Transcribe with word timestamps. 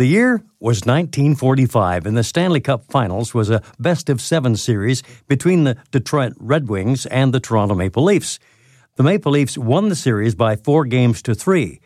The 0.00 0.06
year 0.06 0.42
was 0.60 0.86
1945, 0.86 2.06
and 2.06 2.16
the 2.16 2.24
Stanley 2.24 2.60
Cup 2.60 2.86
Finals 2.90 3.34
was 3.34 3.50
a 3.50 3.60
best 3.78 4.08
of 4.08 4.22
seven 4.22 4.56
series 4.56 5.02
between 5.28 5.64
the 5.64 5.76
Detroit 5.90 6.32
Red 6.38 6.70
Wings 6.70 7.04
and 7.04 7.34
the 7.34 7.38
Toronto 7.38 7.74
Maple 7.74 8.04
Leafs. 8.04 8.38
The 8.96 9.02
Maple 9.02 9.32
Leafs 9.32 9.58
won 9.58 9.90
the 9.90 9.94
series 9.94 10.34
by 10.34 10.56
four 10.56 10.86
games 10.86 11.20
to 11.20 11.34
three. 11.34 11.82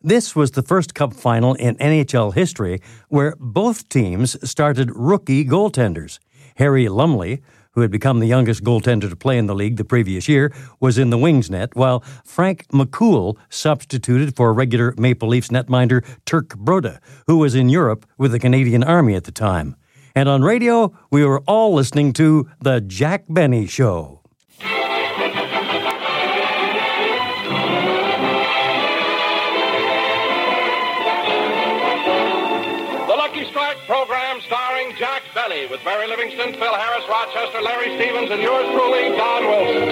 This 0.00 0.36
was 0.36 0.52
the 0.52 0.62
first 0.62 0.94
Cup 0.94 1.12
final 1.12 1.54
in 1.54 1.74
NHL 1.78 2.34
history 2.34 2.80
where 3.08 3.34
both 3.40 3.88
teams 3.88 4.36
started 4.48 4.92
rookie 4.94 5.44
goaltenders. 5.44 6.20
Harry 6.58 6.88
Lumley, 6.88 7.42
who 7.76 7.82
had 7.82 7.90
become 7.90 8.18
the 8.18 8.26
youngest 8.26 8.64
goaltender 8.64 9.08
to 9.08 9.14
play 9.14 9.38
in 9.38 9.46
the 9.46 9.54
league 9.54 9.76
the 9.76 9.84
previous 9.84 10.28
year, 10.28 10.50
was 10.80 10.96
in 10.96 11.10
the 11.10 11.18
Wings 11.18 11.50
net, 11.50 11.76
while 11.76 12.02
Frank 12.24 12.66
McCool 12.68 13.36
substituted 13.50 14.34
for 14.34 14.52
regular 14.54 14.94
Maple 14.96 15.28
Leafs 15.28 15.48
netminder 15.48 16.02
Turk 16.24 16.48
Broda, 16.56 17.00
who 17.26 17.36
was 17.36 17.54
in 17.54 17.68
Europe 17.68 18.06
with 18.16 18.32
the 18.32 18.38
Canadian 18.38 18.82
Army 18.82 19.14
at 19.14 19.24
the 19.24 19.30
time. 19.30 19.76
And 20.14 20.26
on 20.26 20.40
radio, 20.40 20.96
we 21.10 21.22
were 21.22 21.40
all 21.40 21.74
listening 21.74 22.14
to 22.14 22.48
The 22.62 22.80
Jack 22.80 23.24
Benny 23.28 23.66
Show. 23.66 24.15
With 35.76 35.84
Mary 35.84 36.06
Livingstone, 36.08 36.54
Phil 36.54 36.74
Harris, 36.74 37.04
Rochester, 37.06 37.60
Larry 37.60 37.94
Stevens, 37.96 38.30
and 38.30 38.40
yours 38.40 38.64
truly, 38.72 39.14
Don 39.14 39.44
Wilson. 39.44 39.88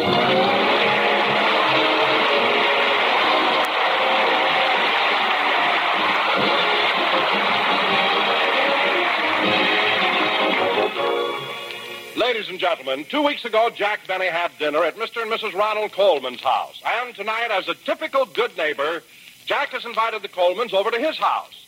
Ladies 12.17 12.49
and 12.49 12.59
gentlemen, 12.59 13.05
two 13.11 13.21
weeks 13.21 13.45
ago, 13.45 13.69
Jack 13.69 14.07
Benny 14.07 14.29
had 14.29 14.53
dinner 14.59 14.83
at 14.85 14.97
Mr. 14.97 15.21
and 15.21 15.31
Mrs. 15.31 15.53
Ronald 15.53 15.93
Coleman's 15.93 16.41
house. 16.41 16.81
And 17.03 17.15
tonight, 17.15 17.49
as 17.51 17.69
a 17.69 17.75
typical 17.75 18.25
good 18.25 18.57
neighbor, 18.57 19.03
Jack 19.45 19.73
has 19.73 19.85
invited 19.85 20.23
the 20.23 20.29
Colemans 20.29 20.73
over 20.73 20.91
to 20.91 20.99
his 20.99 21.19
house. 21.19 21.64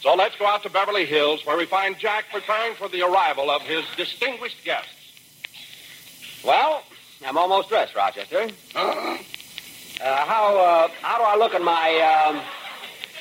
So 0.00 0.14
let's 0.14 0.36
go 0.36 0.46
out 0.46 0.62
to 0.62 0.70
Beverly 0.70 1.04
Hills, 1.04 1.44
where 1.44 1.58
we 1.58 1.66
find 1.66 1.98
Jack 1.98 2.26
preparing 2.32 2.74
for 2.74 2.88
the 2.88 3.02
arrival 3.02 3.50
of 3.50 3.62
his 3.62 3.84
distinguished 3.96 4.64
guests. 4.64 4.88
Well, 6.42 6.82
I'm 7.26 7.36
almost 7.36 7.68
dressed, 7.68 7.94
Rochester. 7.94 8.48
Uh, 8.74 9.18
how 10.00 10.56
uh, 10.58 10.88
how 11.02 11.18
do 11.18 11.24
I 11.24 11.36
look 11.36 11.52
in 11.54 11.62
my 11.62 11.90
um, 11.96 12.40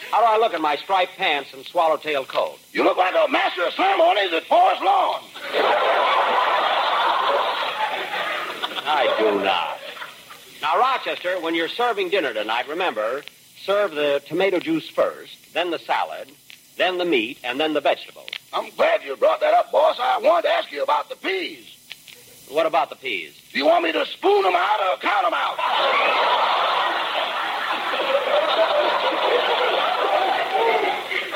how 0.10 0.22
do 0.22 0.26
I 0.26 0.38
look 0.38 0.54
in 0.54 0.62
my 0.62 0.78
striped 0.78 1.18
pants 1.18 1.54
and 1.54 1.66
swallowtail 1.66 2.24
coat? 2.24 2.58
You 2.72 2.86
look 2.86 2.96
like 2.96 3.14
a 3.14 3.30
master 3.30 3.66
of 3.66 3.74
ceremonies 3.74 4.32
at 4.32 4.46
Forest 4.46 4.82
Lawn. 4.82 5.22
I 8.92 9.14
do 9.20 9.44
not. 9.44 9.80
Now, 10.62 10.80
Rochester, 10.80 11.40
when 11.42 11.56
you're 11.56 11.68
serving 11.68 12.10
dinner 12.10 12.34
tonight, 12.34 12.68
remember, 12.68 13.24
serve 13.64 13.92
the 13.92 14.22
tomato 14.26 14.60
juice 14.60 14.90
first, 14.90 15.54
then 15.54 15.72
the 15.72 15.80
salad, 15.80 16.32
then 16.80 16.98
the 16.98 17.06
meat, 17.06 17.38
and 17.44 17.60
then 17.60 17.74
the 17.74 17.82
vegetables. 17.82 18.30
I'm 18.54 18.70
glad 18.72 19.04
you 19.04 19.16
brought 19.16 19.42
that 19.42 19.54
up, 19.54 19.72
boss. 19.72 19.98
I 20.00 20.18
wanted 20.18 20.44
to 20.44 20.50
ask 20.50 20.72
you 20.72 20.82
about 20.82 21.10
the 21.10 21.16
peas. 21.16 21.66
What 22.50 22.66
about 22.66 22.90
the 22.90 22.96
peas? 22.96 23.40
Do 23.52 23.60
you 23.60 23.66
want 23.66 23.84
me 23.84 23.92
to 23.92 24.06
spoon 24.06 24.44
them 24.44 24.56
out 24.56 24.80
or 24.82 24.98
count 25.00 25.26
them 25.26 25.34
out? 25.36 25.58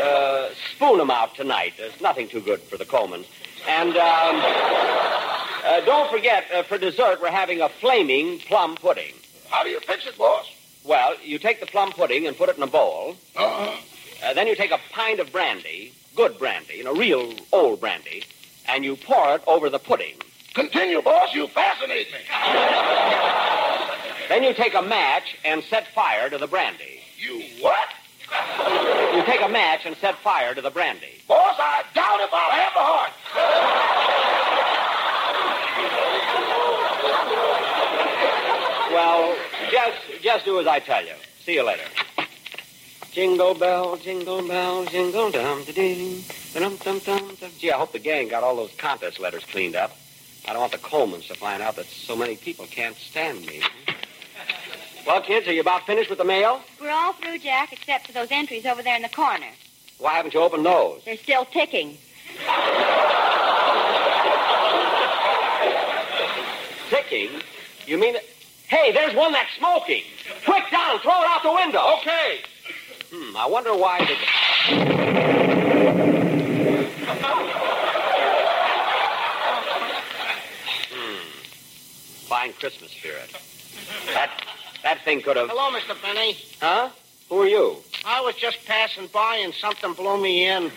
Uh, 0.03 0.49
spoon 0.75 0.97
them 0.97 1.09
out 1.09 1.33
tonight. 1.33 1.73
There's 1.77 2.01
nothing 2.01 2.27
too 2.27 2.41
good 2.41 2.59
for 2.59 2.75
the 2.77 2.83
Colemans. 2.83 3.25
And 3.69 3.95
um, 3.95 4.41
uh, 5.63 5.79
don't 5.85 6.11
forget, 6.11 6.45
uh, 6.53 6.63
for 6.63 6.77
dessert, 6.77 7.21
we're 7.21 7.31
having 7.31 7.61
a 7.61 7.69
flaming 7.69 8.39
plum 8.39 8.75
pudding. 8.75 9.13
How 9.49 9.63
do 9.63 9.69
you 9.69 9.79
fix 9.79 10.05
it, 10.05 10.17
boss? 10.17 10.45
Well, 10.83 11.15
you 11.23 11.39
take 11.39 11.61
the 11.61 11.65
plum 11.65 11.91
pudding 11.93 12.27
and 12.27 12.35
put 12.35 12.49
it 12.49 12.57
in 12.57 12.63
a 12.63 12.67
bowl. 12.67 13.15
Uh-huh. 13.35 13.77
Uh, 14.23 14.34
then 14.34 14.47
you 14.47 14.56
take 14.56 14.72
a 14.72 14.79
pint 14.91 15.19
of 15.19 15.31
brandy, 15.31 15.91
good 16.16 16.38
brandy, 16.39 16.75
you 16.75 16.84
know, 16.84 16.95
real 16.95 17.34
old 17.51 17.81
brandy, 17.81 18.23
and 18.69 18.85
you 18.85 18.95
pour 18.95 19.35
it 19.35 19.44
over 19.47 19.69
the 19.69 19.79
pudding. 19.79 20.16
Continue, 20.53 21.01
boss. 21.01 21.34
You 21.34 21.47
fascinate 21.47 22.07
me. 22.11 22.19
Then 24.29 24.44
you 24.44 24.53
take 24.53 24.75
a 24.75 24.81
match 24.81 25.35
and 25.44 25.63
set 25.63 25.88
fire 25.94 26.29
to 26.29 26.38
the 26.38 26.47
brandy. 26.47 27.01
You 27.17 27.44
what? 27.59 27.89
You 29.13 29.23
take 29.25 29.41
a 29.41 29.50
match 29.50 29.81
and 29.85 29.95
set 29.97 30.16
fire 30.19 30.56
to 30.56 30.62
the 30.62 30.69
brandy. 30.69 31.22
Boss, 31.28 31.56
I 31.59 31.83
doubt 31.94 32.22
if 32.22 32.33
I'll 32.33 32.51
have 32.51 32.73
the 32.73 32.79
heart. 32.79 33.12
Well, 38.91 39.35
just 39.72 39.97
just 40.22 40.45
do 40.45 40.59
as 40.59 40.67
I 40.67 40.79
tell 40.79 41.03
you. 41.03 41.13
See 41.44 41.56
you 41.56 41.63
later. 41.63 41.83
Jingle 43.13 43.53
bell, 43.53 43.96
jingle 43.97 44.41
bell, 44.47 44.85
jingle 44.85 45.29
dum 45.29 45.63
da 45.66 45.72
ding, 45.72 46.24
dum 46.51 46.78
dum 46.78 46.97
dum 46.97 47.35
dum. 47.40 47.51
Gee, 47.59 47.72
I 47.72 47.78
hope 47.78 47.91
the 47.91 48.00
gang 48.00 48.28
got 48.28 48.44
all 48.44 48.56
those 48.56 48.74
contest 48.75 49.19
letters 49.19 49.46
cleaned 49.46 49.75
up. 49.75 49.96
I 50.47 50.53
don't 50.53 50.62
want 50.62 50.72
the 50.72 50.79
Colemans 50.79 51.28
to 51.28 51.35
find 51.35 51.62
out 51.62 51.75
that 51.75 51.85
so 51.85 52.16
many 52.16 52.38
people 52.38 52.66
can't 52.66 52.96
stand 52.96 53.46
me. 53.46 53.62
Well, 55.06 55.22
kids, 55.22 55.47
are 55.47 55.53
you 55.53 55.62
about 55.62 55.85
finished 55.85 56.09
with 56.09 56.18
the 56.18 56.25
mail? 56.25 56.62
We're 56.81 56.90
all 56.90 57.13
through, 57.13 57.38
Jack, 57.38 57.72
except 57.72 58.07
for 58.07 58.13
those 58.13 58.29
entries 58.31 58.66
over 58.66 58.81
there 58.81 58.96
in 58.96 59.03
the 59.03 59.09
corner. 59.09 59.45
Why 60.00 60.13
haven't 60.13 60.34
you 60.34 60.41
opened 60.41 60.66
those? 60.66 61.03
They're 61.06 61.18
still 61.18 61.45
ticking. 61.45 62.00
Ticking? 66.90 67.30
You 67.85 68.00
mean 68.00 68.13
that? 68.13 68.24
Hey, 68.68 68.91
there's 68.91 69.13
one 69.13 69.34
that's 69.34 69.53
smoking. 69.59 70.01
Quick, 70.45 70.63
down, 70.72 70.97
throw 71.01 71.22
it 71.22 71.28
out 71.28 71.44
the 71.44 71.53
window. 71.53 71.97
Okay. 72.00 72.41
Hmm, 73.16 73.38
I 73.38 73.46
wonder 73.46 73.75
why 73.75 74.00
the. 74.00 74.16
hmm. 80.90 82.25
Fine 82.28 82.53
Christmas 82.53 82.90
spirit. 82.90 83.29
That 84.16 84.31
that 84.81 85.06
thing 85.06 85.22
could 85.22 85.38
have. 85.38 85.48
Hello, 85.48 85.69
Mr. 85.77 85.95
Benny. 86.01 86.38
Huh? 86.60 86.89
Who 87.30 87.42
are 87.42 87.48
you? 87.48 87.77
I 88.04 88.19
was 88.21 88.33
just 88.36 88.65
passing 88.65 89.06
by 89.13 89.36
and 89.44 89.54
something 89.54 89.94
blew 89.94 90.19
me 90.19 90.48
in. 90.48 90.71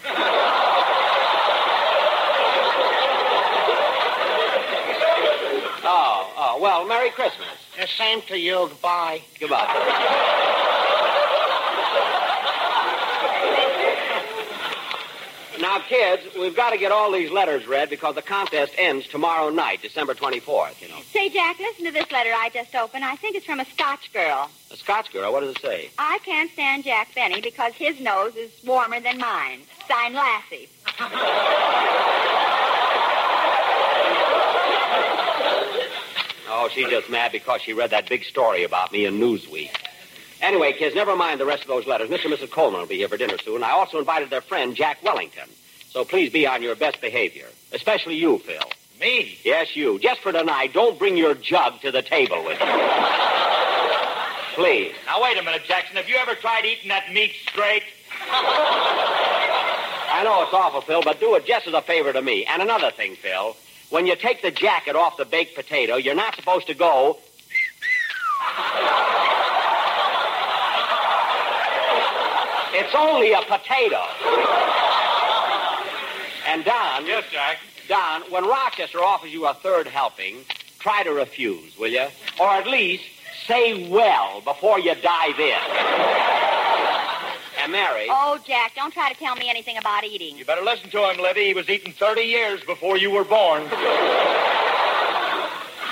Oh, 5.88 6.32
oh. 6.36 6.58
Well, 6.60 6.84
Merry 6.86 7.08
Christmas. 7.10 7.48
The 7.80 7.86
same 7.86 8.20
to 8.22 8.38
you. 8.38 8.68
Goodbye. 8.68 9.22
Goodbye. 9.40 10.52
Now, 15.76 15.82
kids, 15.82 16.22
we've 16.34 16.56
got 16.56 16.70
to 16.70 16.78
get 16.78 16.90
all 16.90 17.12
these 17.12 17.30
letters 17.30 17.66
read 17.66 17.90
because 17.90 18.14
the 18.14 18.22
contest 18.22 18.72
ends 18.78 19.06
tomorrow 19.08 19.50
night, 19.50 19.82
December 19.82 20.14
24th, 20.14 20.80
you 20.80 20.88
know. 20.88 20.96
Say, 21.12 21.28
Jack, 21.28 21.58
listen 21.58 21.84
to 21.84 21.90
this 21.90 22.10
letter 22.10 22.30
I 22.34 22.48
just 22.48 22.74
opened. 22.74 23.04
I 23.04 23.14
think 23.16 23.36
it's 23.36 23.44
from 23.44 23.60
a 23.60 23.64
Scotch 23.66 24.10
girl. 24.14 24.48
A 24.72 24.76
Scotch 24.78 25.12
girl, 25.12 25.30
what 25.34 25.40
does 25.40 25.50
it 25.50 25.60
say? 25.60 25.90
I 25.98 26.18
can't 26.24 26.50
stand 26.50 26.84
Jack 26.84 27.14
Benny 27.14 27.42
because 27.42 27.74
his 27.74 28.00
nose 28.00 28.34
is 28.36 28.50
warmer 28.64 29.00
than 29.00 29.18
mine. 29.18 29.60
Signed 29.86 30.14
Lassie. 30.14 30.70
Oh, 30.98 31.12
Oh, 36.48 36.68
she's 36.72 36.88
just 36.88 37.10
mad 37.10 37.32
because 37.32 37.60
she 37.60 37.74
read 37.74 37.90
that 37.90 38.08
big 38.08 38.24
story 38.24 38.64
about 38.64 38.92
me 38.92 39.04
in 39.04 39.20
Newsweek. 39.20 39.72
Anyway, 40.40 40.72
kids, 40.72 40.94
never 40.94 41.14
mind 41.16 41.38
the 41.38 41.44
rest 41.44 41.60
of 41.62 41.68
those 41.68 41.86
letters. 41.86 42.08
Mr. 42.08 42.24
and 42.26 42.34
Mrs. 42.34 42.50
Coleman 42.50 42.80
will 42.80 42.88
be 42.88 42.96
here 42.96 43.08
for 43.08 43.18
dinner 43.18 43.36
soon. 43.44 43.62
I 43.62 43.72
also 43.72 43.98
invited 43.98 44.30
their 44.30 44.40
friend, 44.40 44.74
Jack 44.74 45.02
Wellington. 45.02 45.50
So 45.96 46.04
please 46.04 46.30
be 46.30 46.46
on 46.46 46.62
your 46.62 46.76
best 46.76 47.00
behavior. 47.00 47.46
Especially 47.72 48.16
you, 48.16 48.36
Phil. 48.40 48.60
Me? 49.00 49.38
Yes, 49.42 49.74
you. 49.74 49.98
Just 49.98 50.20
for 50.20 50.30
tonight, 50.30 50.74
don't 50.74 50.98
bring 50.98 51.16
your 51.16 51.34
jug 51.34 51.80
to 51.80 51.90
the 51.90 52.02
table 52.02 52.44
with 52.44 52.60
you. 52.60 52.66
please. 54.56 54.92
Now, 55.06 55.22
wait 55.22 55.38
a 55.38 55.42
minute, 55.42 55.62
Jackson. 55.64 55.96
Have 55.96 56.06
you 56.06 56.16
ever 56.16 56.34
tried 56.34 56.66
eating 56.66 56.90
that 56.90 57.10
meat 57.14 57.32
straight? 57.48 57.82
I 58.20 60.20
know 60.22 60.42
it's 60.42 60.52
awful, 60.52 60.82
Phil, 60.82 61.00
but 61.00 61.18
do 61.18 61.34
it 61.34 61.46
just 61.46 61.66
as 61.66 61.72
a 61.72 61.80
favor 61.80 62.12
to 62.12 62.20
me. 62.20 62.44
And 62.44 62.60
another 62.60 62.90
thing, 62.90 63.16
Phil. 63.16 63.56
When 63.88 64.04
you 64.04 64.16
take 64.16 64.42
the 64.42 64.50
jacket 64.50 64.96
off 64.96 65.16
the 65.16 65.24
baked 65.24 65.56
potato, 65.56 65.96
you're 65.96 66.14
not 66.14 66.36
supposed 66.36 66.66
to 66.66 66.74
go. 66.74 67.16
It's 72.74 72.94
only 72.94 73.32
a 73.32 73.40
potato. 73.40 74.85
And 76.56 76.64
Don. 76.64 77.04
Yes, 77.04 77.24
Jack. 77.30 77.58
Don, 77.86 78.22
when 78.30 78.48
Rochester 78.48 79.02
offers 79.02 79.30
you 79.30 79.46
a 79.46 79.52
third 79.52 79.86
helping, 79.86 80.36
try 80.78 81.02
to 81.02 81.10
refuse, 81.10 81.76
will 81.78 81.90
you? 81.90 82.06
Or 82.40 82.46
at 82.46 82.66
least 82.66 83.04
say 83.46 83.86
well 83.90 84.40
before 84.40 84.80
you 84.80 84.94
dive 84.94 85.38
in. 85.38 85.58
And 87.60 87.72
Mary. 87.72 88.06
Oh, 88.08 88.38
Jack, 88.46 88.74
don't 88.74 88.90
try 88.90 89.12
to 89.12 89.18
tell 89.18 89.36
me 89.36 89.50
anything 89.50 89.76
about 89.76 90.04
eating. 90.04 90.38
You 90.38 90.46
better 90.46 90.62
listen 90.62 90.88
to 90.88 91.10
him, 91.10 91.20
Libby. 91.20 91.44
He 91.44 91.52
was 91.52 91.68
eating 91.68 91.92
30 91.92 92.22
years 92.22 92.64
before 92.64 92.96
you 92.96 93.10
were 93.10 93.24
born. 93.24 93.68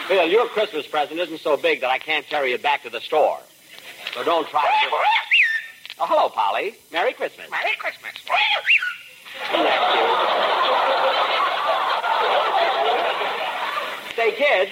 Phil, 0.09 0.27
your 0.27 0.49
Christmas 0.49 0.87
present 0.87 1.21
isn't 1.21 1.41
so 1.41 1.59
big 1.59 1.83
that 1.83 1.91
I 1.91 1.99
can't 1.99 2.27
carry 2.27 2.55
it 2.55 2.63
back 2.63 2.85
to 2.85 2.91
the 2.91 3.01
store. 3.01 3.39
So 4.15 4.25
don't 4.25 4.49
try 4.49 4.63
to. 4.63 4.69
Give... 4.81 4.99
Oh, 6.01 6.07
hello, 6.07 6.31
Polly. 6.31 6.77
Merry 6.91 7.13
Christmas. 7.13 7.51
Merry 7.51 7.77
Christmas. 7.77 8.15
Say, 14.17 14.33
kids, 14.33 14.71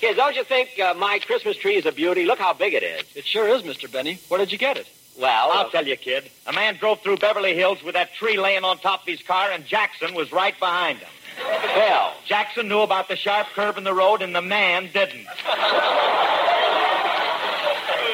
kids, 0.00 0.16
don't 0.16 0.34
you 0.34 0.44
think 0.44 0.78
uh, 0.80 0.94
my 0.94 1.20
Christmas 1.20 1.56
tree 1.56 1.76
is 1.76 1.86
a 1.86 1.92
beauty? 1.92 2.24
Look 2.24 2.38
how 2.38 2.52
big 2.52 2.74
it 2.74 2.82
is. 2.82 3.04
It 3.14 3.24
sure 3.24 3.46
is, 3.48 3.62
Mr. 3.62 3.90
Benny. 3.90 4.18
Where 4.28 4.38
did 4.38 4.50
you 4.50 4.58
get 4.58 4.76
it? 4.76 4.88
Well, 5.18 5.50
I'll 5.52 5.70
tell 5.70 5.86
you, 5.86 5.96
kid. 5.96 6.30
A 6.46 6.52
man 6.52 6.76
drove 6.76 7.00
through 7.00 7.18
Beverly 7.18 7.54
Hills 7.54 7.82
with 7.82 7.94
that 7.94 8.14
tree 8.14 8.38
laying 8.38 8.64
on 8.64 8.78
top 8.78 9.02
of 9.02 9.06
his 9.06 9.22
car, 9.22 9.50
and 9.50 9.64
Jackson 9.64 10.14
was 10.14 10.32
right 10.32 10.58
behind 10.58 10.98
him. 10.98 11.08
Phil. 11.74 12.12
Jackson 12.26 12.68
knew 12.68 12.80
about 12.80 13.08
the 13.08 13.16
sharp 13.16 13.46
curve 13.54 13.78
in 13.78 13.84
the 13.84 13.94
road, 13.94 14.22
and 14.22 14.34
the 14.34 14.42
man 14.42 14.88
didn't. 14.92 15.26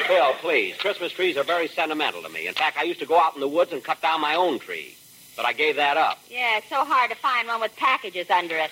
Phil, 0.07 0.33
please. 0.41 0.75
Christmas 0.77 1.11
trees 1.11 1.37
are 1.37 1.43
very 1.43 1.67
sentimental 1.67 2.21
to 2.21 2.29
me. 2.29 2.47
In 2.47 2.53
fact, 2.53 2.77
I 2.77 2.83
used 2.83 2.99
to 2.99 3.05
go 3.05 3.19
out 3.19 3.33
in 3.35 3.41
the 3.41 3.47
woods 3.47 3.71
and 3.71 3.83
cut 3.83 4.01
down 4.01 4.21
my 4.21 4.35
own 4.35 4.59
tree. 4.59 4.95
But 5.39 5.45
I 5.45 5.53
gave 5.53 5.77
that 5.77 5.95
up. 5.95 6.19
Yeah, 6.29 6.57
it's 6.57 6.67
so 6.67 6.83
hard 6.83 7.09
to 7.11 7.15
find 7.15 7.47
one 7.47 7.61
with 7.61 7.73
packages 7.77 8.29
under 8.29 8.57
it. 8.57 8.71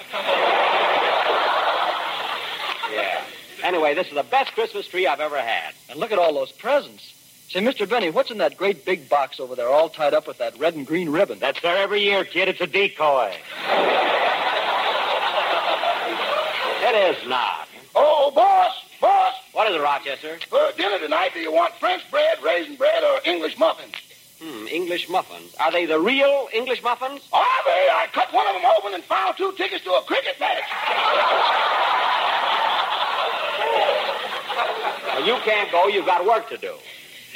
Yeah. 2.91 3.23
Anyway, 3.63 3.93
this 3.93 4.07
is 4.09 4.13
the 4.13 4.23
best 4.23 4.51
Christmas 4.51 4.85
tree 4.85 5.07
I've 5.07 5.21
ever 5.21 5.37
had. 5.37 5.73
And 5.89 5.97
look 5.97 6.11
at 6.11 6.19
all 6.19 6.33
those 6.33 6.51
presents. 6.51 7.13
Say, 7.47 7.61
Mr. 7.61 7.87
Benny, 7.87 8.09
what's 8.09 8.31
in 8.31 8.39
that 8.39 8.57
great 8.57 8.83
big 8.83 9.07
box 9.07 9.39
over 9.39 9.55
there, 9.55 9.69
all 9.69 9.87
tied 9.87 10.13
up 10.13 10.27
with 10.27 10.39
that 10.39 10.59
red 10.59 10.75
and 10.75 10.85
green 10.85 11.07
ribbon? 11.07 11.39
That's 11.39 11.61
there 11.61 11.77
every 11.77 12.01
year, 12.01 12.25
kid. 12.25 12.49
It's 12.49 12.59
a 12.59 12.67
decoy. 12.67 13.33
It 16.81 17.15
is 17.15 17.29
not. 17.29 17.69
Oh, 17.95 18.29
boss, 18.35 18.75
boss. 18.99 19.35
What 19.53 19.69
is 19.69 19.75
it, 19.77 19.81
Rochester? 19.81 20.37
For 20.49 20.71
dinner 20.75 20.99
tonight, 20.99 21.31
do 21.33 21.39
you 21.39 21.53
want 21.53 21.75
French 21.75 22.03
bread, 22.11 22.43
raisin 22.43 22.75
bread, 22.75 23.03
or 23.05 23.21
English 23.23 23.57
muffins? 23.57 23.93
Hmm, 24.41 24.67
English 24.67 25.09
muffins. 25.09 25.55
Are 25.59 25.71
they 25.71 25.85
the 25.85 25.99
real 25.99 26.47
English 26.53 26.83
muffins? 26.83 27.21
Are 27.33 27.63
they? 27.65 27.89
I 27.91 28.07
cut 28.13 28.31
one 28.31 28.45
of 28.47 28.53
them 28.53 28.71
open 28.77 28.93
and 28.93 29.03
found 29.03 29.35
two 29.35 29.51
tickets 29.53 29.83
to 29.83 29.91
a 29.91 30.01
cricket 30.03 30.39
match. 30.39 30.63
Well, 35.15 35.25
you 35.25 35.35
can't 35.43 35.71
go. 35.71 35.87
You've 35.87 36.05
got 36.05 36.23
work 36.25 36.49
to 36.49 36.57
do. 36.57 36.75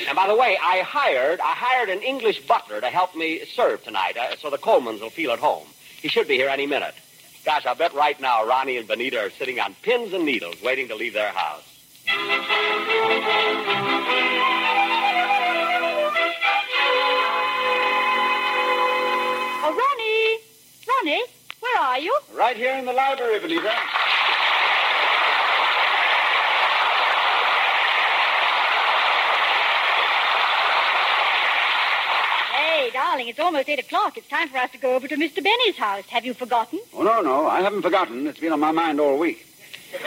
And 0.07 0.15
by 0.15 0.27
the 0.27 0.35
way, 0.35 0.57
I 0.61 0.81
hired 0.81 1.39
I 1.39 1.53
hired 1.53 1.89
an 1.89 2.01
English 2.01 2.41
butler 2.41 2.81
to 2.81 2.87
help 2.87 3.15
me 3.15 3.45
serve 3.45 3.83
tonight, 3.83 4.17
uh, 4.17 4.35
so 4.37 4.49
the 4.49 4.57
Colemans 4.57 5.01
will 5.01 5.09
feel 5.09 5.31
at 5.31 5.39
home. 5.39 5.67
He 6.01 6.07
should 6.07 6.27
be 6.27 6.35
here 6.35 6.49
any 6.49 6.67
minute. 6.67 6.95
Gosh, 7.45 7.65
I 7.65 7.73
bet 7.73 7.93
right 7.93 8.19
now 8.19 8.45
Ronnie 8.45 8.77
and 8.77 8.87
Benita 8.87 9.19
are 9.19 9.29
sitting 9.31 9.59
on 9.59 9.75
pins 9.81 10.13
and 10.13 10.25
needles 10.25 10.61
waiting 10.61 10.87
to 10.89 10.95
leave 10.95 11.13
their 11.13 11.31
house. 11.31 11.63
Ronnie, 21.03 21.23
where 21.61 21.81
are 21.81 21.99
you? 21.99 22.15
Right 22.35 22.55
here 22.55 22.75
in 22.77 22.85
the 22.85 22.93
library, 22.93 23.39
Benita. 23.39 23.71
Hey, 32.53 32.91
darling, 32.93 33.29
it's 33.29 33.39
almost 33.39 33.67
8 33.67 33.79
o'clock. 33.79 34.15
It's 34.15 34.27
time 34.27 34.47
for 34.49 34.59
us 34.59 34.69
to 34.73 34.77
go 34.77 34.93
over 34.93 35.07
to 35.07 35.15
Mr. 35.15 35.43
Benny's 35.43 35.75
house. 35.75 36.05
Have 36.09 36.23
you 36.23 36.35
forgotten? 36.35 36.79
Oh, 36.93 37.01
no, 37.01 37.21
no. 37.21 37.47
I 37.47 37.61
haven't 37.61 37.81
forgotten. 37.81 38.27
It's 38.27 38.39
been 38.39 38.53
on 38.53 38.59
my 38.59 38.69
mind 38.71 38.99
all 38.99 39.17
week. 39.17 39.43
uh, 39.95 39.99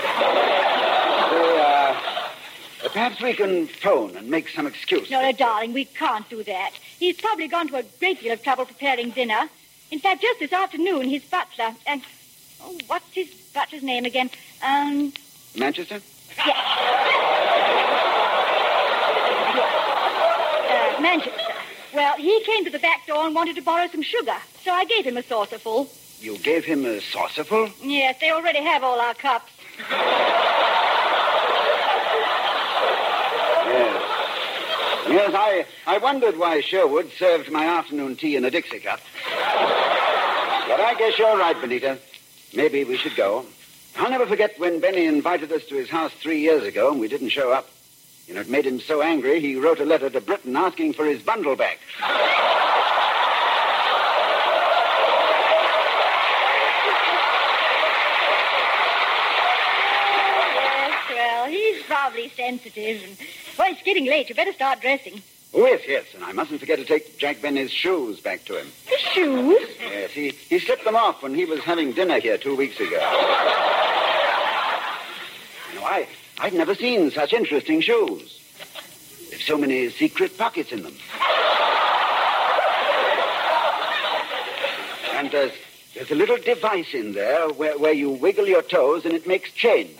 perhaps 2.93 3.21
we 3.21 3.33
can 3.33 3.67
phone 3.67 4.17
and 4.17 4.31
make 4.31 4.49
some 4.49 4.69
excuse. 4.69 5.11
No, 5.11 5.21
no, 5.23 5.33
darling, 5.33 5.73
we 5.73 5.87
can't 5.87 6.29
do 6.31 6.45
that. 6.45 6.71
He's 7.01 7.21
probably 7.21 7.49
gone 7.49 7.67
to 7.67 7.79
a 7.79 7.83
great 7.99 8.21
deal 8.21 8.33
of 8.33 8.45
trouble 8.45 8.65
preparing 8.65 9.11
dinner. 9.11 9.49
In 9.95 10.01
fact, 10.01 10.23
just 10.23 10.41
this 10.41 10.53
afternoon, 10.53 11.09
his 11.09 11.23
butler, 11.23 11.71
and 11.87 12.03
oh, 12.61 12.77
what's 12.89 13.15
his 13.15 13.29
butler's 13.55 13.85
name 13.85 14.05
again? 14.05 14.29
Um, 14.61 15.13
Manchester? 15.57 16.01
uh, 16.37 16.51
Manchester. 21.01 21.55
Well, 21.95 22.17
he 22.17 22.43
came 22.43 22.65
to 22.65 22.73
the 22.73 22.81
back 22.81 23.07
door 23.07 23.25
and 23.25 23.37
wanted 23.37 23.55
to 23.55 23.63
borrow 23.63 23.87
some 23.87 24.03
sugar, 24.03 24.35
so 24.65 24.73
I 24.73 24.85
gave 24.85 25.05
him 25.07 25.17
a 25.17 25.23
saucerful. 25.23 25.89
You 26.19 26.39
gave 26.39 26.65
him 26.65 26.85
a 26.85 27.01
saucerful? 27.01 27.71
Yes, 27.81 28.19
they 28.21 28.33
already 28.33 28.63
have 28.65 28.83
all 28.83 29.01
our 29.01 29.15
cups. 29.15 29.53
Yes. 33.69 34.11
Yes, 35.07 35.33
I, 35.37 35.67
I 35.87 35.99
wondered 35.99 36.37
why 36.37 36.61
Sherwood 36.63 37.13
served 37.17 37.49
my 37.53 37.65
afternoon 37.65 38.17
tea 38.17 38.35
in 38.35 38.45
a 38.45 38.51
Dixie 38.51 38.81
cup. 38.81 39.01
But 40.67 40.81
I 40.81 40.95
guess 40.95 41.19
you're 41.19 41.37
right, 41.37 41.61
Benita. 41.61 41.99
Maybe 42.55 42.85
we 42.85 42.97
should 42.97 43.17
go. 43.17 43.45
I'll 43.97 44.11
never 44.11 44.27
forget 44.27 44.59
when 44.59 44.81
Benny 44.81 45.05
invited 45.07 45.53
us 45.53 45.65
to 45.67 45.77
his 45.77 45.91
house 45.91 46.13
three 46.15 46.41
years 46.41 46.65
ago 46.65 46.91
and 46.91 46.99
we 46.99 47.09
didn't 47.09 47.29
show 47.29 47.53
up. 47.53 47.69
You 48.27 48.35
know, 48.35 48.41
it 48.41 48.49
made 48.49 48.65
him 48.65 48.81
so 48.81 49.03
angry 49.03 49.41
he 49.41 49.57
wrote 49.57 49.79
a 49.81 49.85
letter 49.85 50.09
to 50.09 50.21
Britain 50.21 50.57
asking 50.57 50.95
for 50.95 51.05
his 51.05 51.23
bundle 51.23 51.55
back. 51.55 51.79
Yes, 60.55 60.95
well, 61.11 61.47
he's 61.47 61.83
probably 61.85 62.31
sensitive. 62.31 63.03
Well, 63.59 63.71
it's 63.71 63.83
getting 63.83 64.07
late. 64.07 64.31
You 64.31 64.35
better 64.35 64.55
start 64.55 64.81
dressing. 64.81 65.21
Oh, 65.57 65.65
yes, 65.67 65.83
yes, 65.87 66.05
and 66.15 66.25
I 66.25 66.33
mustn't 66.33 66.59
forget 66.59 66.81
to 66.81 66.85
take 66.85 67.17
Jack 67.17 67.41
Benny's 67.41 67.71
shoes 67.71 68.21
back 68.21 68.45
to 68.47 68.59
him. 68.59 68.67
The 68.87 68.99
shoes? 68.99 69.69
Yes, 69.81 70.11
he, 70.11 70.31
he 70.31 70.59
slipped 70.59 70.85
them 70.85 70.97
off 70.97 71.23
when 71.23 71.33
he 71.33 71.45
was 71.45 71.61
having 71.61 71.93
dinner 71.93 72.19
here 72.19 72.37
two 72.37 72.57
weeks 72.57 72.81
ago. 72.81 72.91
You 75.73 75.79
know, 75.79 75.87
I, 75.87 76.09
I've 76.41 76.55
never 76.55 76.75
seen 76.75 77.13
such 77.13 77.33
interesting 77.33 77.81
shoes. 77.81 78.41
There's 79.31 79.45
so 79.45 79.57
many 79.57 79.91
secret 79.91 80.37
pockets 80.37 80.73
in 80.73 80.83
them. 80.83 80.97
And 85.13 85.31
there's, 85.31 85.53
there's 85.95 86.11
a 86.11 86.17
little 86.17 86.37
device 86.37 86.93
in 86.95 87.13
there 87.13 87.49
where, 87.51 87.79
where 87.79 87.93
you 87.93 88.11
wiggle 88.11 88.49
your 88.49 88.63
toes 88.63 89.05
and 89.05 89.15
it 89.15 89.29
makes 89.29 89.53
change. 89.53 89.97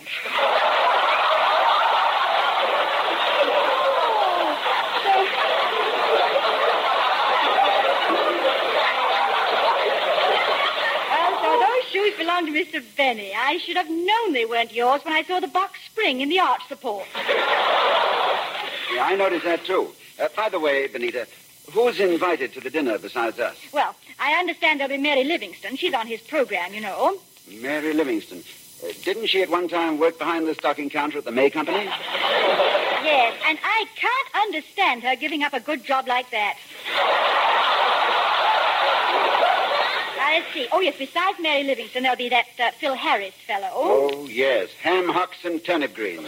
Well, 11.09 11.33
so 11.41 11.49
those 11.59 11.83
shoes 11.91 12.13
belong 12.17 12.44
to 12.44 12.44
Mr. 12.55 12.81
Benny. 12.95 13.33
I 13.35 13.57
should 13.57 13.75
have 13.75 13.89
known 13.89 14.31
they 14.31 14.45
weren't 14.45 14.71
yours 14.71 15.03
when 15.03 15.13
I 15.13 15.23
saw 15.23 15.41
the 15.41 15.47
box 15.47 15.77
spring 15.85 16.21
in 16.21 16.29
the 16.29 16.39
arch 16.39 16.61
support. 16.69 17.05
Yeah, 17.13 19.03
I 19.03 19.15
noticed 19.17 19.43
that 19.43 19.65
too. 19.65 19.89
Uh, 20.17 20.29
by 20.37 20.47
the 20.47 20.57
way, 20.57 20.87
Benita, 20.87 21.27
who's 21.73 21.99
invited 21.99 22.53
to 22.53 22.61
the 22.61 22.69
dinner 22.69 22.97
besides 22.97 23.39
us? 23.39 23.57
Well, 23.73 23.93
I 24.19 24.39
understand 24.39 24.79
there'll 24.79 24.95
be 24.95 25.01
Mary 25.01 25.25
Livingstone. 25.25 25.75
She's 25.75 25.93
on 25.93 26.07
his 26.07 26.21
program, 26.21 26.73
you 26.73 26.79
know. 26.79 27.19
Mary 27.59 27.91
Livingstone. 27.91 28.41
Uh, 28.81 28.93
didn't 29.03 29.27
she 29.27 29.41
at 29.41 29.49
one 29.49 29.67
time 29.67 29.99
work 29.99 30.17
behind 30.17 30.47
the 30.47 30.53
stocking 30.53 30.89
counter 30.89 31.17
at 31.17 31.25
the 31.25 31.33
May 31.33 31.49
Company? 31.49 31.83
Yes, 31.83 33.37
and 33.45 33.59
I 33.61 33.85
can't 33.97 34.47
understand 34.47 35.03
her 35.03 35.17
giving 35.17 35.43
up 35.43 35.53
a 35.53 35.59
good 35.59 35.83
job 35.83 36.07
like 36.07 36.31
that. 36.31 36.55
Let's 40.35 40.53
see. 40.53 40.67
Oh, 40.73 40.81
yes, 40.81 40.95
besides 40.99 41.37
Mary 41.39 41.63
Livingstone, 41.63 42.03
there'll 42.03 42.17
be 42.17 42.27
that 42.27 42.47
uh, 42.59 42.71
Phil 42.71 42.93
Harris 42.93 43.33
fellow. 43.47 43.69
Oh, 43.71 44.27
yes. 44.27 44.69
Ham 44.81 45.07
hocks 45.07 45.37
and 45.45 45.63
turnip 45.63 45.95
greens. 45.95 46.27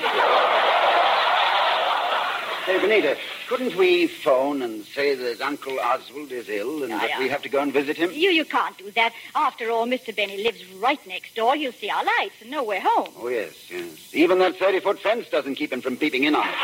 Hey, 2.65 2.79
Benita, 2.79 3.17
couldn't 3.49 3.75
we 3.75 4.07
phone 4.07 4.61
and 4.61 4.85
say 4.85 5.13
that 5.15 5.41
Uncle 5.41 5.77
Oswald 5.81 6.31
is 6.31 6.47
ill 6.47 6.83
and 6.83 6.91
Yeah, 6.91 6.99
that 6.99 7.09
yeah. 7.09 7.19
we 7.19 7.27
have 7.27 7.41
to 7.41 7.49
go 7.49 7.59
and 7.61 7.73
visit 7.73 7.97
him? 7.97 8.09
You, 8.13 8.29
you 8.29 8.45
can't 8.45 8.77
do 8.77 8.91
that. 8.91 9.11
After 9.35 9.69
all, 9.71 9.85
Mr. 9.85 10.15
Benny 10.15 10.41
lives 10.41 10.65
right 10.75 11.05
next 11.05 11.35
door. 11.35 11.57
He'll 11.57 11.73
see 11.73 11.89
our 11.89 12.05
lights 12.05 12.35
and 12.39 12.49
know 12.49 12.63
we're 12.63 12.79
home. 12.79 13.09
Oh, 13.19 13.27
yes, 13.27 13.55
yes. 13.69 14.13
Even 14.13 14.39
that 14.39 14.57
30-foot 14.57 14.99
fence 14.99 15.27
doesn't 15.29 15.55
keep 15.55 15.73
him 15.73 15.81
from 15.81 15.97
peeping 15.97 16.23
in 16.23 16.33
on 16.33 16.47
it. 16.47 16.55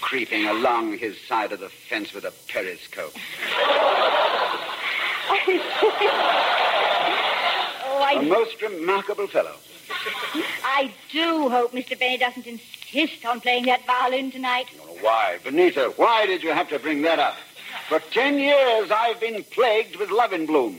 Creeping 0.00 0.46
along 0.48 0.98
his 0.98 1.16
side 1.28 1.52
of 1.52 1.60
the 1.60 1.68
fence 1.68 2.12
with 2.12 2.24
a 2.24 2.32
periscope. 2.48 3.14
Oh, 7.84 8.06
A 8.10 8.18
I, 8.18 8.22
most 8.22 8.60
remarkable 8.62 9.26
fellow. 9.26 9.54
I 10.64 10.92
do 11.10 11.48
hope 11.48 11.72
Mr. 11.72 11.98
Benny 11.98 12.18
doesn't 12.18 12.46
insist 12.46 13.24
on 13.24 13.40
playing 13.40 13.66
that 13.66 13.86
violin 13.86 14.30
tonight. 14.30 14.66
Why, 15.00 15.38
Benita, 15.44 15.92
why 15.96 16.26
did 16.26 16.42
you 16.42 16.52
have 16.52 16.68
to 16.70 16.78
bring 16.78 17.02
that 17.02 17.18
up? 17.18 17.36
For 17.88 18.00
ten 18.00 18.38
years 18.38 18.90
I've 18.90 19.20
been 19.20 19.44
plagued 19.44 19.96
with 19.96 20.10
love 20.10 20.32
in 20.32 20.46
bloom. 20.46 20.78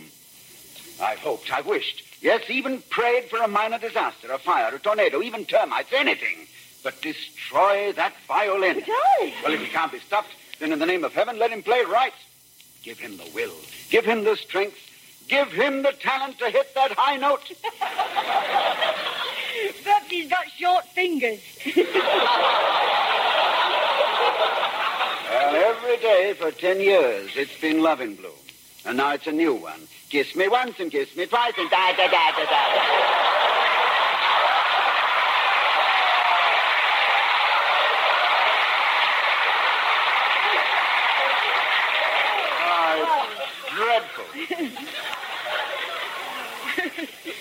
I've 1.01 1.19
hoped, 1.19 1.51
I've 1.51 1.65
wished, 1.65 2.03
yes, 2.21 2.43
even 2.49 2.81
prayed 2.89 3.25
for 3.25 3.37
a 3.39 3.47
minor 3.47 3.79
disaster, 3.79 4.31
a 4.31 4.37
fire, 4.37 4.73
a 4.73 4.79
tornado, 4.79 5.21
even 5.21 5.45
termites, 5.45 5.91
anything. 5.93 6.47
But 6.83 7.01
destroy 7.01 7.93
that 7.93 8.13
violin. 8.27 8.83
Well, 9.43 9.53
if 9.53 9.61
he 9.61 9.67
can't 9.67 9.91
be 9.91 9.99
stopped, 9.99 10.29
then 10.59 10.71
in 10.71 10.79
the 10.79 10.85
name 10.85 11.03
of 11.03 11.13
heaven, 11.13 11.39
let 11.39 11.51
him 11.51 11.63
play 11.63 11.81
right. 11.89 12.13
Give 12.83 12.99
him 12.99 13.17
the 13.17 13.29
will. 13.33 13.55
Give 13.89 14.05
him 14.05 14.23
the 14.23 14.35
strength. 14.35 14.77
Give 15.27 15.51
him 15.51 15.81
the 15.83 15.93
talent 15.93 16.37
to 16.39 16.49
hit 16.49 16.75
that 16.75 16.91
high 16.91 17.15
note. 17.15 17.51
But 19.85 20.03
he's 20.09 20.29
got 20.29 20.45
short 20.49 20.85
fingers. 20.89 21.39
Well, 25.33 25.55
every 25.55 25.97
day 25.97 26.33
for 26.37 26.51
ten 26.51 26.79
years 26.79 27.31
it's 27.35 27.59
been 27.59 27.81
love 27.81 28.01
in 28.01 28.15
bloom. 28.15 28.33
And 28.85 28.97
now 28.97 29.13
it's 29.13 29.27
a 29.27 29.31
new 29.31 29.53
one. 29.53 29.87
Kiss 30.09 30.35
me 30.35 30.47
once 30.47 30.79
and 30.79 30.91
kiss 30.91 31.15
me 31.15 31.25
twice 31.25 31.53
and 31.57 31.69
da 31.69 31.91
da 31.93 32.07
da 32.07 32.31
da 32.31 32.45
da. 32.45 32.59
Oh, 42.75 43.27
it's 43.39 43.75
dreadful. 43.75 44.25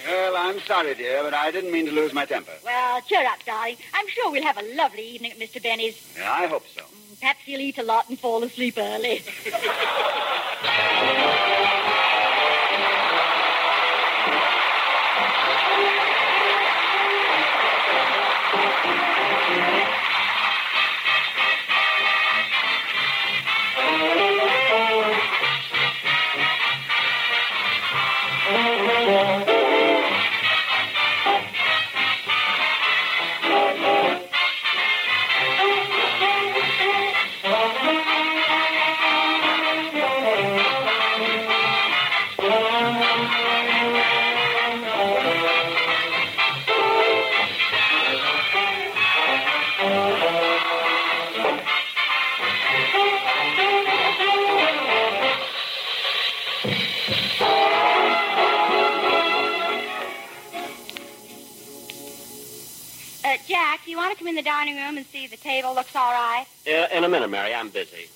well, 0.07 0.37
I'm 0.37 0.52
sorry, 0.67 0.95
dear, 0.95 1.23
but 1.23 1.35
I 1.35 1.51
didn't 1.51 1.73
mean 1.73 1.87
to 1.87 1.93
lose 1.93 2.13
my 2.13 2.25
temper. 2.25 2.53
Well, 2.65 3.01
cheer 3.03 3.27
up, 3.27 3.45
darling. 3.45 3.77
I'm 3.95 4.09
sure 4.09 4.31
we'll 4.31 4.43
have 4.43 4.59
a 4.59 4.75
lovely 4.75 5.07
evening 5.07 5.33
at 5.33 5.39
Mr. 5.39 5.63
Benny's. 5.63 5.97
Yeah, 6.17 6.33
I 6.33 6.47
hope 6.47 6.65
so. 6.75 6.83
Mm, 6.83 7.21
perhaps 7.21 7.41
he'll 7.45 7.61
eat 7.61 7.79
a 7.79 7.83
lot 7.83 8.09
and 8.09 8.19
fall 8.19 8.43
asleep 8.45 8.75
early. 8.79 9.23
the 64.43 64.51
dining 64.51 64.77
room 64.77 64.97
and 64.97 65.07
see 65.07 65.25
if 65.25 65.31
the 65.31 65.37
table 65.37 65.75
looks 65.75 65.95
all 65.95 66.11
right? 66.11 66.47
Yeah, 66.67 66.97
in 66.97 67.05
a 67.05 67.09
minute, 67.09 67.31
Mary. 67.31 67.55
I'm 67.55 67.69
busy. 67.69 68.09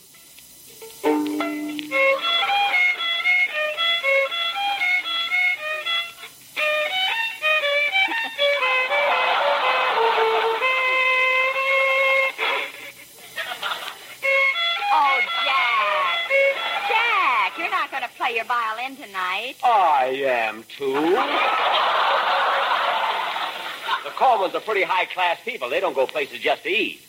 Pretty 24.67 24.83
high-class 24.83 25.39
people. 25.45 25.71
They 25.71 25.79
don't 25.79 25.95
go 25.95 26.09
places 26.09 26.41
just 26.41 26.65
to 26.65 26.69
eat. 26.69 27.01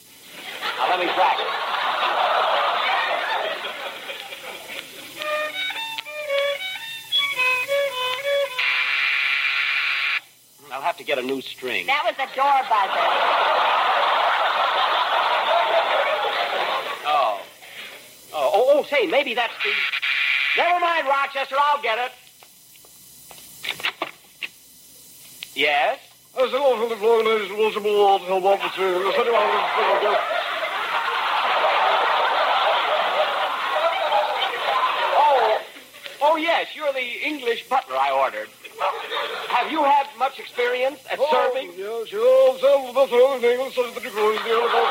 Now, 0.78 0.90
let 0.90 1.00
me 1.00 1.08
practice. 1.08 1.46
Hmm, 10.62 10.72
I'll 10.72 10.82
have 10.82 10.98
to 10.98 11.04
get 11.04 11.18
a 11.18 11.24
new 11.24 11.42
string. 11.42 11.88
That 11.88 12.04
was 12.06 12.16
the 12.16 12.28
door 12.36 12.62
buzzer. 12.70 13.02
Oh. 17.10 17.42
Oh, 18.34 18.52
oh, 18.54 18.74
oh, 18.76 18.84
say, 18.84 19.08
maybe 19.08 19.34
that's 19.34 19.54
the... 19.64 19.72
Never 20.62 20.80
mind, 20.80 21.08
Rochester, 21.08 21.56
I'll 21.60 21.82
get 21.82 21.98
it. 21.98 22.12
Yes? 25.56 26.07
Oh, 35.17 35.62
oh, 36.22 36.36
yes, 36.36 36.67
you're 36.75 36.94
the 36.94 37.25
English 37.25 37.67
butler 37.67 37.96
I 37.96 38.12
ordered. 38.12 38.50
Have 39.50 39.72
you 39.72 39.84
had 39.84 40.06
much 40.20 40.38
experience 40.38 41.00
at 41.10 41.17
serving? 41.32 41.72
Yes, 41.75 42.12
yes, 42.12 42.63
and 42.63 42.96
the 42.96 43.08
third 43.08 43.41
thing 43.41 43.60
is 43.60 43.74
that 43.74 43.96
the 43.96 44.01
girl 44.01 44.29
is 44.29 44.44
the 44.44 44.53
other 44.62 44.86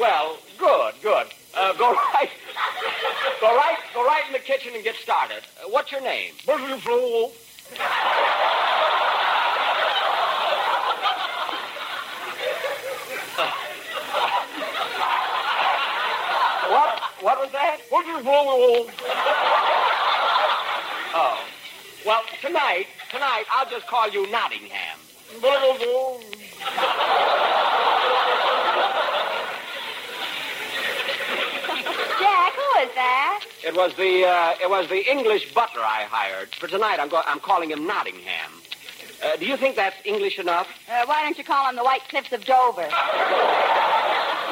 Well, 0.00 0.36
good, 0.58 0.94
good. 1.00 1.26
Uh, 1.56 1.72
go 1.74 1.92
right, 2.14 2.30
go 3.40 3.54
right, 3.56 3.78
go 3.94 4.04
right 4.04 4.22
in 4.26 4.32
the 4.32 4.38
kitchen 4.38 4.74
and 4.74 4.84
get 4.84 4.96
started. 4.96 5.42
Uh, 5.62 5.68
what's 5.68 5.92
your 5.92 6.00
name? 6.00 6.34
Butterfly. 6.46 7.28
What? 16.68 17.00
What 17.22 17.40
was 17.40 17.50
that? 17.52 17.78
Butterfly. 17.90 18.92
Oh. 21.14 21.44
Well, 22.04 22.22
tonight, 22.42 22.86
tonight, 23.10 23.44
I'll 23.50 23.70
just 23.70 23.86
call 23.86 24.10
you 24.10 24.30
Nottingham. 24.30 24.98
Jack, 32.78 32.80
who 32.84 32.88
is 32.90 32.94
that? 32.94 33.44
It 33.64 33.74
was 33.76 33.94
the 33.94 34.24
uh, 34.26 34.54
it 34.62 34.70
was 34.70 34.88
the 34.88 35.08
English 35.10 35.52
butler 35.54 35.82
I 35.82 36.04
hired 36.08 36.54
for 36.54 36.68
tonight. 36.68 36.98
I'm 37.00 37.08
go- 37.08 37.22
I'm 37.26 37.40
calling 37.40 37.70
him 37.70 37.86
Nottingham. 37.86 38.52
Uh, 39.24 39.36
do 39.36 39.46
you 39.46 39.56
think 39.56 39.74
that's 39.76 39.96
English 40.04 40.38
enough? 40.38 40.68
Uh, 40.88 41.02
why 41.06 41.22
don't 41.22 41.36
you 41.36 41.42
call 41.44 41.68
him 41.68 41.74
the 41.76 41.82
White 41.82 42.02
Cliffs 42.08 42.32
of 42.32 42.44
Dover? 42.44 42.88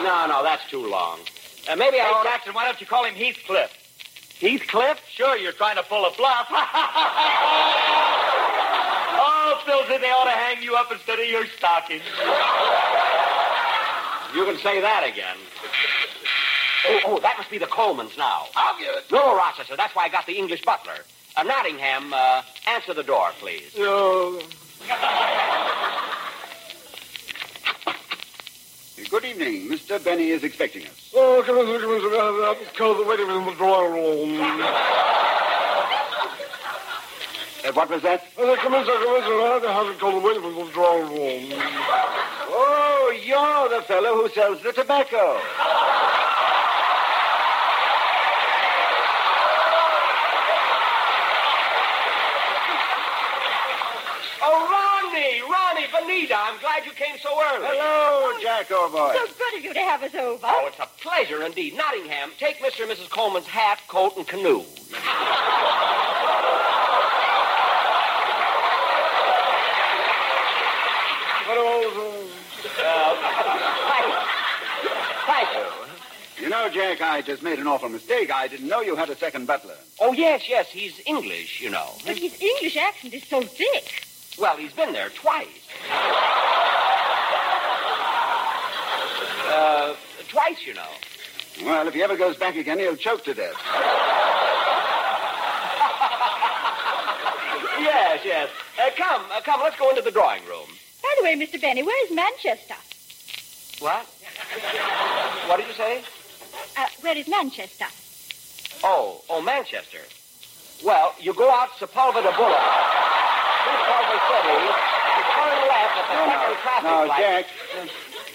No, 0.02 0.26
no, 0.28 0.42
that's 0.42 0.68
too 0.68 0.84
long. 0.86 1.20
Uh, 1.68 1.76
maybe 1.76 2.00
I 2.00 2.04
Hey, 2.04 2.10
ought 2.10 2.22
to... 2.24 2.28
Jackson, 2.28 2.52
why 2.54 2.64
don't 2.64 2.80
you 2.80 2.86
call 2.86 3.04
him 3.04 3.14
Heathcliff? 3.14 3.70
Heathcliff? 4.40 4.98
Sure, 5.08 5.36
you're 5.36 5.52
trying 5.52 5.76
to 5.76 5.82
pull 5.84 6.04
a 6.04 6.10
bluff. 6.16 6.46
oh, 6.50 6.56
Philzy, 9.64 10.00
they 10.00 10.10
ought 10.10 10.24
to 10.24 10.30
hang 10.30 10.60
you 10.62 10.74
up 10.76 10.90
instead 10.92 11.18
of 11.20 11.26
your 11.26 11.46
stocking. 11.46 12.00
You 14.34 14.44
can 14.44 14.56
say 14.58 14.80
that 14.80 15.04
again. 15.08 15.36
Oh, 16.88 17.00
oh, 17.06 17.18
that 17.20 17.36
must 17.38 17.50
be 17.50 17.58
the 17.58 17.66
Colemans 17.66 18.16
now. 18.16 18.44
I'll 18.54 18.78
get 18.78 18.94
it. 18.96 19.04
No, 19.10 19.18
no, 19.18 19.36
Rochester. 19.36 19.74
That's 19.76 19.92
why 19.94 20.04
I 20.04 20.08
got 20.08 20.24
the 20.26 20.38
English 20.38 20.62
butler. 20.62 20.94
Uh, 21.36 21.42
Nottingham, 21.42 22.12
uh, 22.14 22.42
answer 22.68 22.94
the 22.94 23.02
door, 23.02 23.30
please. 23.38 23.74
No. 23.76 24.40
Good 29.10 29.24
evening. 29.24 29.68
Mr. 29.68 30.02
Benny 30.02 30.30
is 30.30 30.42
expecting 30.42 30.84
us. 30.86 31.12
Oh, 31.14 31.42
come 31.46 31.58
in, 31.58 31.66
come 31.66 31.92
in, 31.92 32.00
come 32.00 32.12
in. 32.12 32.66
Call 32.76 32.94
the 32.96 33.04
waiting 33.08 33.28
room, 33.28 33.44
the 33.46 33.52
drawing 33.52 33.92
room. 33.92 34.40
Uh, 37.64 37.72
what 37.72 37.88
was 37.90 38.02
that? 38.02 38.24
Uh, 38.38 38.56
Come 38.56 38.74
in, 38.74 38.84
sir, 38.86 38.98
come 39.04 39.16
in, 39.16 39.22
sir. 39.22 39.68
I 39.68 39.72
have 39.72 39.86
to 39.92 39.98
call 40.00 40.12
the 40.12 40.20
waiting 40.26 40.42
room, 40.42 40.54
the 40.66 40.72
drawing 40.72 41.08
room. 41.08 41.52
Oh, 42.48 43.12
you're 43.24 43.68
the 43.68 43.82
fellow 43.86 44.14
who 44.22 44.28
sells 44.30 44.62
the 44.62 44.72
tobacco. 44.72 45.40
Oh, 54.42 54.58
Ronnie, 54.70 55.40
Ronnie, 56.16 56.26
Benita, 56.26 56.38
I'm 56.38 56.58
glad 56.60 56.86
you 56.86 56.92
came 56.92 57.18
so 57.18 57.28
early. 57.28 57.66
Hello, 57.66 58.32
oh, 58.32 58.38
Jack, 58.42 58.70
old 58.72 58.92
boy. 58.92 59.12
So 59.14 59.26
good 59.38 59.58
of 59.58 59.64
you 59.64 59.74
to 59.74 59.80
have 59.80 60.02
us 60.02 60.14
over. 60.14 60.46
Oh, 60.46 60.64
it's 60.66 60.78
a 60.78 60.88
pleasure 61.02 61.42
indeed. 61.42 61.76
Nottingham, 61.76 62.30
take 62.38 62.58
Mr. 62.58 62.82
and 62.82 62.90
Mrs. 62.90 63.10
Coleman's 63.10 63.46
hat, 63.46 63.80
coat, 63.88 64.16
and 64.16 64.26
canoe. 64.26 64.62
Uh, 72.78 73.16
thank 75.26 75.48
you. 75.54 76.44
You 76.44 76.48
know, 76.50 76.68
Jack, 76.70 77.02
I 77.02 77.20
just 77.20 77.42
made 77.42 77.58
an 77.58 77.66
awful 77.66 77.88
mistake. 77.88 78.30
I 78.30 78.48
didn't 78.48 78.68
know 78.68 78.80
you 78.80 78.96
had 78.96 79.10
a 79.10 79.16
second 79.16 79.46
butler. 79.46 79.76
Oh, 80.00 80.12
yes, 80.12 80.48
yes, 80.48 80.70
he's 80.70 81.00
English, 81.04 81.60
you 81.60 81.70
know. 81.70 81.90
But 82.06 82.16
his 82.16 82.40
English 82.40 82.76
accent 82.76 83.12
is 83.12 83.24
so 83.24 83.42
thick. 83.42 84.05
Well, 84.38 84.56
he's 84.56 84.72
been 84.72 84.92
there 84.92 85.08
twice. 85.10 85.46
Uh, 89.48 89.94
twice, 90.28 90.66
you 90.66 90.74
know. 90.74 90.90
Well, 91.64 91.88
if 91.88 91.94
he 91.94 92.02
ever 92.02 92.16
goes 92.16 92.36
back 92.36 92.56
again, 92.56 92.78
he'll 92.78 92.96
choke 92.96 93.24
to 93.24 93.34
death. 93.34 93.54
Yes, 97.78 98.20
yes. 98.24 98.48
Uh, 98.78 98.90
come, 98.96 99.22
uh, 99.30 99.40
come, 99.42 99.60
let's 99.60 99.76
go 99.76 99.90
into 99.90 100.02
the 100.02 100.10
drawing 100.10 100.44
room. 100.46 100.66
By 101.02 101.14
the 101.18 101.24
way, 101.24 101.36
Mr. 101.36 101.60
Benny, 101.60 101.82
where's 101.82 102.10
Manchester? 102.10 102.74
What? 103.78 104.06
What 105.46 105.58
did 105.58 105.68
you 105.68 105.74
say? 105.74 106.02
Uh, 106.76 106.86
where 107.02 107.16
is 107.16 107.28
Manchester? 107.28 107.86
Oh, 108.82 109.22
oh, 109.28 109.42
Manchester. 109.42 109.98
Well, 110.84 111.14
you 111.20 111.34
go 111.34 111.50
out 111.50 111.70
Sepulveda 111.78 112.36
Boulevard. 112.36 113.15
Through 113.66 113.82
Culver 113.90 114.20
City. 114.30 114.58
You 114.62 115.22
turn 115.34 115.58
left 115.66 115.94
at 115.98 116.06
the 116.06 116.14
No, 116.14 116.22
second 116.30 116.46
no, 116.46 116.62
traffic 116.62 116.86
no, 116.86 116.96
light. 117.10 117.18
Jack. 117.18 117.44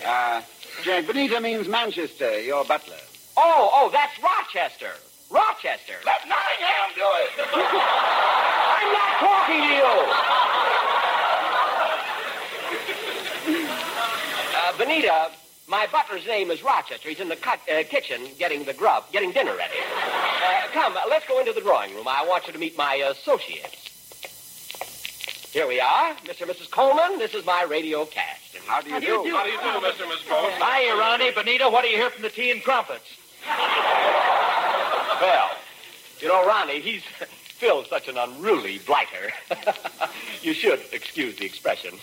Uh, 0.06 0.42
Jack, 0.84 1.08
Benita 1.08 1.40
means 1.40 1.68
Manchester, 1.68 2.42
your 2.42 2.66
butler. 2.66 2.98
Oh, 3.38 3.70
oh, 3.74 3.90
that's 3.92 4.12
Rochester. 4.22 4.92
Rochester. 5.30 5.94
Let 6.06 6.28
Nottingham 6.28 6.92
do 6.96 7.08
it. 7.24 7.30
I'm 7.48 8.92
not 8.92 9.12
talking 9.24 9.62
to 9.62 9.72
you. 9.72 9.92
uh, 14.58 14.78
Benita, 14.78 15.32
my 15.68 15.88
butler's 15.92 16.26
name 16.26 16.52
is 16.52 16.64
Rochester. 16.64 17.08
He's 17.10 17.20
in 17.20 17.30
the 17.30 17.36
cut, 17.36 17.60
uh, 17.72 17.84
kitchen 17.84 18.22
getting 18.38 18.64
the 18.66 18.74
grub, 18.74 19.06
getting 19.12 19.32
dinner 19.32 19.56
ready. 19.56 19.76
Uh, 19.80 20.68
come, 20.74 20.98
uh, 20.98 21.02
let's 21.10 21.26
go 21.28 21.40
into 21.40 21.54
the 21.54 21.62
drawing 21.62 21.94
room. 21.96 22.08
I 22.08 22.26
want 22.28 22.48
you 22.48 22.54
to 22.54 22.60
meet 22.60 22.78
my 22.78 22.96
associates. 22.96 23.81
Here 25.52 25.68
we 25.68 25.82
are, 25.82 26.14
Mr. 26.26 26.44
and 26.44 26.52
Mrs. 26.52 26.72
Coleman. 26.72 27.20
This 27.20 27.34
is 27.34 27.46
my 27.46 27.64
radio 27.70 28.06
cast. 28.06 28.56
How 28.66 28.80
do 28.80 28.88
you 28.88 28.94
How 28.94 29.00
do 29.02 29.06
you 29.06 29.18
do? 29.24 29.30
do? 29.32 29.36
How 29.36 29.44
do 29.44 29.50
you 29.50 29.58
do, 29.58 29.86
Mr. 29.86 30.02
and 30.02 30.10
Miss 30.10 30.24
Coleman? 30.28 30.54
Hiya, 30.54 30.96
Ronnie. 30.96 31.32
Benita, 31.32 31.70
what 31.70 31.84
do 31.84 31.90
you 31.90 31.98
hear 31.98 32.10
from 32.10 32.22
the 32.22 32.30
tea 32.30 32.52
and 32.52 32.64
crumpets? 32.64 33.18
Well, 35.22 35.52
you 36.20 36.28
know, 36.30 36.48
Ronnie, 36.48 36.80
he's 36.80 37.04
Phil's 37.60 37.88
such 37.88 38.08
an 38.08 38.18
unruly 38.18 38.80
blighter. 38.88 39.32
you 40.42 40.52
should 40.56 40.80
excuse 40.92 41.36
the 41.36 41.46
expression. 41.46 41.94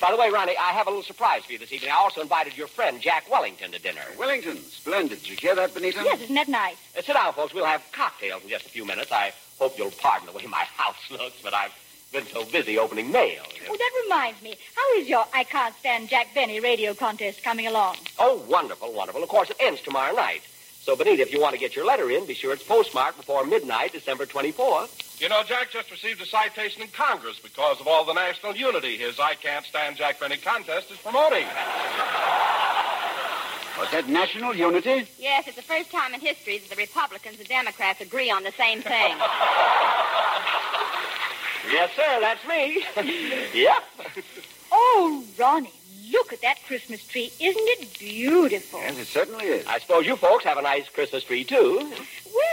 By 0.00 0.10
the 0.10 0.16
way, 0.16 0.30
Ronnie, 0.30 0.56
I 0.60 0.72
have 0.72 0.88
a 0.88 0.90
little 0.90 1.04
surprise 1.04 1.44
for 1.44 1.52
you 1.52 1.60
this 1.60 1.72
evening. 1.72 1.92
I 1.92 1.94
also 1.94 2.22
invited 2.22 2.58
your 2.58 2.66
friend 2.66 3.00
Jack 3.00 3.30
Wellington 3.30 3.70
to 3.70 3.78
dinner. 3.80 4.00
Wellington, 4.18 4.56
splendid. 4.56 5.20
Did 5.20 5.28
you 5.30 5.36
hear 5.36 5.54
that, 5.54 5.74
Benita? 5.74 6.00
Yes, 6.02 6.22
isn't 6.22 6.34
that 6.34 6.48
nice? 6.48 6.74
Uh, 6.98 7.02
sit 7.02 7.12
down, 7.14 7.32
folks. 7.34 7.54
We'll 7.54 7.66
have 7.66 7.84
cocktails 7.92 8.42
in 8.42 8.48
just 8.48 8.66
a 8.66 8.68
few 8.68 8.84
minutes. 8.84 9.12
I 9.12 9.32
hope 9.60 9.78
you'll 9.78 9.92
pardon 9.92 10.26
the 10.26 10.32
way 10.32 10.44
my 10.46 10.64
house 10.76 11.08
looks, 11.08 11.36
but 11.40 11.54
I've 11.54 11.70
been 12.14 12.26
so 12.26 12.44
busy 12.44 12.78
opening 12.78 13.10
mail. 13.10 13.42
Oh, 13.68 13.76
that 13.76 13.90
reminds 14.04 14.40
me. 14.40 14.54
How 14.76 14.98
is 14.98 15.08
your 15.08 15.26
I 15.34 15.42
Can't 15.42 15.74
Stand 15.74 16.08
Jack 16.08 16.28
Benny 16.32 16.60
radio 16.60 16.94
contest 16.94 17.42
coming 17.42 17.66
along? 17.66 17.96
Oh, 18.20 18.40
wonderful, 18.48 18.92
wonderful. 18.92 19.22
Of 19.22 19.28
course, 19.28 19.50
it 19.50 19.56
ends 19.58 19.80
tomorrow 19.82 20.14
night. 20.14 20.42
So, 20.80 20.94
Benita, 20.94 21.22
if 21.22 21.32
you 21.32 21.40
want 21.40 21.54
to 21.54 21.58
get 21.58 21.74
your 21.74 21.84
letter 21.84 22.10
in, 22.10 22.24
be 22.26 22.34
sure 22.34 22.52
it's 22.52 22.62
postmarked 22.62 23.16
before 23.16 23.44
midnight, 23.44 23.92
December 23.92 24.26
24th. 24.26 25.20
You 25.20 25.28
know, 25.28 25.42
Jack 25.42 25.72
just 25.72 25.90
received 25.90 26.20
a 26.22 26.26
citation 26.26 26.82
in 26.82 26.88
Congress 26.88 27.40
because 27.42 27.80
of 27.80 27.88
all 27.88 28.04
the 28.04 28.12
national 28.12 28.54
unity 28.54 28.96
his 28.96 29.18
I 29.18 29.34
Can't 29.34 29.64
Stand 29.64 29.96
Jack 29.96 30.20
Benny 30.20 30.36
contest 30.36 30.92
is 30.92 30.98
promoting. 30.98 31.46
Was 33.76 33.90
that 33.90 34.08
national 34.08 34.54
unity? 34.54 35.08
Yes, 35.18 35.48
it's 35.48 35.56
the 35.56 35.62
first 35.62 35.90
time 35.90 36.14
in 36.14 36.20
history 36.20 36.58
that 36.58 36.70
the 36.70 36.76
Republicans 36.76 37.40
and 37.40 37.48
Democrats 37.48 38.00
agree 38.00 38.30
on 38.30 38.44
the 38.44 38.52
same 38.52 38.82
thing. 38.82 39.16
Yes, 41.70 41.90
sir, 41.96 42.20
that's 42.20 42.46
me. 42.46 42.84
yep. 43.54 43.82
Oh, 44.70 45.24
Ronnie, 45.38 45.70
look 46.12 46.32
at 46.32 46.40
that 46.42 46.58
Christmas 46.66 47.06
tree. 47.06 47.32
Isn't 47.40 47.68
it 47.78 47.98
beautiful? 47.98 48.80
Yes, 48.80 48.98
it 48.98 49.06
certainly 49.06 49.46
is. 49.46 49.66
I 49.66 49.78
suppose 49.78 50.06
you 50.06 50.16
folks 50.16 50.44
have 50.44 50.58
a 50.58 50.62
nice 50.62 50.88
Christmas 50.88 51.24
tree, 51.24 51.44
too. 51.44 51.90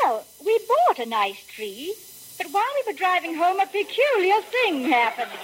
Well, 0.04 0.26
we 0.46 0.60
bought 0.68 1.00
a 1.00 1.10
nice 1.10 1.46
tree, 1.48 1.94
but 2.38 2.48
while 2.48 2.64
we 2.86 2.92
were 2.92 2.98
driving 2.98 3.36
home, 3.36 3.60
a 3.60 3.66
peculiar 3.66 4.42
thing 4.42 4.86
happened. 4.86 5.32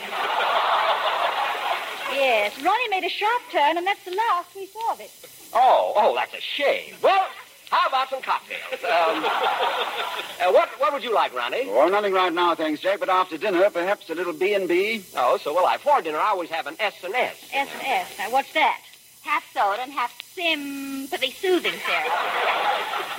yes, 2.13 2.59
Ronnie 2.61 2.89
made 2.89 3.03
a 3.03 3.09
sharp 3.09 3.41
turn, 3.51 3.77
and 3.77 3.85
that's 3.85 4.03
the 4.05 4.15
last 4.15 4.55
we 4.55 4.67
saw 4.67 4.93
of 4.93 4.99
it. 5.01 5.11
Oh, 5.53 5.93
oh, 5.95 6.15
that's 6.15 6.33
a 6.33 6.41
shame. 6.41 6.95
Well, 7.01 7.25
how 7.69 7.87
about 7.87 8.09
some 8.09 8.21
cocktails? 8.21 8.83
Um, 8.83 9.23
uh, 9.25 10.51
what, 10.51 10.69
what 10.79 10.93
would 10.93 11.03
you 11.03 11.13
like, 11.13 11.33
Ronnie? 11.35 11.67
Oh, 11.67 11.87
nothing 11.89 12.13
right 12.13 12.33
now, 12.33 12.55
thanks, 12.55 12.81
Jack. 12.81 12.99
But 12.99 13.09
after 13.09 13.37
dinner, 13.37 13.69
perhaps 13.69 14.09
a 14.09 14.15
little 14.15 14.33
B 14.33 14.53
and 14.53 14.67
B. 14.67 15.03
Oh, 15.15 15.37
so 15.37 15.53
will 15.53 15.65
I. 15.65 15.77
For 15.77 16.01
dinner, 16.01 16.17
I 16.17 16.29
always 16.29 16.49
have 16.49 16.67
an 16.67 16.75
S 16.79 16.95
and 17.03 17.13
S. 17.13 17.35
S 17.53 17.69
and 17.73 17.83
S. 17.85 18.17
Now, 18.17 18.31
what's 18.31 18.53
that? 18.53 18.81
half 19.27 19.43
soda 19.53 19.81
and 19.81 19.91
half 19.91 20.17
sympathy 20.33 21.31
soothing 21.31 21.73
syrup. 21.85 22.11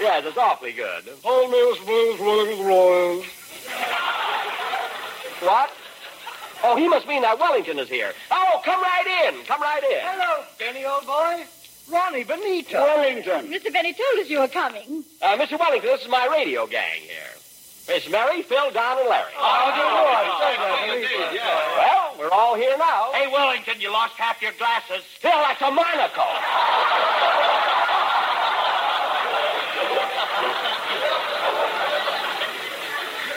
Yes, 0.01 0.25
it's 0.25 0.39
awfully 0.39 0.71
good. 0.71 1.03
Hold 1.25 1.51
me, 1.51 1.59
Mr. 1.59 1.85
Blues, 1.85 2.21
Wellington 2.21 2.65
Royals. 2.65 3.25
What? 5.41 5.73
Oh, 6.63 6.77
he 6.77 6.89
must 6.89 7.09
mean 7.09 7.23
that 7.23 7.37
Wellington 7.37 7.81
is 7.81 7.89
here. 7.89 8.13
Oh, 8.31 8.61
come 8.65 8.81
right 8.81 9.27
in. 9.27 9.45
Come 9.45 9.61
right 9.61 9.83
in. 9.83 9.99
Hello, 10.03 10.45
Benny, 10.57 10.85
old 10.85 11.05
boy. 11.05 11.45
Ronnie 11.91 12.25
Benita. 12.25 12.77
Wellington. 12.77 13.51
Mr. 13.51 13.73
Benny 13.73 13.95
told 13.95 14.21
us 14.21 14.29
you 14.29 14.41
were 14.41 14.49
coming. 14.49 15.05
Uh, 15.23 15.37
Mr. 15.37 15.59
Wellington, 15.59 15.89
this 15.91 16.03
is 16.03 16.09
my 16.09 16.27
radio 16.27 16.67
gang 16.67 17.01
here. 17.01 17.35
Miss 17.89 18.09
Mary, 18.11 18.43
Phil, 18.43 18.71
Don, 18.71 18.99
and 18.99 19.09
Larry. 19.09 19.33
Oh, 19.39 19.73
dear 19.73 21.09
boy. 21.09 21.41
Well, 21.79 22.17
we're 22.19 22.31
all 22.31 22.55
here 22.55 22.77
now. 22.77 23.13
Hey, 23.13 23.27
Wellington, 23.33 23.81
you 23.81 23.91
lost 23.91 24.15
half 24.15 24.43
your 24.43 24.53
glasses. 24.59 25.03
Phil, 25.21 25.31
that's 25.31 25.63
a 25.63 25.71
monocle. 25.71 26.25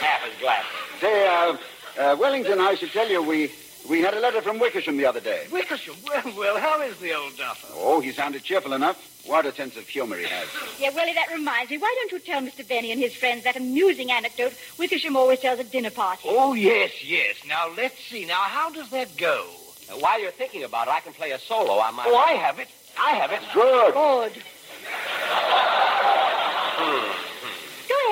Half 0.00 0.24
his 0.28 0.40
glasses. 0.40 1.00
Say, 1.00 1.26
uh, 1.26 1.56
uh, 1.98 2.16
Wellington, 2.16 2.60
I 2.60 2.74
should 2.74 2.92
tell 2.92 3.08
you, 3.08 3.22
we 3.22 3.50
we 3.88 4.00
had 4.00 4.14
a 4.14 4.20
letter 4.20 4.40
from 4.40 4.58
Wickersham 4.58 4.96
the 4.96 5.06
other 5.06 5.20
day. 5.20 5.46
Wickersham. 5.50 5.94
Well, 6.06 6.32
well, 6.36 6.58
how 6.58 6.80
is 6.82 6.98
the 6.98 7.12
old 7.14 7.36
duffer? 7.36 7.68
Oh, 7.74 8.00
he 8.00 8.12
sounded 8.12 8.42
cheerful 8.42 8.72
enough. 8.72 9.08
What 9.26 9.46
a 9.46 9.52
sense 9.52 9.76
of 9.76 9.86
humor 9.86 10.16
he 10.16 10.24
has. 10.24 10.48
Yeah, 10.80 10.90
Willie, 10.94 11.12
that 11.14 11.28
reminds 11.32 11.70
me. 11.70 11.78
Why 11.78 11.94
don't 11.98 12.12
you 12.12 12.18
tell 12.18 12.40
Mr. 12.42 12.66
Benny 12.66 12.90
and 12.90 13.00
his 13.00 13.14
friends 13.14 13.44
that 13.44 13.56
amusing 13.56 14.10
anecdote 14.10 14.54
Wickersham 14.78 15.16
always 15.16 15.40
tells 15.40 15.60
at 15.60 15.70
dinner 15.70 15.90
parties? 15.90 16.26
Oh, 16.28 16.54
yes, 16.54 17.04
yes. 17.04 17.36
Now, 17.46 17.70
let's 17.76 17.98
see. 17.98 18.24
Now, 18.24 18.40
how 18.42 18.70
does 18.70 18.90
that 18.90 19.16
go? 19.16 19.46
Uh, 19.90 19.94
while 19.98 20.20
you're 20.20 20.30
thinking 20.32 20.64
about 20.64 20.88
it, 20.88 20.94
I 20.94 21.00
can 21.00 21.12
play 21.12 21.30
a 21.32 21.38
solo 21.38 21.74
on 21.74 21.94
my. 21.94 22.04
Oh, 22.06 22.16
I 22.16 22.32
have 22.32 22.58
it. 22.58 22.68
I 22.98 23.10
have 23.10 23.32
it. 23.32 23.40
Good. 23.54 23.94
Good. 23.94 24.42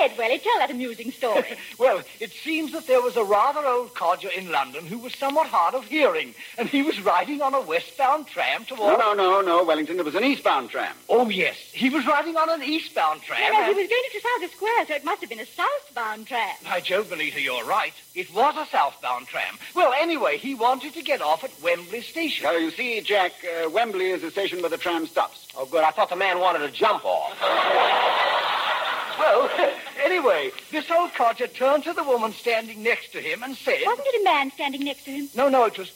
Ahead, 0.01 0.17
Welly. 0.17 0.39
Tell 0.39 0.57
that 0.59 0.71
amusing 0.71 1.11
story. 1.11 1.43
Well, 1.77 2.01
it 2.19 2.31
seems 2.31 2.71
that 2.73 2.85
there 2.85 3.01
was 3.01 3.17
a 3.17 3.23
rather 3.23 3.65
old 3.65 3.95
codger 3.95 4.29
in 4.29 4.51
London 4.51 4.85
who 4.85 4.99
was 4.99 5.15
somewhat 5.15 5.47
hard 5.47 5.73
of 5.73 5.85
hearing, 5.85 6.35
and 6.57 6.69
he 6.69 6.83
was 6.83 6.99
riding 7.01 7.41
on 7.41 7.55
a 7.55 7.61
westbound 7.61 8.27
tram 8.27 8.65
No, 8.69 8.75
toward... 8.75 8.99
no, 8.99 9.13
no, 9.13 9.41
no, 9.41 9.63
Wellington. 9.63 9.97
It 9.97 10.05
was 10.05 10.13
an 10.15 10.23
eastbound 10.23 10.69
tram. 10.69 10.95
Oh, 11.09 11.29
yes. 11.29 11.55
He 11.73 11.89
was 11.89 12.05
riding 12.05 12.35
on 12.37 12.49
an 12.49 12.61
eastbound 12.61 13.21
tram. 13.23 13.51
no, 13.51 13.59
no, 13.59 13.65
he 13.73 13.81
was 13.81 13.89
going 13.89 14.03
to 14.11 14.19
Trafalgar 14.19 14.53
Square, 14.53 14.85
so 14.87 14.93
it 14.93 15.03
must 15.05 15.21
have 15.21 15.29
been 15.29 15.39
a 15.39 15.45
southbound 15.45 16.27
tram. 16.27 16.55
By 16.63 16.81
Jove, 16.81 17.09
Benita, 17.09 17.41
you're 17.41 17.65
right. 17.65 17.93
It 18.13 18.31
was 18.33 18.55
a 18.57 18.65
southbound 18.69 19.27
tram. 19.27 19.57
Well, 19.75 19.93
anyway, 19.99 20.37
he 20.37 20.53
wanted 20.53 20.93
to 20.93 21.01
get 21.01 21.21
off 21.21 21.43
at 21.43 21.51
Wembley 21.63 22.01
Station. 22.01 22.43
Well, 22.45 22.59
you 22.59 22.69
see, 22.71 23.01
Jack, 23.01 23.31
uh, 23.43 23.69
Wembley 23.69 24.07
is 24.11 24.21
the 24.21 24.29
station 24.31 24.61
where 24.61 24.69
the 24.69 24.77
tram 24.77 25.07
stops. 25.07 25.47
Oh, 25.57 25.65
good. 25.65 25.83
I 25.83 25.91
thought 25.91 26.09
the 26.09 26.15
man 26.15 26.39
wanted 26.39 26.59
to 26.59 26.69
jump 26.71 27.03
off. 27.05 27.37
Well, 29.19 29.49
anyway, 30.03 30.51
this 30.71 30.89
old 30.91 31.13
codger 31.13 31.47
turned 31.47 31.83
to 31.85 31.93
the 31.93 32.03
woman 32.03 32.31
standing 32.33 32.83
next 32.83 33.11
to 33.13 33.21
him 33.21 33.43
and 33.43 33.55
said... 33.55 33.79
Wasn't 33.85 34.07
it 34.07 34.21
a 34.21 34.23
man 34.23 34.51
standing 34.51 34.83
next 34.83 35.05
to 35.05 35.11
him? 35.11 35.29
No, 35.35 35.49
no, 35.49 35.65
it 35.65 35.77
was... 35.77 35.91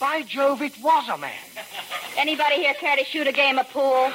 By 0.00 0.22
Jove, 0.22 0.60
it 0.62 0.74
was 0.82 1.08
a 1.08 1.16
man. 1.16 1.32
Anybody 2.18 2.56
here 2.56 2.74
care 2.74 2.96
to 2.96 3.04
shoot 3.04 3.26
a 3.26 3.32
game 3.32 3.58
of 3.58 3.68
pool? 3.70 4.10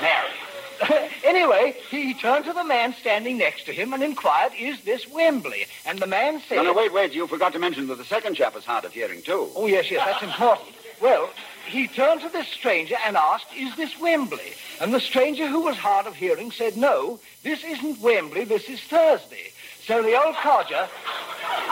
Mary. 0.00 1.10
anyway, 1.24 1.76
he 1.90 2.14
turned 2.14 2.44
to 2.44 2.52
the 2.52 2.64
man 2.64 2.94
standing 2.94 3.38
next 3.38 3.64
to 3.64 3.72
him 3.72 3.92
and 3.92 4.02
inquired, 4.02 4.52
is 4.58 4.82
this 4.82 5.08
Wembley? 5.08 5.66
And 5.86 5.98
the 5.98 6.06
man 6.06 6.40
said... 6.48 6.56
No, 6.56 6.64
no, 6.64 6.72
wait, 6.72 6.92
wait. 6.92 7.14
You 7.14 7.26
forgot 7.26 7.52
to 7.52 7.58
mention 7.58 7.86
that 7.88 7.98
the 7.98 8.04
second 8.04 8.34
chap 8.34 8.56
is 8.56 8.64
hard 8.64 8.84
of 8.84 8.92
hearing, 8.92 9.22
too. 9.22 9.50
Oh, 9.56 9.66
yes, 9.66 9.90
yes, 9.90 10.04
that's 10.04 10.22
important. 10.22 10.68
Well, 11.00 11.30
he 11.70 11.88
turned 11.88 12.20
to 12.22 12.28
this 12.28 12.48
stranger 12.48 12.96
and 13.06 13.16
asked, 13.16 13.46
is 13.56 13.74
this 13.76 13.98
Wembley? 13.98 14.52
And 14.80 14.92
the 14.92 15.00
stranger, 15.00 15.46
who 15.46 15.60
was 15.60 15.76
hard 15.76 16.06
of 16.06 16.14
hearing, 16.14 16.50
said, 16.50 16.76
no, 16.76 17.20
this 17.42 17.64
isn't 17.64 18.00
Wembley, 18.00 18.44
this 18.44 18.68
is 18.68 18.80
Thursday. 18.80 19.52
So 19.84 20.02
the 20.02 20.22
old 20.22 20.34
codger... 20.36 20.88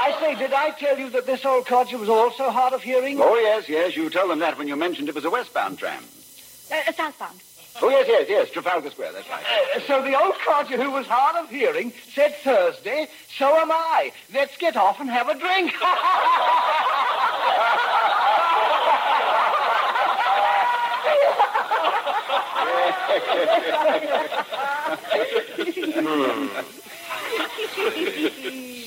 I 0.01 0.17
say, 0.21 0.35
did 0.35 0.53
I 0.53 0.71
tell 0.71 0.99
you 0.99 1.11
that 1.11 1.27
this 1.27 1.45
old 1.45 1.67
codger 1.67 1.99
was 1.99 2.09
also 2.09 2.51
hard 2.51 2.73
of 2.73 2.83
hearing? 2.83 3.21
Oh, 3.21 3.35
yes, 3.37 3.69
yes. 3.69 3.97
You 3.97 4.09
told 4.11 4.31
them 4.31 4.39
that 4.41 4.57
when 4.59 4.69
you 4.69 4.77
mentioned 4.77 5.09
it 5.09 5.15
was 5.15 5.25
a 5.25 5.31
westbound 5.31 5.79
tram. 5.79 6.03
Uh, 6.71 6.77
uh, 6.87 6.93
southbound. 6.93 7.41
Oh, 7.81 7.89
yes, 7.89 8.07
yes, 8.09 8.27
yes. 8.29 8.51
Trafalgar 8.51 8.91
Square, 8.91 9.13
that's 9.13 9.29
right. 9.29 9.45
Uh, 9.77 9.81
so 9.81 10.03
the 10.03 10.19
old 10.19 10.35
codger 10.45 10.83
who 10.83 10.91
was 10.91 11.07
hard 11.07 11.37
of 11.37 11.51
hearing 11.51 11.93
said 12.13 12.35
Thursday, 12.37 13.09
so 13.37 13.57
am 13.57 13.71
I. 13.71 14.13
Let's 14.33 14.57
get 14.57 14.77
off 14.77 15.01
and 15.01 15.11
have 15.11 15.29
a 15.29 15.39
drink. 15.39 15.73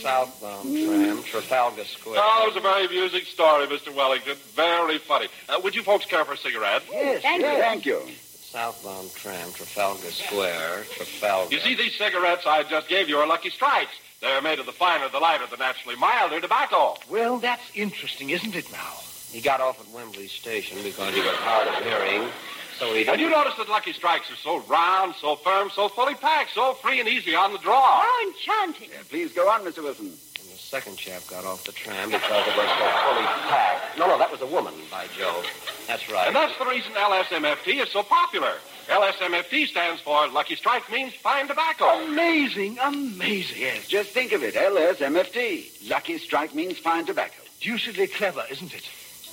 Southbound 0.01 0.65
tram, 0.75 1.23
Trafalgar 1.23 1.85
Square. 1.85 2.19
Oh, 2.21 2.43
it 2.43 2.47
was 2.47 2.57
a 2.57 2.61
very 2.61 2.85
amusing 2.85 3.21
story, 3.21 3.67
Mr. 3.67 3.95
Wellington. 3.95 4.35
Very 4.55 4.97
funny. 4.97 5.27
Uh, 5.47 5.59
would 5.63 5.75
you 5.75 5.83
folks 5.83 6.05
care 6.05 6.25
for 6.25 6.33
a 6.33 6.37
cigarette? 6.37 6.83
yes, 6.91 7.21
Thank 7.21 7.41
yes. 7.41 7.55
you. 7.55 7.61
Thank 7.61 7.85
you. 7.85 8.15
Southbound 8.51 9.13
tram, 9.15 9.51
Trafalgar 9.53 10.11
Square, 10.11 10.85
Trafalgar. 10.95 11.53
You 11.53 11.59
see, 11.61 11.75
these 11.75 11.95
cigarettes 11.97 12.45
I 12.45 12.63
just 12.63 12.89
gave 12.89 13.07
you 13.07 13.17
are 13.17 13.27
Lucky 13.27 13.49
Strikes. 13.49 13.91
They're 14.19 14.41
made 14.41 14.59
of 14.59 14.65
the 14.65 14.71
finer, 14.71 15.07
the 15.09 15.19
lighter, 15.19 15.45
the 15.49 15.57
naturally 15.57 15.95
milder 15.95 16.39
tobacco. 16.41 16.95
Well, 17.09 17.39
that's 17.39 17.63
interesting, 17.75 18.29
isn't 18.31 18.55
it 18.55 18.71
now? 18.71 18.93
He 19.31 19.39
got 19.41 19.61
off 19.61 19.79
at 19.79 19.87
Wembley 19.95 20.27
Station 20.27 20.77
because 20.83 21.13
he 21.13 21.21
was 21.21 21.35
hard 21.37 21.67
of 21.67 21.75
hearing, 21.83 22.29
so 22.77 22.93
he 22.93 23.07
And 23.07 23.19
you 23.19 23.29
didn't... 23.29 23.31
notice 23.31 23.55
that 23.57 23.69
Lucky 23.69 23.93
Strikes 23.93 24.29
are 24.31 24.35
so 24.35 24.59
round, 24.67 25.15
so 25.15 25.35
firm, 25.37 25.69
so 25.69 25.87
fully 25.87 26.15
packed, 26.15 26.51
so 26.53 26.73
free 26.73 26.99
and 26.99 27.07
easy 27.07 27.33
on 27.33 27.53
the 27.53 27.59
draw. 27.59 28.01
How 28.01 28.27
enchanting. 28.27 28.89
Uh, 28.97 29.03
please 29.09 29.31
go 29.31 29.47
on, 29.49 29.61
Mr. 29.61 29.81
Wilson. 29.83 30.07
And 30.07 30.49
the 30.49 30.57
second 30.57 30.97
chap 30.97 31.21
got 31.29 31.45
off 31.45 31.63
the 31.63 31.71
tram 31.71 32.09
because 32.11 32.47
it 32.47 32.57
was 32.57 32.67
so 32.67 32.87
fully 33.05 33.25
packed. 33.47 33.97
No, 33.97 34.07
no, 34.07 34.17
that 34.17 34.29
was 34.31 34.41
a 34.41 34.47
woman, 34.47 34.73
by 34.91 35.07
Jove. 35.17 35.45
That's 35.87 36.09
right. 36.11 36.27
And 36.27 36.35
that's 36.35 36.57
the 36.57 36.65
reason 36.65 36.91
LSMFT 36.93 37.81
is 37.81 37.89
so 37.89 38.03
popular. 38.03 38.51
LSMFT 38.89 39.67
stands 39.67 40.01
for 40.01 40.27
Lucky 40.27 40.55
Strike 40.55 40.91
means 40.91 41.13
fine 41.13 41.47
tobacco. 41.47 41.85
Amazing, 42.05 42.77
amazing. 42.83 43.61
Yes, 43.61 43.87
just 43.87 44.09
think 44.09 44.33
of 44.33 44.43
it. 44.43 44.55
LSMFT. 44.55 45.89
Lucky 45.89 46.17
Strike 46.17 46.53
means 46.53 46.77
fine 46.79 47.05
tobacco. 47.05 47.41
Deucedly 47.61 48.11
clever, 48.11 48.43
isn't 48.51 48.73
it? 48.73 48.89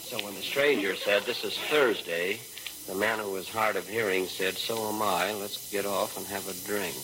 So 0.09 0.17
when 0.25 0.35
the 0.37 0.41
stranger 0.41 0.97
said, 0.97 1.25
this 1.25 1.45
is 1.45 1.59
Thursday, 1.69 2.41
the 2.87 2.95
man 2.95 3.19
who 3.19 3.31
was 3.31 3.47
hard 3.47 3.77
of 3.77 3.87
hearing 3.87 4.27
said, 4.27 4.57
so 4.57 4.89
am 4.89 5.03
I. 5.03 5.35
Let's 5.35 5.71
get 5.71 5.85
off 5.85 6.17
and 6.17 6.27
have 6.29 6.49
a 6.49 6.55
drink. 6.67 6.97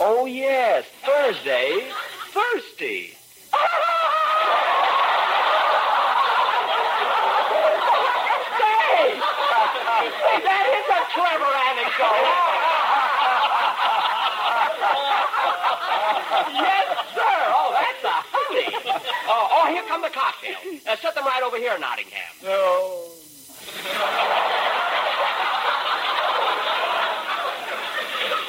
Oh, 0.00 0.24
yes, 0.24 0.86
Thursday. 1.04 1.92
Thirsty. 2.32 3.18
Hey! 8.56 9.12
that 10.40 10.66
is 10.72 10.88
a 10.88 11.04
clever 11.12 11.52
anecdote. 11.68 12.32
yes, 16.64 16.88
sir. 17.12 17.36
Oh, 17.52 17.76
that's 17.76 18.04
a 18.08 18.16
howdy. 18.24 18.72
Oh, 19.28 19.48
oh, 19.52 19.61
here 19.72 19.82
come 19.88 20.02
the 20.02 20.10
cocktails. 20.10 20.80
Uh, 20.88 20.96
set 20.96 21.14
them 21.14 21.24
right 21.24 21.42
over 21.42 21.56
here, 21.56 21.78
Nottingham. 21.78 22.20
No. 22.42 23.08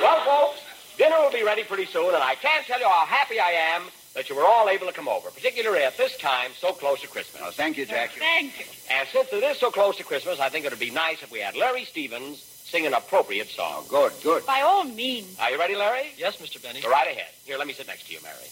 Well, 0.01 0.19
folks, 0.25 0.61
dinner 0.97 1.15
will 1.19 1.31
be 1.31 1.43
ready 1.43 1.63
pretty 1.63 1.85
soon, 1.85 2.13
and 2.13 2.23
I 2.23 2.35
can't 2.35 2.65
tell 2.65 2.79
you 2.79 2.87
how 2.87 3.05
happy 3.05 3.39
I 3.39 3.51
am 3.75 3.83
that 4.15 4.29
you 4.29 4.35
were 4.35 4.45
all 4.45 4.67
able 4.69 4.85
to 4.87 4.93
come 4.93 5.07
over, 5.07 5.29
particularly 5.31 5.83
at 5.83 5.97
this 5.97 6.17
time 6.17 6.51
so 6.55 6.71
close 6.73 7.01
to 7.01 7.07
Christmas. 7.07 7.41
Oh, 7.45 7.51
thank 7.51 7.77
you, 7.77 7.85
Jack. 7.85 8.11
Thank 8.11 8.59
you. 8.59 8.65
And 8.91 9.07
since 9.07 9.31
it 9.31 9.43
is 9.43 9.57
so 9.57 9.71
close 9.71 9.95
to 9.97 10.03
Christmas, 10.03 10.39
I 10.39 10.49
think 10.49 10.65
it 10.65 10.71
would 10.71 10.79
be 10.79 10.91
nice 10.91 11.23
if 11.23 11.31
we 11.31 11.39
had 11.39 11.55
Larry 11.55 11.85
Stevens 11.85 12.41
sing 12.41 12.85
an 12.85 12.93
appropriate 12.93 13.49
song. 13.49 13.85
Good, 13.87 14.11
good. 14.23 14.45
By 14.45 14.61
all 14.61 14.83
means. 14.83 15.37
Are 15.39 15.51
you 15.51 15.59
ready, 15.59 15.75
Larry? 15.75 16.07
Yes, 16.17 16.37
Mr. 16.37 16.61
Benny. 16.61 16.81
Go 16.81 16.89
right 16.89 17.07
ahead. 17.07 17.29
Here, 17.45 17.57
let 17.57 17.67
me 17.67 17.73
sit 17.73 17.87
next 17.87 18.07
to 18.07 18.13
you, 18.13 18.19
Mary. 18.23 18.49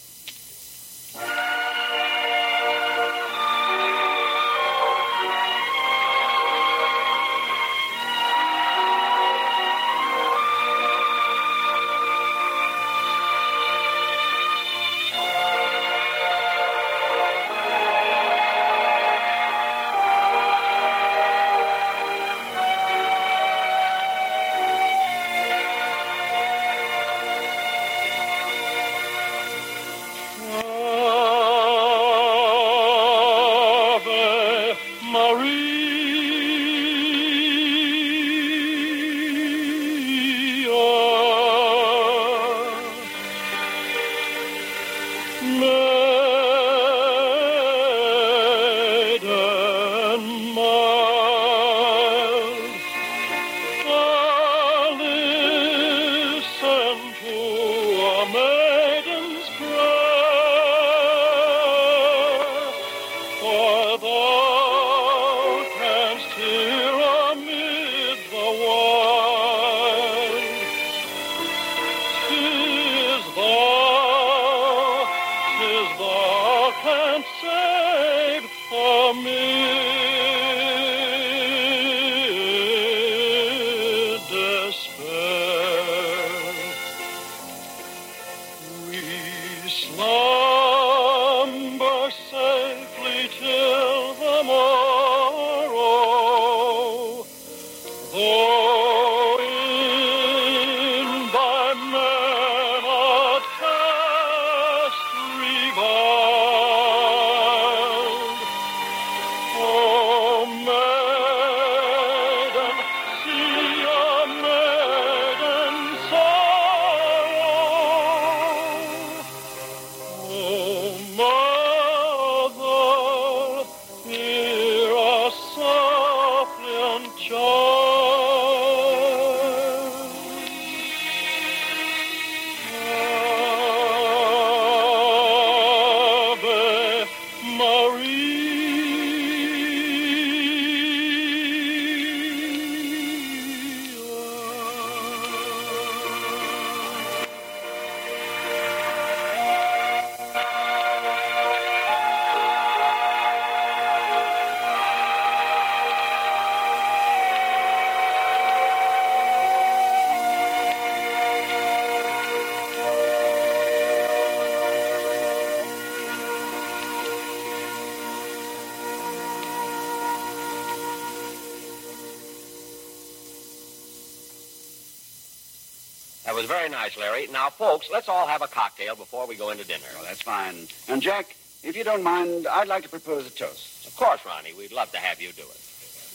Larry. 177.02 177.28
Now, 177.28 177.50
folks, 177.50 177.90
let's 177.92 178.08
all 178.08 178.28
have 178.28 178.44
a 178.44 178.48
cocktail 178.48 178.96
before 178.96 179.28
we 179.28 179.36
go 179.36 179.50
into 179.50 179.66
dinner. 179.66 179.88
Well, 179.96 180.04
that's 180.04 180.22
fine. 180.22 180.68
And, 180.88 181.02
Jack, 181.02 181.36
if 181.64 181.76
you 181.76 181.84
don't 181.84 182.04
mind, 182.04 182.46
I'd 182.48 182.68
like 182.68 182.84
to 182.84 182.90
propose 182.90 183.26
a 183.26 183.32
toast. 183.32 183.88
Of 183.88 183.98
course, 183.98 184.22
Ronnie. 184.24 184.54
We'd 184.54 184.72
love 184.72 184.92
to 184.92 185.00
have 185.00 185.20
you 185.20 185.32
do 185.32 185.42
it. 185.42 185.62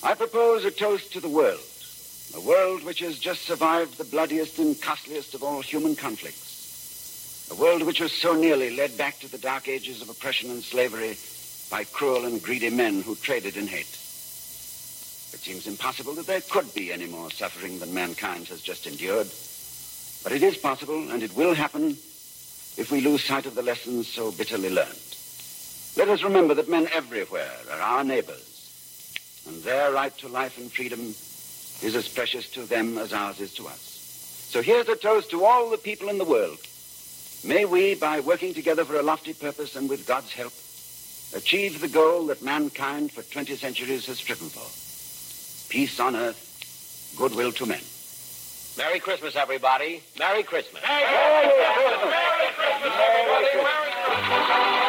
I 0.03 0.15
propose 0.15 0.65
a 0.65 0.71
toast 0.71 1.13
to 1.15 1.21
the 1.21 1.29
world. 1.29 1.61
A 2.37 2.41
world 2.41 2.85
which 2.85 3.01
has 3.01 3.19
just 3.19 3.43
survived 3.43 3.99
the 3.99 4.05
bloodiest 4.05 4.59
and 4.59 4.81
costliest 4.81 5.35
of 5.35 5.43
all 5.43 5.61
human 5.61 5.97
conflicts. 5.97 7.49
A 7.51 7.61
world 7.61 7.83
which 7.85 8.01
was 8.01 8.13
so 8.13 8.35
nearly 8.35 8.77
led 8.77 8.97
back 8.97 9.19
to 9.21 9.31
the 9.31 9.39
dark 9.39 9.69
ages 9.69 10.03
of 10.03 10.09
oppression 10.09 10.51
and 10.51 10.63
slavery 10.63 11.17
by 11.71 11.85
cruel 11.85 12.27
and 12.27 12.43
greedy 12.43 12.71
men 12.71 13.03
who 13.03 13.17
traded 13.17 13.57
in 13.57 13.67
hate. 13.67 13.87
It 15.33 15.41
seems 15.43 15.67
impossible 15.67 16.15
that 16.15 16.27
there 16.27 16.41
could 16.41 16.73
be 16.75 16.93
any 16.93 17.07
more 17.07 17.31
suffering 17.31 17.79
than 17.79 17.93
mankind 17.93 18.49
has 18.49 18.63
just 18.63 18.87
endured. 18.87 19.29
But 20.27 20.33
it 20.33 20.43
is 20.43 20.57
possible, 20.57 21.13
and 21.13 21.23
it 21.23 21.37
will 21.37 21.55
happen 21.55 21.91
if 22.77 22.89
we 22.91 23.01
lose 23.01 23.23
sight 23.23 23.47
of 23.47 23.55
the 23.55 23.63
lessons 23.63 24.09
so 24.09 24.33
bitterly 24.33 24.71
learned. 24.71 25.17
Let 25.97 26.09
us 26.09 26.25
remember 26.25 26.53
that 26.55 26.69
men 26.69 26.89
everywhere 26.93 27.53
are 27.71 27.81
our 27.81 28.03
neighbors, 28.03 29.45
and 29.47 29.63
their 29.63 29.93
right 29.93 30.13
to 30.19 30.27
life 30.27 30.59
and 30.59 30.73
freedom 30.73 30.99
is 31.81 31.95
as 31.95 32.09
precious 32.09 32.51
to 32.51 32.63
them 32.63 32.99
as 32.99 33.13
ours 33.13 33.39
is 33.39 33.55
to 33.55 33.69
us. 33.69 33.79
So 34.51 34.63
here's 34.63 34.89
a 34.89 34.97
toast 34.97 35.31
to 35.31 35.45
all 35.45 35.71
the 35.71 35.79
people 35.79 36.09
in 36.09 36.19
the 36.19 36.25
world. 36.25 36.59
May 37.45 37.65
we, 37.65 37.95
by 37.95 38.19
working 38.19 38.53
together 38.53 38.85
for 38.85 38.99
a 38.99 39.05
lofty 39.05 39.33
purpose 39.33 39.77
and 39.77 39.89
with 39.89 40.09
God's 40.09 40.33
help, 40.33 40.55
achieve 41.37 41.81
the 41.81 41.87
goal 41.87 42.27
that 42.27 42.43
mankind 42.43 43.13
for 43.13 43.23
20 43.23 43.55
centuries 43.55 44.07
has 44.07 44.19
striven 44.19 44.49
for. 44.49 45.71
Peace 45.73 46.01
on 46.01 46.17
earth, 46.17 47.15
goodwill 47.17 47.53
to 47.53 47.67
men. 47.67 47.83
Merry 48.77 49.01
Christmas, 49.01 49.37
everybody. 49.37 50.03
Merry 50.19 50.43
Christmas. 50.43 50.83
Merry 50.83 51.49
Christmas. 51.49 52.11
Merry 52.13 52.53
Christmas, 52.53 52.93
everybody. 52.93 53.57
Merry 53.57 54.25
Christmas. 54.27 54.86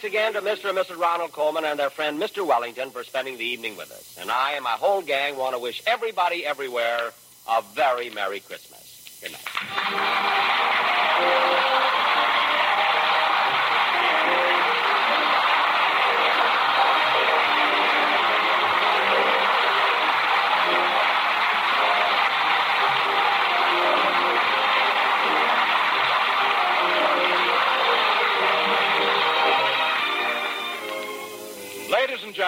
Thanks 0.00 0.14
again 0.14 0.32
to 0.32 0.40
Mr. 0.40 0.70
and 0.70 0.78
Mrs. 0.78 0.98
Ronald 0.98 1.32
Coleman 1.32 1.64
and 1.64 1.78
their 1.78 1.90
friend 1.90 2.20
Mr. 2.20 2.46
Wellington 2.46 2.90
for 2.90 3.04
spending 3.04 3.36
the 3.36 3.44
evening 3.44 3.76
with 3.76 3.90
us. 3.90 4.16
And 4.20 4.30
I 4.30 4.52
and 4.52 4.64
my 4.64 4.70
whole 4.70 5.02
gang 5.02 5.36
want 5.36 5.54
to 5.54 5.60
wish 5.60 5.82
everybody 5.86 6.46
everywhere 6.46 7.10
a 7.48 7.62
very 7.74 8.08
Merry 8.10 8.40
Christmas. 8.40 9.18
Good 9.20 9.32
night. 9.32 10.59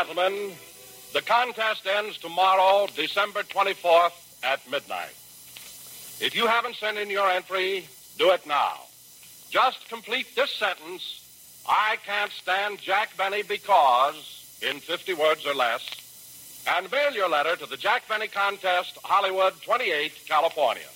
Gentlemen, 0.04 0.50
the 1.12 1.22
contest 1.22 1.86
ends 1.86 2.18
tomorrow, 2.18 2.88
December 2.96 3.44
24th 3.44 4.10
at 4.42 4.58
midnight. 4.68 5.14
If 6.20 6.34
you 6.34 6.48
haven't 6.48 6.74
sent 6.74 6.98
in 6.98 7.08
your 7.08 7.30
entry, 7.30 7.86
do 8.18 8.32
it 8.32 8.44
now. 8.44 8.80
Just 9.50 9.88
complete 9.88 10.34
this 10.34 10.50
sentence 10.50 11.62
I 11.68 11.98
can't 12.04 12.32
stand 12.32 12.80
Jack 12.80 13.16
Benny 13.16 13.44
because, 13.44 14.58
in 14.60 14.80
50 14.80 15.14
words 15.14 15.46
or 15.46 15.54
less, 15.54 15.88
and 16.66 16.90
mail 16.90 17.12
your 17.12 17.28
letter 17.28 17.54
to 17.54 17.66
the 17.66 17.76
Jack 17.76 18.08
Benny 18.08 18.26
Contest, 18.26 18.98
Hollywood 19.04 19.54
28, 19.62 20.26
California. 20.26 20.90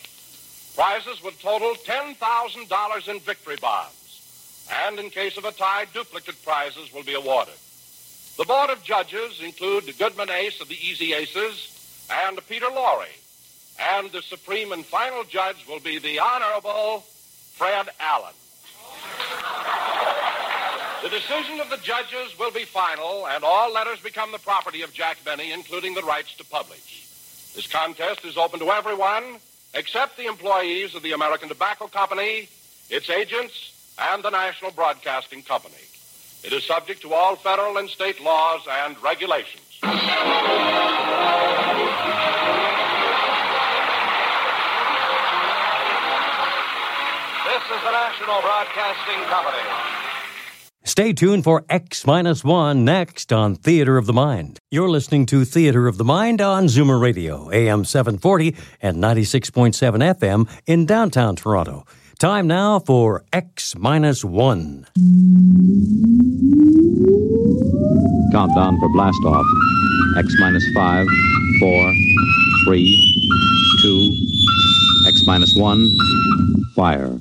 Prizes 0.75 1.23
would 1.23 1.39
total 1.39 1.75
$10,000 1.75 3.09
in 3.09 3.21
victory 3.21 3.57
bonds, 3.61 4.67
and 4.85 4.99
in 4.99 5.11
case 5.11 5.37
of 5.37 5.45
a 5.45 5.53
tie, 5.53 5.85
duplicate 5.95 6.45
prizes 6.45 6.93
will 6.93 7.05
be 7.05 7.15
awarded. 7.15 7.55
The 8.37 8.45
Board 8.45 8.69
of 8.69 8.83
Judges 8.83 9.41
include 9.43 9.97
Goodman 9.99 10.29
Ace 10.29 10.61
of 10.61 10.69
the 10.69 10.75
Easy 10.75 11.15
Aces 11.15 11.73
and 12.11 12.39
Peter 12.47 12.67
Lorre. 12.67 13.09
And 13.81 14.13
the 14.13 14.21
supreme 14.21 14.73
and 14.73 14.85
final 14.85 15.25
judge 15.25 15.67
will 15.67 15.81
be 15.81 15.99
the 15.99 16.19
Honorable 16.19 17.01
Fred 17.55 17.89
Allen. 17.99 18.35
The 21.03 21.09
decision 21.09 21.61
of 21.61 21.71
the 21.71 21.79
judges 21.79 22.39
will 22.39 22.51
be 22.51 22.65
final, 22.65 23.27
and 23.27 23.43
all 23.43 23.73
letters 23.73 24.01
become 24.01 24.33
the 24.33 24.39
property 24.39 24.83
of 24.83 24.93
Jack 24.93 25.25
Benny, 25.25 25.53
including 25.53 25.95
the 25.95 26.03
rights 26.03 26.35
to 26.37 26.45
publish. 26.45 27.07
This 27.55 27.67
contest 27.67 28.25
is 28.27 28.37
open 28.37 28.61
to 28.61 28.71
everyone 28.71 29.39
except 29.73 30.19
the 30.19 30.27
employees 30.27 30.95
of 30.95 31.03
the 31.03 31.13
American 31.13 31.49
Tobacco 31.49 31.87
Company, 31.87 32.49
its 32.91 33.09
agents, 33.09 33.73
and 33.99 34.23
the 34.23 34.31
National 34.31 34.73
Broadcasting 34.73 35.43
Company. 35.43 35.86
It 36.47 36.53
is 36.53 36.63
subject 36.63 37.03
to 37.03 37.13
all 37.13 37.35
federal 37.35 37.77
and 37.79 37.91
state 37.91 38.23
laws 38.23 38.61
and 38.71 38.97
regulations. 39.03 39.65
This 39.81 39.91
is 47.65 47.83
the 47.83 47.91
National 47.91 48.41
Broadcasting 48.43 49.25
Company. 49.25 49.59
Stay 50.85 51.13
tuned 51.13 51.43
for 51.43 51.65
X 51.69 52.07
Minus 52.07 52.45
One 52.45 52.85
next 52.85 53.33
on 53.33 53.57
Theater 53.57 53.97
of 53.97 54.07
the 54.07 54.13
Mind. 54.13 54.61
You're 54.71 54.89
listening 54.89 55.27
to 55.27 55.45
Theater 55.45 55.89
of 55.89 55.99
the 55.99 56.05
Mind 56.05 56.41
on 56.41 56.67
Zoomer 56.67 57.01
Radio, 57.01 57.51
AM 57.51 57.85
740 57.85 58.55
and 58.81 58.99
96.7 58.99 59.75
FM 59.75 60.49
in 60.65 60.87
downtown 60.87 61.35
Toronto. 61.35 61.85
Time 62.19 62.47
now 62.47 62.79
for 62.79 63.25
X 63.31 63.77
Minus 63.77 64.25
One. 64.25 64.87
Countdown 68.33 68.81
for 68.81 68.89
blast 68.95 69.19
off. 69.27 69.45
X 70.17 70.35
minus 70.39 70.65
five, 70.75 71.07
four, 71.61 71.95
three, 72.65 72.97
two, 73.83 74.17
X 75.07 75.27
minus 75.27 75.55
one, 75.55 75.95
fire. 76.75 77.21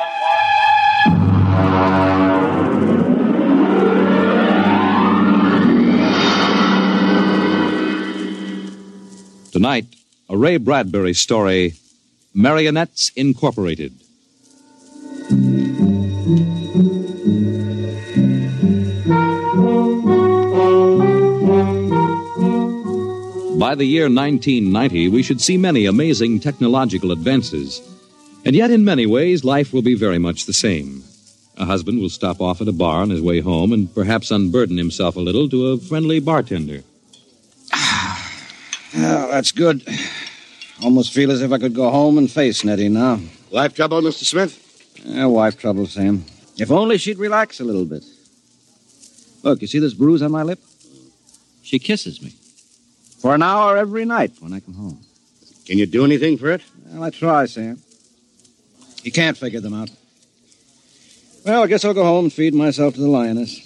Tonight, 9.51 9.85
a 10.29 10.37
Ray 10.37 10.55
Bradbury 10.55 11.13
story 11.13 11.73
Marionettes 12.33 13.11
Incorporated. 13.17 13.91
By 23.59 23.75
the 23.75 23.83
year 23.83 24.03
1990, 24.03 25.09
we 25.09 25.21
should 25.21 25.41
see 25.41 25.57
many 25.57 25.85
amazing 25.85 26.39
technological 26.39 27.11
advances. 27.11 27.81
And 28.45 28.55
yet, 28.55 28.71
in 28.71 28.85
many 28.85 29.05
ways, 29.05 29.43
life 29.43 29.73
will 29.73 29.81
be 29.81 29.95
very 29.95 30.17
much 30.17 30.45
the 30.45 30.53
same. 30.53 31.03
A 31.57 31.65
husband 31.65 31.99
will 31.99 32.09
stop 32.09 32.39
off 32.39 32.61
at 32.61 32.69
a 32.69 32.71
bar 32.71 33.01
on 33.01 33.09
his 33.09 33.21
way 33.21 33.41
home 33.41 33.73
and 33.73 33.93
perhaps 33.93 34.31
unburden 34.31 34.77
himself 34.77 35.17
a 35.17 35.19
little 35.19 35.49
to 35.49 35.67
a 35.67 35.77
friendly 35.77 36.21
bartender. 36.21 36.83
Oh, 38.93 39.27
that's 39.31 39.51
good. 39.51 39.87
Almost 40.83 41.13
feel 41.13 41.31
as 41.31 41.41
if 41.41 41.51
I 41.51 41.57
could 41.57 41.73
go 41.73 41.89
home 41.89 42.17
and 42.17 42.29
face 42.29 42.63
Nettie 42.63 42.89
now. 42.89 43.19
Wife 43.51 43.73
trouble, 43.73 44.01
Mr. 44.01 44.23
Smith? 44.23 44.57
Yeah, 45.05 45.25
wife 45.25 45.57
trouble, 45.57 45.85
Sam. 45.85 46.25
If 46.57 46.71
only 46.71 46.97
she'd 46.97 47.17
relax 47.17 47.59
a 47.59 47.63
little 47.63 47.85
bit. 47.85 48.03
Look, 49.43 49.61
you 49.61 49.67
see 49.67 49.79
this 49.79 49.93
bruise 49.93 50.21
on 50.21 50.31
my 50.31 50.43
lip? 50.43 50.59
She 51.63 51.79
kisses 51.79 52.21
me. 52.21 52.33
For 53.19 53.35
an 53.35 53.43
hour 53.43 53.77
every 53.77 54.05
night 54.05 54.33
when 54.39 54.53
I 54.53 54.59
come 54.59 54.73
home. 54.73 54.99
Can 55.65 55.77
you 55.77 55.85
do 55.85 56.03
anything 56.03 56.37
for 56.37 56.51
it? 56.51 56.61
Well, 56.87 57.03
I 57.03 57.09
try, 57.11 57.45
Sam. 57.45 57.81
You 59.03 59.11
can't 59.11 59.37
figure 59.37 59.61
them 59.61 59.73
out. 59.73 59.89
Well, 61.45 61.63
I 61.63 61.67
guess 61.67 61.85
I'll 61.85 61.93
go 61.93 62.03
home 62.03 62.25
and 62.25 62.33
feed 62.33 62.53
myself 62.53 62.95
to 62.95 63.01
the 63.01 63.07
lioness. 63.07 63.59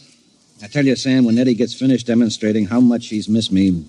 I 0.64 0.68
tell 0.68 0.86
you, 0.86 0.96
Sam, 0.96 1.26
when 1.26 1.36
Nettie 1.36 1.56
gets 1.56 1.74
finished 1.74 2.08
demonstrating 2.08 2.66
how 2.66 2.80
much 2.80 3.04
she's 3.04 3.28
missed 3.28 3.52
me, 3.52 3.86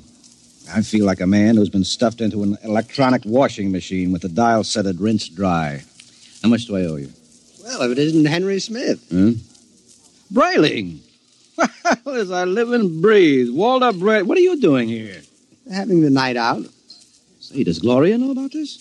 I 0.73 0.83
feel 0.83 1.05
like 1.07 1.21
a 1.21 1.27
man 1.27 1.57
who's 1.57 1.69
been 1.69 1.85
stuffed 1.85 2.21
into 2.21 2.43
an 2.43 2.59
electronic 2.63 3.23
washing 3.25 3.71
machine 3.71 4.13
with 4.13 4.23
the 4.23 4.29
dial 4.29 4.65
set 4.65 4.87
at 4.87 4.97
rinse 4.97 5.29
dry. 5.29 5.83
How 6.43 6.49
much 6.49 6.67
do 6.67 6.77
I 6.77 6.83
owe 6.87 6.97
you? 6.97 7.11
Well, 7.63 7.83
if 7.83 7.93
it 7.93 7.99
isn't 7.99 8.25
Henry 8.25 8.59
Smith. 8.61 9.05
Hmm? 9.11 9.33
Braling! 10.33 10.99
Well, 12.05 12.17
as 12.17 12.31
I 12.33 12.45
live 12.45 12.73
and 12.73 13.01
breathe. 13.01 13.51
Walter 13.51 13.93
Bray. 13.97 14.23
What 14.23 14.37
are 14.37 14.41
you 14.43 14.61
doing 14.61 14.89
here? 14.89 15.23
Having 15.73 16.03
the 16.03 16.11
night 16.11 16.37
out. 16.37 16.65
Say, 17.41 17.63
does 17.65 17.79
Gloria 17.79 18.19
know 18.19 18.33
about 18.33 18.53
this? 18.53 18.77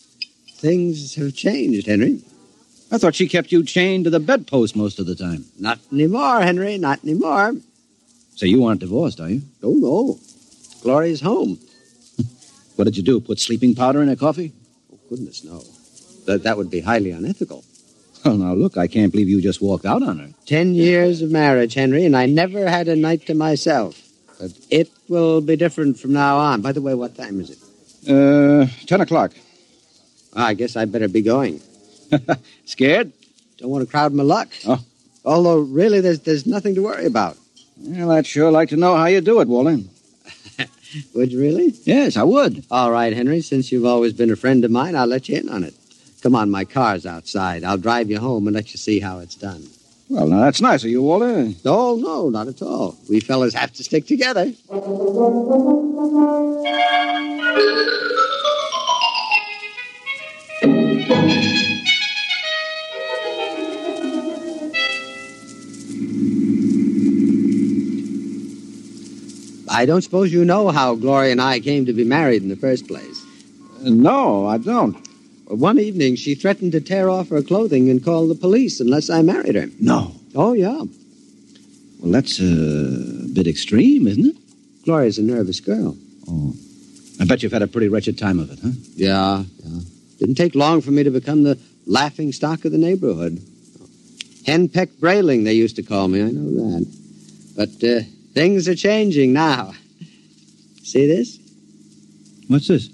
Things 0.55 1.15
have 1.15 1.35
changed, 1.35 1.85
Henry. 1.87 2.21
I 2.91 2.97
thought 2.97 3.15
she 3.15 3.27
kept 3.27 3.51
you 3.51 3.63
chained 3.63 4.05
to 4.05 4.09
the 4.09 4.19
bedpost 4.19 4.75
most 4.75 4.99
of 4.99 5.05
the 5.05 5.15
time. 5.15 5.45
Not 5.59 5.79
anymore, 5.91 6.41
Henry. 6.41 6.77
Not 6.77 7.03
anymore. 7.03 7.53
So 8.35 8.45
you 8.45 8.65
aren't 8.65 8.81
divorced, 8.81 9.19
are 9.19 9.29
you? 9.29 9.43
Oh, 9.63 9.73
no. 9.73 10.19
Gloria's 10.81 11.21
home. 11.21 11.59
What 12.75 12.85
did 12.85 12.97
you 12.97 13.03
do? 13.03 13.19
Put 13.19 13.39
sleeping 13.39 13.75
powder 13.75 14.01
in 14.01 14.07
her 14.09 14.15
coffee? 14.15 14.53
Oh, 14.91 14.99
goodness, 15.09 15.43
no. 15.43 15.63
That, 16.25 16.43
that 16.43 16.57
would 16.57 16.69
be 16.69 16.81
highly 16.81 17.11
unethical. 17.11 17.63
Well, 18.23 18.37
now 18.37 18.53
look, 18.53 18.75
I 18.75 18.87
can't 18.87 19.11
believe 19.11 19.29
you 19.29 19.41
just 19.41 19.61
walked 19.61 19.85
out 19.85 20.01
on 20.01 20.17
her. 20.19 20.29
Ten 20.47 20.73
years 20.73 21.21
of 21.21 21.29
marriage, 21.31 21.75
Henry, 21.75 22.05
and 22.05 22.17
I 22.17 22.25
never 22.25 22.67
had 22.67 22.87
a 22.87 22.95
night 22.95 23.27
to 23.27 23.35
myself. 23.35 24.01
But 24.39 24.51
it 24.69 24.89
will 25.07 25.41
be 25.41 25.55
different 25.55 25.99
from 25.99 26.13
now 26.13 26.37
on. 26.37 26.61
By 26.61 26.71
the 26.71 26.81
way, 26.81 26.95
what 26.95 27.15
time 27.15 27.39
is 27.39 27.51
it? 27.51 27.59
Uh, 28.09 28.67
ten 28.87 29.01
o'clock. 29.01 29.33
I 30.35 30.53
guess 30.55 30.75
I'd 30.75 30.91
better 30.91 31.07
be 31.07 31.21
going. 31.21 31.61
Scared? 32.65 33.13
Don't 33.57 33.69
want 33.69 33.85
to 33.85 33.89
crowd 33.89 34.11
my 34.13 34.23
luck. 34.23 34.49
Oh. 34.67 34.83
Although, 35.23 35.59
really, 35.59 36.01
there's, 36.01 36.19
there's 36.19 36.45
nothing 36.45 36.75
to 36.75 36.81
worry 36.83 37.05
about. 37.05 37.37
Well, 37.77 38.11
I'd 38.11 38.27
sure 38.27 38.51
like 38.51 38.69
to 38.69 38.75
know 38.77 38.95
how 38.95 39.05
you 39.05 39.21
do 39.21 39.39
it, 39.39 39.47
Walter. 39.47 39.77
Would 41.13 41.31
you 41.31 41.39
really? 41.39 41.73
Yes, 41.83 42.17
I 42.17 42.23
would. 42.23 42.65
All 42.71 42.91
right, 42.91 43.13
Henry. 43.13 43.41
Since 43.41 43.71
you've 43.71 43.85
always 43.85 44.13
been 44.13 44.31
a 44.31 44.35
friend 44.35 44.63
of 44.65 44.71
mine, 44.71 44.95
I'll 44.95 45.07
let 45.07 45.29
you 45.29 45.37
in 45.37 45.49
on 45.49 45.63
it. 45.63 45.73
Come 46.21 46.35
on, 46.35 46.49
my 46.49 46.65
car's 46.65 47.05
outside. 47.05 47.63
I'll 47.63 47.77
drive 47.77 48.09
you 48.09 48.19
home 48.19 48.47
and 48.47 48.55
let 48.55 48.71
you 48.71 48.77
see 48.77 48.99
how 48.99 49.19
it's 49.19 49.35
done. 49.35 49.67
Well, 50.09 50.27
now 50.27 50.41
that's 50.41 50.61
nice 50.61 50.83
of 50.83 50.89
you, 50.89 51.01
Walter. 51.01 51.51
No, 51.63 51.95
no, 51.95 52.29
not 52.29 52.47
at 52.47 52.61
all. 52.61 52.97
We 53.09 53.19
fellas 53.19 53.53
have 53.53 53.73
to 53.73 53.83
stick 53.83 54.05
together. 54.05 54.53
I 69.75 69.85
don't 69.85 70.01
suppose 70.01 70.31
you 70.31 70.45
know 70.45 70.69
how 70.69 70.95
Gloria 70.95 71.33
and 71.33 71.41
I 71.41 71.59
came 71.59 71.85
to 71.85 71.91
be 71.91 72.05
married 72.05 72.41
in 72.41 72.47
the 72.47 72.55
first 72.55 72.87
place. 72.87 73.21
Uh, 73.85 73.89
no, 73.89 74.47
I 74.47 74.57
don't. 74.57 74.95
One 75.47 75.79
evening, 75.79 76.15
she 76.15 76.33
threatened 76.33 76.71
to 76.71 76.79
tear 76.79 77.09
off 77.09 77.27
her 77.27 77.41
clothing 77.41 77.89
and 77.89 78.01
call 78.01 78.29
the 78.29 78.35
police 78.35 78.79
unless 78.79 79.09
I 79.09 79.21
married 79.21 79.55
her. 79.55 79.67
No. 79.81 80.15
Oh, 80.33 80.53
yeah. 80.53 80.81
Well, 81.99 82.09
that's 82.09 82.39
a 82.39 83.27
bit 83.33 83.47
extreme, 83.47 84.07
isn't 84.07 84.25
it? 84.25 84.37
Gloria's 84.85 85.17
a 85.17 85.23
nervous 85.23 85.59
girl. 85.59 85.97
Oh. 86.29 86.53
I 87.19 87.25
bet 87.25 87.43
you've 87.43 87.51
had 87.51 87.61
a 87.61 87.67
pretty 87.67 87.89
wretched 87.89 88.17
time 88.17 88.39
of 88.39 88.51
it, 88.51 88.59
huh? 88.63 88.71
Yeah, 88.95 89.43
yeah. 89.59 89.79
Didn't 90.19 90.35
take 90.35 90.55
long 90.55 90.79
for 90.79 90.91
me 90.91 91.03
to 91.03 91.11
become 91.11 91.43
the 91.43 91.59
laughing 91.85 92.31
stock 92.31 92.63
of 92.63 92.71
the 92.71 92.77
neighborhood. 92.77 93.39
Henpeck 94.47 94.87
Braling, 95.01 95.43
they 95.43 95.53
used 95.53 95.75
to 95.75 95.83
call 95.83 96.07
me. 96.07 96.21
I 96.21 96.31
know 96.31 96.49
that. 96.69 96.85
But 97.57 97.83
uh, 97.83 98.03
things 98.35 98.67
are 98.67 98.75
changing 98.75 99.33
now. 99.33 99.73
See 100.83 101.07
this? 101.07 101.39
What's 102.47 102.67
this? 102.67 102.89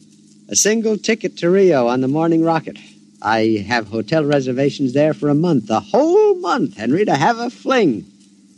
A 0.47 0.55
single 0.55 0.97
ticket 0.97 1.37
to 1.39 1.49
Rio 1.49 1.87
on 1.87 1.99
the 2.01 2.07
morning 2.07 2.43
rocket. 2.43 2.77
I 3.21 3.65
have 3.67 3.87
hotel 3.89 4.23
reservations 4.23 4.93
there 4.93 5.13
for 5.13 5.29
a 5.29 5.35
month, 5.35 5.69
a 5.69 5.79
whole 5.79 6.35
month, 6.35 6.77
Henry, 6.77 7.05
to 7.05 7.15
have 7.15 7.39
a 7.39 7.49
fling. 7.49 8.05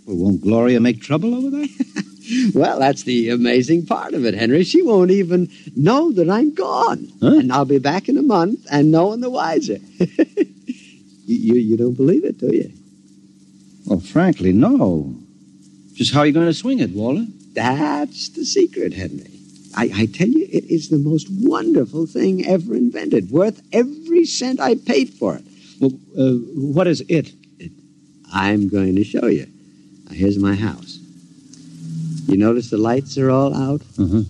Well, 0.06 0.18
won't 0.18 0.44
Gloria 0.44 0.80
make 0.80 1.02
trouble 1.02 1.34
over 1.34 1.50
there? 1.50 1.68
well, 2.54 2.80
that's 2.80 3.04
the 3.04 3.30
amazing 3.30 3.86
part 3.86 4.14
of 4.14 4.26
it, 4.26 4.34
Henry. 4.34 4.64
She 4.64 4.82
won't 4.82 5.12
even 5.12 5.50
know 5.76 6.12
that 6.14 6.30
I'm 6.30 6.54
gone. 6.54 7.08
Huh? 7.22 7.40
And 7.40 7.52
I'll 7.52 7.66
be 7.66 7.80
back 7.80 8.10
in 8.10 8.18
a 8.18 8.22
month 8.22 8.66
and 8.72 8.92
no 8.92 9.08
one 9.08 9.22
the 9.22 9.30
wiser. 9.30 9.78
you, 9.98 10.46
you, 11.26 11.56
you 11.56 11.78
don't 11.78 11.96
believe 11.96 12.24
it, 12.24 12.38
do 12.38 12.54
you? 12.54 12.72
Well, 13.86 14.00
frankly, 14.00 14.54
no. 14.54 15.23
Just 15.94 16.14
how 16.14 16.22
are 16.22 16.26
you 16.26 16.34
going 16.34 16.48
to 16.48 16.54
swing 16.54 16.80
it, 16.80 16.92
Walter? 16.92 17.26
That's 17.54 18.30
the 18.30 18.46
secret, 18.46 18.94
Henry. 18.94 19.40
I, 19.76 19.92
I 19.96 20.06
tell 20.06 20.28
you, 20.28 20.48
it 20.52 20.66
is 20.66 20.90
the 20.90 20.98
most 20.98 21.28
wonderful 21.30 22.06
thing 22.06 22.46
ever 22.46 22.76
invented, 22.76 23.32
worth 23.32 23.62
every 23.72 24.26
cent 24.26 24.60
I 24.60 24.76
paid 24.76 25.10
for 25.10 25.36
it. 25.36 25.44
Well, 25.80 25.92
uh, 26.18 26.34
what 26.56 26.88
is 26.88 27.02
it? 27.10 27.32
I'm 28.32 28.68
going 28.70 28.96
to 28.96 29.04
show 29.04 29.28
you. 29.28 29.48
Now, 30.06 30.14
here's 30.16 30.38
my 30.38 30.56
house. 30.56 31.00
You 32.28 32.38
notice 32.38 32.70
the 32.70 32.78
lights 32.78 33.18
are 33.18 33.30
all 33.30 33.54
out? 33.56 33.82
Uh-huh. 34.00 34.22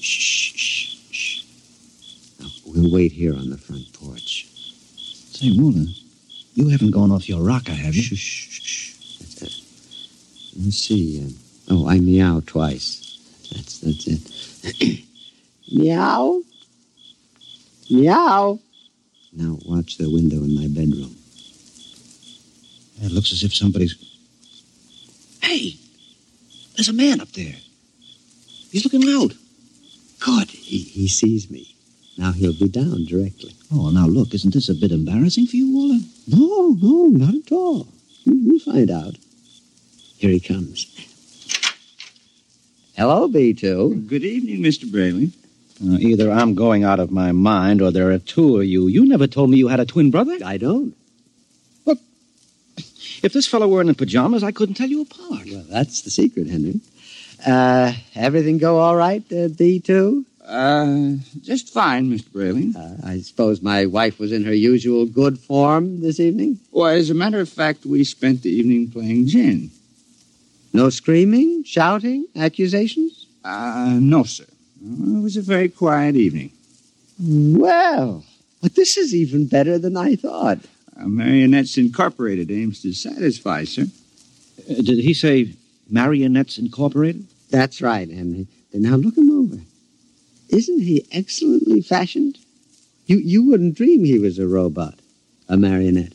Shh, 0.00 0.52
shh, 0.56 0.96
shh. 1.10 1.44
Now, 2.40 2.46
we'll 2.66 2.92
wait 2.92 3.12
here 3.12 3.34
on 3.34 3.50
the 3.50 3.58
front 3.58 3.92
porch. 3.92 4.35
Say, 5.36 5.52
Walter, 5.52 5.84
you 6.54 6.68
haven't 6.70 6.92
gone 6.92 7.12
off 7.12 7.28
your 7.28 7.42
rocker, 7.42 7.72
have 7.72 7.94
you? 7.94 8.16
Shh, 8.16 8.48
shh, 8.48 8.62
shh. 8.62 9.60
Let 10.56 10.64
me 10.64 10.70
see. 10.70 11.22
Uh, 11.22 11.74
oh, 11.74 11.86
I 11.86 12.00
meow 12.00 12.40
twice. 12.46 13.18
That's 13.52 13.80
that's 13.80 14.06
it. 14.06 15.04
meow. 15.70 16.40
Meow. 17.90 18.58
Now 19.34 19.58
watch 19.66 19.98
the 19.98 20.10
window 20.10 20.36
in 20.36 20.56
my 20.56 20.68
bedroom. 20.68 21.14
It 23.02 23.12
looks 23.12 23.30
as 23.34 23.44
if 23.44 23.54
somebody's. 23.54 23.94
Hey! 25.42 25.76
There's 26.76 26.88
a 26.88 26.94
man 26.94 27.20
up 27.20 27.32
there. 27.32 27.56
He's 28.70 28.84
looking 28.84 29.06
out. 29.10 29.34
Good. 30.18 30.48
He, 30.48 30.78
he 30.78 31.08
sees 31.08 31.50
me. 31.50 31.75
Now 32.18 32.32
he'll 32.32 32.58
be 32.58 32.68
down 32.68 33.04
directly. 33.04 33.54
Oh, 33.72 33.90
now 33.90 34.06
look, 34.06 34.32
isn't 34.32 34.54
this 34.54 34.68
a 34.68 34.74
bit 34.74 34.90
embarrassing 34.90 35.46
for 35.46 35.56
you, 35.56 35.72
Walter? 35.72 36.04
No, 36.28 36.76
no, 36.80 37.06
not 37.06 37.34
at 37.34 37.52
all. 37.52 37.88
You, 38.24 38.34
you'll 38.34 38.58
find 38.58 38.90
out. 38.90 39.16
Here 40.16 40.30
he 40.30 40.40
comes. 40.40 40.86
Hello, 42.96 43.28
B2. 43.28 44.08
Good 44.08 44.24
evening, 44.24 44.62
Mr. 44.62 44.90
Brayley. 44.90 45.32
Uh, 45.84 45.98
either 45.98 46.30
I'm 46.30 46.54
going 46.54 46.84
out 46.84 47.00
of 47.00 47.10
my 47.10 47.32
mind 47.32 47.82
or 47.82 47.90
there 47.90 48.10
are 48.10 48.18
two 48.18 48.60
of 48.60 48.64
you. 48.64 48.86
You 48.86 49.06
never 49.06 49.26
told 49.26 49.50
me 49.50 49.58
you 49.58 49.68
had 49.68 49.80
a 49.80 49.84
twin 49.84 50.10
brother. 50.10 50.38
I 50.42 50.56
don't. 50.56 50.94
Look, 51.84 51.98
if 53.22 53.34
this 53.34 53.46
fellow 53.46 53.68
weren't 53.68 53.90
in 53.90 53.94
pajamas, 53.94 54.42
I 54.42 54.52
couldn't 54.52 54.76
tell 54.76 54.88
you 54.88 55.02
apart. 55.02 55.46
Well, 55.50 55.66
that's 55.68 56.00
the 56.00 56.10
secret, 56.10 56.48
Henry. 56.48 56.80
Uh, 57.46 57.92
everything 58.14 58.56
go 58.56 58.78
all 58.78 58.96
right, 58.96 59.22
uh, 59.30 59.48
B2? 59.48 60.24
Uh, 60.46 61.14
just 61.40 61.72
fine, 61.72 62.08
Mr. 62.08 62.32
Brayley. 62.32 62.72
Uh, 62.76 62.96
I 63.04 63.18
suppose 63.18 63.60
my 63.62 63.86
wife 63.86 64.20
was 64.20 64.30
in 64.30 64.44
her 64.44 64.54
usual 64.54 65.04
good 65.04 65.38
form 65.38 66.00
this 66.00 66.20
evening? 66.20 66.60
Well, 66.70 66.86
as 66.86 67.10
a 67.10 67.14
matter 67.14 67.40
of 67.40 67.48
fact, 67.48 67.84
we 67.84 68.04
spent 68.04 68.42
the 68.42 68.50
evening 68.50 68.90
playing 68.90 69.26
gin. 69.26 69.70
No 70.72 70.88
screaming, 70.90 71.64
shouting, 71.64 72.26
accusations? 72.36 73.26
Uh, 73.44 73.98
no, 74.00 74.22
sir. 74.22 74.44
It 74.84 75.22
was 75.22 75.36
a 75.36 75.42
very 75.42 75.68
quiet 75.68 76.14
evening. 76.14 76.52
Well, 77.18 78.24
but 78.62 78.74
this 78.74 78.96
is 78.96 79.14
even 79.14 79.46
better 79.48 79.78
than 79.78 79.96
I 79.96 80.14
thought. 80.14 80.58
Uh, 80.96 81.06
Marionettes 81.06 81.76
Incorporated 81.76 82.50
aims 82.50 82.82
to 82.82 82.92
satisfy, 82.92 83.64
sir. 83.64 83.86
Uh, 84.70 84.74
did 84.74 84.98
he 84.98 85.12
say 85.12 85.54
Marionettes 85.90 86.58
Incorporated? 86.58 87.26
That's 87.50 87.82
right, 87.82 88.08
Henry. 88.08 88.46
Now 88.72 88.96
look 88.96 89.16
him 89.16 89.30
over. 89.30 89.60
Isn't 90.48 90.80
he 90.80 91.06
excellently 91.12 91.80
fashioned? 91.80 92.38
You 93.06 93.18
you 93.18 93.44
wouldn't 93.44 93.76
dream 93.76 94.04
he 94.04 94.18
was 94.18 94.38
a 94.38 94.46
robot, 94.46 94.98
a 95.48 95.56
marionette. 95.56 96.12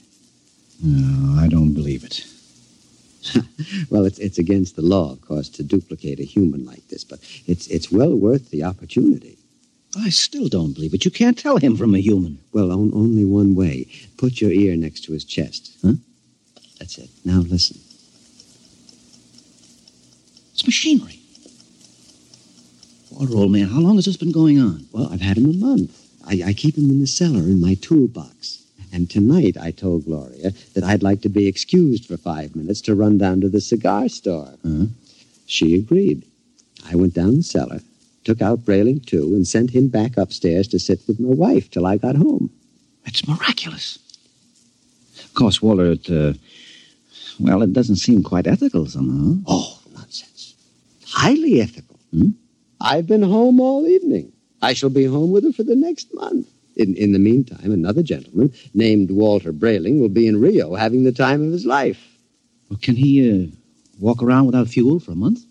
No, 0.84 1.40
I 1.40 1.48
don't 1.48 1.74
believe 1.74 2.04
it. 2.04 2.26
well, 3.90 4.06
it's 4.06 4.20
it's 4.20 4.40
against 4.40 4.76
the 4.76 4.82
law, 4.82 5.12
of 5.12 5.22
course, 5.22 5.50
to 5.50 5.64
duplicate 5.64 6.20
a 6.20 6.24
human 6.24 6.66
like 6.66 6.88
this, 6.88 7.04
but 7.04 7.20
it's 7.48 7.68
it's 7.68 7.92
well 7.92 8.16
worth 8.16 8.50
the 8.50 8.64
opportunity. 8.64 9.38
I 9.98 10.10
still 10.10 10.48
don't 10.48 10.74
believe 10.74 10.94
it. 10.94 11.06
You 11.06 11.12
can't 11.12 11.38
tell 11.38 11.58
him 11.58 11.76
from 11.76 11.94
a 11.96 12.00
human. 12.00 12.40
Well, 12.54 12.72
on, 12.72 12.92
only 12.94 13.26
one 13.26 13.56
way. 13.56 13.88
Put 14.18 14.40
your 14.40 14.52
ear 14.52 14.78
next 14.78 15.02
to 15.02 15.14
his 15.14 15.26
chest. 15.26 15.72
Huh? 15.84 15.94
That's 16.80 16.98
it. 16.98 17.10
Now 17.26 17.40
listen. 17.40 17.78
It's 20.54 20.66
machinery. 20.66 21.21
Walter, 23.12 23.36
old 23.36 23.52
man, 23.52 23.68
how 23.68 23.80
long 23.80 23.96
has 23.96 24.06
this 24.06 24.18
been 24.18 24.32
going 24.32 24.60
on? 24.60 24.88
Well, 24.94 25.10
I've 25.12 25.22
had 25.22 25.38
him 25.38 25.50
a 25.50 25.54
month. 25.54 25.98
I, 26.26 26.44
I 26.48 26.54
keep 26.54 26.78
him 26.78 26.90
in 26.90 27.02
the 27.02 27.08
cellar 27.08 27.42
in 27.42 27.60
my 27.60 27.74
toolbox. 27.76 28.64
And 28.94 29.10
tonight 29.10 29.58
I 29.60 29.72
told 29.72 30.06
Gloria 30.06 30.52
that 30.74 30.84
I'd 30.84 31.04
like 31.04 31.22
to 31.22 31.30
be 31.30 31.48
excused 31.48 32.06
for 32.06 32.18
five 32.18 32.56
minutes 32.56 32.82
to 32.82 32.96
run 32.96 33.18
down 33.18 33.42
to 33.42 33.50
the 33.50 33.62
cigar 33.62 34.08
store. 34.10 34.54
Uh-huh. 34.66 34.86
She 35.46 35.76
agreed. 35.76 36.26
I 36.90 36.96
went 36.96 37.14
down 37.14 37.38
the 37.38 37.44
cellar, 37.44 37.80
took 38.24 38.42
out 38.42 38.60
Braling 38.60 39.06
too, 39.06 39.36
and 39.36 39.48
sent 39.48 39.72
him 39.72 39.88
back 39.90 40.18
upstairs 40.18 40.68
to 40.70 40.80
sit 40.80 41.02
with 41.08 41.20
my 41.20 41.34
wife 41.34 41.70
till 41.70 41.86
I 41.86 41.98
got 41.98 42.16
home. 42.16 42.50
It's 43.06 43.28
miraculous. 43.28 44.00
Of 45.24 45.34
course, 45.34 45.62
Walter, 45.62 45.92
it, 45.92 46.10
uh, 46.10 46.34
well, 47.40 47.62
it 47.62 47.74
doesn't 47.74 47.98
seem 47.98 48.24
quite 48.24 48.48
ethical 48.48 48.86
somehow. 48.86 49.42
Oh, 49.48 49.80
nonsense. 49.94 50.56
Highly 51.08 51.62
ethical. 51.62 51.98
Hmm? 52.12 52.30
I've 52.82 53.08
been 53.08 53.22
home 53.22 53.60
all 53.60 53.88
evening. 53.88 54.32
I 54.62 54.74
shall 54.74 54.90
be 54.90 55.06
home 55.06 55.32
with 55.32 55.44
her 55.44 55.54
for 55.54 55.64
the 55.64 55.76
next 55.76 56.14
month. 56.14 56.48
In, 56.76 56.96
in 56.96 57.12
the 57.12 57.20
meantime, 57.20 57.72
another 57.72 58.02
gentleman 58.02 58.54
named 58.74 59.12
Walter 59.12 59.52
Braling 59.52 60.00
will 60.00 60.10
be 60.10 60.26
in 60.26 60.40
Rio 60.40 60.76
having 60.76 61.04
the 61.04 61.12
time 61.12 61.46
of 61.46 61.52
his 61.52 61.66
life. 61.66 62.02
Well, 62.70 62.80
can 62.82 62.96
he 62.96 63.44
uh, 63.44 63.48
walk 64.00 64.24
around 64.24 64.46
without 64.46 64.68
fuel 64.68 65.00
for 65.00 65.12
a 65.12 65.16
month? 65.16 65.42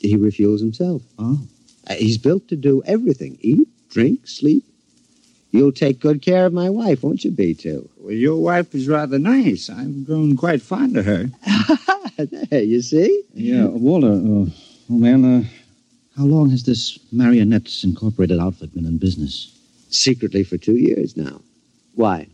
He 0.00 0.16
refuels 0.16 0.60
himself. 0.60 1.02
Oh. 1.18 1.40
Uh, 1.88 1.94
he's 1.94 2.18
built 2.18 2.48
to 2.48 2.56
do 2.56 2.82
everything 2.86 3.38
eat, 3.40 3.68
drink, 3.90 4.26
sleep. 4.26 4.64
You'll 5.50 5.72
take 5.72 6.00
good 6.00 6.22
care 6.22 6.46
of 6.46 6.54
my 6.54 6.70
wife, 6.70 7.02
won't 7.02 7.24
you, 7.24 7.30
B2? 7.30 7.88
Well, 7.98 8.12
your 8.12 8.42
wife 8.42 8.74
is 8.74 8.88
rather 8.88 9.18
nice. 9.18 9.68
I've 9.68 10.06
grown 10.06 10.36
quite 10.36 10.62
fond 10.62 10.96
of 10.96 11.04
her. 11.04 11.30
there, 12.16 12.62
you 12.62 12.80
see? 12.80 13.24
Yeah, 13.34 13.66
Walter, 13.66 14.12
uh, 14.12 14.46
oh 14.46 14.52
man, 14.88 15.24
uh, 15.24 15.44
how 16.16 16.24
long 16.24 16.50
has 16.50 16.64
this 16.64 16.98
Marionettes 17.10 17.84
Incorporated 17.84 18.38
outfit 18.38 18.74
been 18.74 18.86
in 18.86 18.98
business? 18.98 19.58
Secretly 19.90 20.44
for 20.44 20.56
two 20.58 20.76
years 20.76 21.16
now. 21.16 21.40
Why? 21.94 22.26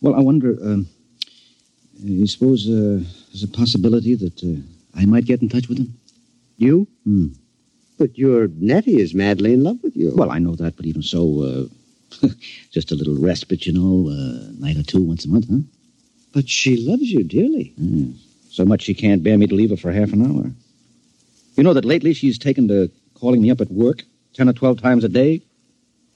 Well, 0.00 0.14
I 0.14 0.20
wonder, 0.20 0.56
um, 0.62 0.88
you 2.02 2.26
suppose 2.26 2.68
uh, 2.68 3.02
there's 3.28 3.42
a 3.42 3.48
possibility 3.48 4.14
that 4.14 4.42
uh, 4.42 5.00
I 5.00 5.04
might 5.04 5.26
get 5.26 5.42
in 5.42 5.48
touch 5.48 5.68
with 5.68 5.78
him? 5.78 5.94
You? 6.56 6.86
Hmm. 7.04 7.28
But 7.98 8.16
your 8.16 8.48
Nettie 8.48 9.00
is 9.00 9.14
madly 9.14 9.52
in 9.52 9.62
love 9.62 9.82
with 9.82 9.96
you. 9.96 10.12
Well, 10.14 10.30
I 10.30 10.38
know 10.38 10.56
that, 10.56 10.76
but 10.76 10.86
even 10.86 11.02
so, 11.02 11.68
uh, 12.22 12.28
just 12.70 12.92
a 12.92 12.94
little 12.94 13.16
respite, 13.16 13.66
you 13.66 13.72
know, 13.72 14.08
a 14.08 14.60
night 14.60 14.76
or 14.76 14.82
two 14.82 15.02
once 15.02 15.24
a 15.24 15.28
month, 15.28 15.46
huh? 15.50 15.58
But 16.32 16.48
she 16.48 16.76
loves 16.76 17.10
you 17.10 17.24
dearly. 17.24 17.72
Hmm. 17.76 18.12
So 18.50 18.64
much 18.64 18.82
she 18.82 18.94
can't 18.94 19.22
bear 19.22 19.38
me 19.38 19.46
to 19.46 19.54
leave 19.54 19.70
her 19.70 19.76
for 19.76 19.92
half 19.92 20.12
an 20.12 20.26
hour. 20.26 20.50
You 21.56 21.62
know 21.62 21.74
that 21.74 21.84
lately 21.84 22.14
she's 22.14 22.38
taken 22.38 22.68
to 22.68 22.90
calling 23.20 23.42
me 23.42 23.50
up 23.50 23.60
at 23.60 23.70
work 23.70 24.02
10 24.34 24.48
or 24.48 24.52
12 24.52 24.80
times 24.80 25.04
a 25.04 25.08
day, 25.08 25.42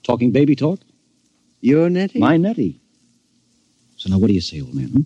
talking 0.02 0.32
baby 0.32 0.57
talk? 0.57 0.80
Your 1.61 1.90
Nettie? 1.90 2.18
My 2.18 2.36
Nettie. 2.36 2.80
So 3.96 4.11
now 4.11 4.18
what 4.18 4.28
do 4.28 4.34
you 4.34 4.40
say, 4.40 4.61
old 4.61 4.74
man, 4.74 4.90
huh? 4.92 5.02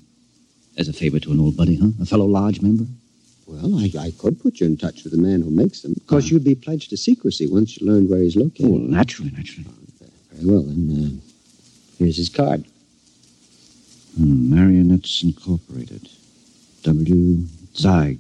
As 0.76 0.88
a 0.88 0.92
favor 0.92 1.18
to 1.20 1.32
an 1.32 1.40
old 1.40 1.56
buddy, 1.56 1.76
huh? 1.76 1.88
A 2.00 2.06
fellow 2.06 2.26
lodge 2.26 2.60
member? 2.60 2.84
Well, 3.46 3.78
I, 3.80 3.90
I 3.98 4.10
could 4.18 4.40
put 4.40 4.60
you 4.60 4.66
in 4.66 4.76
touch 4.76 5.04
with 5.04 5.12
the 5.12 5.18
man 5.18 5.42
who 5.42 5.50
makes 5.50 5.80
them. 5.80 5.94
Of 5.96 6.06
course, 6.06 6.28
you'd 6.30 6.44
be 6.44 6.54
pledged 6.54 6.90
to 6.90 6.96
secrecy 6.96 7.46
once 7.48 7.80
you 7.80 7.86
learned 7.86 8.10
where 8.10 8.20
he's 8.20 8.36
located. 8.36 8.66
Oh, 8.66 8.76
naturally, 8.76 9.30
naturally. 9.30 9.68
Very 10.32 10.52
well, 10.52 10.62
then. 10.62 11.20
Uh, 11.20 11.20
here's 11.98 12.18
his 12.18 12.28
card. 12.28 12.64
Hmm, 14.16 14.54
Marionettes 14.54 15.22
Incorporated. 15.22 16.08
W. 16.82 17.46
Zeig, 17.74 18.18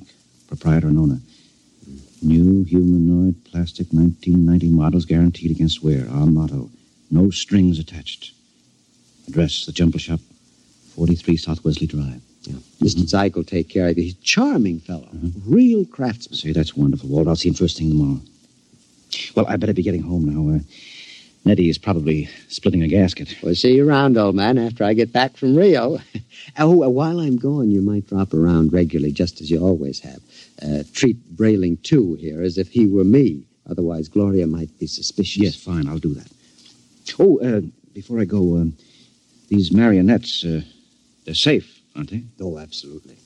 proprietor 0.48 0.88
and 0.88 0.98
owner. 0.98 1.18
New 2.22 2.64
humanoid 2.64 3.44
plastic 3.44 3.88
1990 3.92 4.70
models 4.70 5.04
guaranteed 5.04 5.50
against 5.50 5.82
wear. 5.82 6.08
Our 6.10 6.26
motto 6.26 6.70
no 7.10 7.30
strings 7.30 7.78
attached. 7.78 8.32
Address 9.28 9.66
the 9.66 9.72
Jumble 9.72 9.98
Shop, 9.98 10.20
43 10.94 11.36
South 11.36 11.64
Wesley 11.64 11.86
Drive. 11.86 12.20
Yeah. 12.42 12.56
Mr. 12.80 13.04
Zeig 13.06 13.34
will 13.34 13.44
take 13.44 13.68
care 13.68 13.88
of 13.88 13.96
you. 13.98 14.04
He's 14.04 14.14
a 14.14 14.22
charming 14.22 14.80
fellow. 14.80 15.08
Real 15.46 15.84
craftsman. 15.84 16.36
Say, 16.36 16.52
that's 16.52 16.76
wonderful, 16.76 17.08
Walt. 17.08 17.28
I'll 17.28 17.36
see 17.36 17.48
him 17.48 17.54
first 17.54 17.78
thing 17.78 17.90
tomorrow. 17.90 18.20
Well, 19.34 19.46
I 19.48 19.56
better 19.56 19.74
be 19.74 19.82
getting 19.82 20.02
home 20.02 20.24
now. 20.26 20.56
Uh, 20.56 20.60
Nettie 21.44 21.70
is 21.70 21.78
probably 21.78 22.28
splitting 22.48 22.82
a 22.82 22.88
gasket. 22.88 23.36
We'll 23.42 23.54
see 23.54 23.76
you 23.76 23.88
around, 23.88 24.18
old 24.18 24.34
man, 24.34 24.58
after 24.58 24.84
I 24.84 24.92
get 24.92 25.12
back 25.12 25.36
from 25.36 25.56
Rio. 25.56 25.98
oh, 26.58 26.84
uh, 26.84 26.88
while 26.88 27.20
I'm 27.20 27.36
gone, 27.36 27.70
you 27.70 27.80
might 27.80 28.06
drop 28.06 28.34
around 28.34 28.72
regularly, 28.72 29.12
just 29.12 29.40
as 29.40 29.50
you 29.50 29.60
always 29.60 30.00
have. 30.00 30.20
Uh, 30.62 30.82
treat 30.92 31.16
Braling, 31.36 31.82
too, 31.82 32.14
here, 32.16 32.42
as 32.42 32.58
if 32.58 32.68
he 32.68 32.86
were 32.86 33.04
me. 33.04 33.44
Otherwise, 33.70 34.08
Gloria 34.08 34.46
might 34.46 34.76
be 34.78 34.86
suspicious. 34.86 35.38
Yes, 35.42 35.54
fine, 35.56 35.88
I'll 35.88 35.98
do 35.98 36.14
that. 36.14 36.30
Oh, 37.18 37.38
uh, 37.40 37.60
before 37.94 38.20
I 38.20 38.24
go, 38.24 38.56
uh, 38.56 38.64
these 39.48 39.72
marionettes, 39.72 40.44
uh, 40.44 40.60
they're 41.24 41.34
safe, 41.34 41.80
aren't 41.96 42.10
they? 42.10 42.24
Oh, 42.40 42.58
absolutely. 42.58 43.16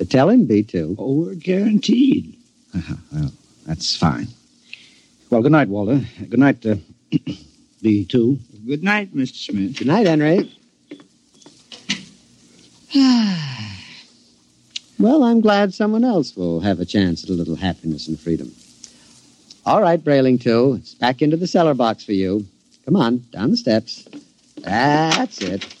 Uh, 0.00 0.04
tell 0.04 0.28
him, 0.28 0.46
B2. 0.46 0.96
Oh, 0.98 1.14
we're 1.14 1.34
guaranteed. 1.34 2.36
Uh-huh. 2.74 2.94
Well, 3.12 3.32
that's 3.66 3.94
fine. 3.96 4.28
Well, 5.28 5.42
good 5.42 5.52
night, 5.52 5.68
Walter. 5.68 6.00
Good 6.28 6.38
night, 6.38 6.64
uh, 7.12 7.32
B2. 7.82 8.38
Good 8.66 8.82
night, 8.82 9.14
Mr. 9.14 9.34
Smith. 9.34 9.78
Good 9.78 9.86
night, 9.86 10.06
Henry. 10.06 10.52
well, 14.98 15.24
I'm 15.24 15.40
glad 15.40 15.72
someone 15.72 16.04
else 16.04 16.36
will 16.36 16.60
have 16.60 16.80
a 16.80 16.84
chance 16.84 17.24
at 17.24 17.30
a 17.30 17.34
little 17.34 17.56
happiness 17.56 18.08
and 18.08 18.18
freedom. 18.18 18.52
All 19.66 19.80
right, 19.80 20.02
Braling, 20.02 20.40
too. 20.40 20.78
It's 20.80 20.94
back 20.94 21.22
into 21.22 21.36
the 21.36 21.46
cellar 21.46 21.74
box 21.74 22.04
for 22.04 22.12
you. 22.12 22.46
Come 22.84 22.96
on, 22.96 23.18
down 23.32 23.50
the 23.50 23.56
steps. 23.56 24.08
That's 24.56 25.40
it. 25.42 25.74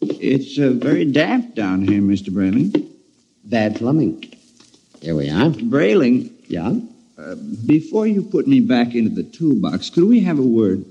It's 0.00 0.58
uh, 0.58 0.70
very 0.70 1.04
damp 1.04 1.54
down 1.54 1.86
here, 1.86 2.00
Mr. 2.00 2.30
Braling. 2.30 2.90
Bad 3.44 3.76
plumbing. 3.76 4.33
Here 5.00 5.14
we 5.14 5.28
are. 5.28 5.50
Braling, 5.50 6.30
Yeah? 6.48 6.74
uh, 7.18 7.34
before 7.66 8.06
you 8.06 8.22
put 8.22 8.46
me 8.46 8.60
back 8.60 8.94
into 8.94 9.10
the 9.14 9.22
toolbox, 9.22 9.90
could 9.90 10.04
we 10.04 10.20
have 10.20 10.38
a 10.38 10.42
word? 10.42 10.84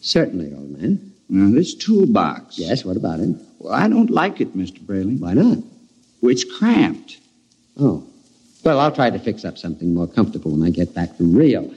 Certainly, 0.00 0.52
old 0.54 0.70
man. 0.78 1.12
Now, 1.28 1.50
this 1.54 1.74
toolbox. 1.74 2.58
Yes, 2.58 2.84
what 2.84 2.96
about 2.96 3.20
it? 3.20 3.34
Well, 3.58 3.72
I 3.72 3.88
don't 3.88 4.10
like 4.10 4.40
it, 4.40 4.56
Mr. 4.56 4.78
Braling. 4.80 5.20
Why 5.20 5.32
not? 5.34 5.58
Well, 6.20 6.30
it's 6.30 6.44
cramped. 6.44 7.18
Oh. 7.78 8.04
Well, 8.64 8.80
I'll 8.80 8.92
try 8.92 9.10
to 9.10 9.18
fix 9.18 9.44
up 9.44 9.56
something 9.58 9.94
more 9.94 10.06
comfortable 10.06 10.50
when 10.52 10.62
I 10.62 10.70
get 10.70 10.94
back 10.94 11.16
from 11.16 11.34
Rio. 11.34 11.70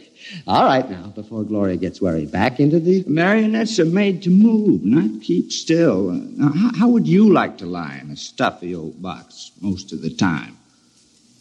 All 0.48 0.66
right, 0.66 0.90
now, 0.90 1.08
before 1.16 1.44
Gloria 1.44 1.78
gets 1.78 2.02
worried, 2.02 2.32
back 2.32 2.60
into 2.60 2.80
the. 2.80 3.04
Marionettes 3.08 3.80
are 3.80 3.86
made 3.86 4.24
to 4.24 4.30
move, 4.30 4.84
not 4.84 5.22
keep 5.22 5.52
still. 5.52 6.12
Now, 6.12 6.52
how, 6.52 6.72
how 6.80 6.88
would 6.90 7.08
you 7.08 7.32
like 7.32 7.58
to 7.60 7.66
lie 7.66 8.00
in 8.02 8.10
a 8.12 8.16
stuffy 8.18 8.74
old 8.76 9.02
box 9.02 9.52
most 9.62 9.94
of 9.94 10.02
the 10.02 10.10
time? 10.10 10.57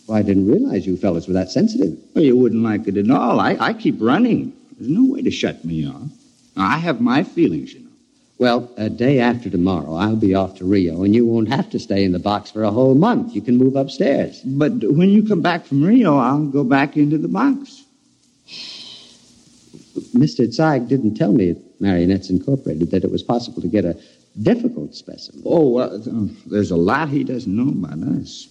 Well, 0.07 0.19
I 0.19 0.23
didn't 0.23 0.47
realize 0.47 0.87
you 0.87 0.97
fellas 0.97 1.27
were 1.27 1.35
that 1.35 1.51
sensitive. 1.51 1.99
Well, 2.15 2.25
you 2.25 2.37
wouldn't 2.37 2.63
like 2.63 2.87
it 2.87 2.97
at 2.97 3.11
all. 3.11 3.41
I, 3.41 3.57
I 3.59 3.73
keep 3.73 3.97
running. 4.01 4.53
There's 4.79 4.91
no 4.91 5.13
way 5.13 5.23
to 5.23 5.31
shut 5.31 5.65
me 5.65 5.87
off. 5.89 6.11
I 6.57 6.79
have 6.79 7.01
my 7.01 7.25
feelings, 7.25 7.75
you 7.75 7.81
know. 7.81 7.87
Well, 8.39 8.71
a 8.77 8.91
day 8.91 9.19
after 9.19 9.49
tomorrow, 9.49 9.95
I'll 9.95 10.17
be 10.17 10.35
off 10.35 10.57
to 10.57 10.67
Rio, 10.67 11.03
and 11.05 11.15
you 11.15 11.27
won't 11.27 11.49
have 11.49 11.71
to 11.71 11.79
stay 11.79 12.05
in 12.05 12.13
the 12.13 12.19
box 12.19 12.51
for 12.51 12.65
a 12.65 12.71
whole 12.71 12.95
month. 12.95 13.35
You 13.35 13.41
can 13.41 13.57
move 13.57 13.77
upstairs. 13.77 14.43
But 14.45 14.73
when 14.85 15.09
you 15.09 15.27
come 15.27 15.41
back 15.41 15.65
from 15.65 15.83
Rio, 15.83 16.19
I'll 16.19 16.45
go 16.47 16.63
back 16.63 16.97
into 16.97 17.17
the 17.17 17.29
box. 17.29 17.83
Mr. 20.15 20.47
Zeig 20.47 20.89
didn't 20.89 21.15
tell 21.15 21.33
me 21.33 21.51
at 21.51 21.57
Marionettes 21.81 22.29
Incorporated 22.29 22.91
that 22.91 23.05
it 23.05 23.11
was 23.11 23.23
possible 23.23 23.63
to 23.63 23.69
get 23.69 23.87
a 23.87 23.99
difficult 24.43 24.95
specimen. 24.95 25.43
Oh, 25.47 25.69
well, 25.69 25.95
uh, 25.95 26.29
there's 26.47 26.71
a 26.71 26.77
lot 26.77 27.09
he 27.09 27.25
doesn't 27.25 27.55
know 27.55 27.71
about 27.71 28.07
us. 28.21 28.49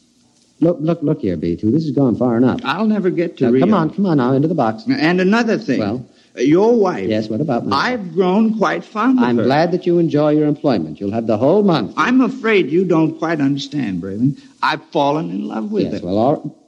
Look, 0.62 0.78
look, 0.80 1.02
look 1.02 1.20
here, 1.20 1.36
B2. 1.36 1.72
This 1.72 1.84
has 1.84 1.92
gone 1.92 2.16
far 2.16 2.38
enough. 2.38 2.62
I'll 2.64 2.86
never 2.86 3.10
get 3.10 3.38
to 3.38 3.52
Now, 3.52 3.60
come 3.60 3.74
on, 3.74 3.94
come 3.94 4.06
on 4.06 4.18
now, 4.18 4.32
into 4.34 4.48
the 4.48 4.56
box. 4.56 4.84
And 4.88 5.20
another 5.20 5.58
thing. 5.58 5.80
Well? 5.80 6.06
your 6.38 6.78
wife. 6.78 7.08
Yes, 7.08 7.30
what 7.30 7.42
about 7.42 7.66
me? 7.66 7.72
I've 7.74 8.14
grown 8.14 8.58
quite 8.58 8.84
fond 8.84 9.20
of 9.20 9.24
her. 9.24 9.30
I'm 9.30 9.38
glad 9.38 9.72
that 9.72 9.86
you 9.86 10.00
enjoy 10.00 10.32
your 10.32 10.48
employment. 10.48 11.00
You'll 11.00 11.12
have 11.12 11.28
the 11.28 11.38
whole 11.38 11.64
month. 11.64 11.94
I'm 11.98 12.22
afraid 12.22 12.70
you 12.70 12.86
don't 12.86 13.18
quite 13.18 13.40
understand, 13.40 14.02
Braling. 14.02 14.42
I've 14.62 14.84
fallen 14.88 15.30
in 15.30 15.48
love 15.48 15.72
with 15.72 15.92
yes, 15.92 16.02
her. 16.02 16.08
well, 16.08 16.18
all... 16.18 16.62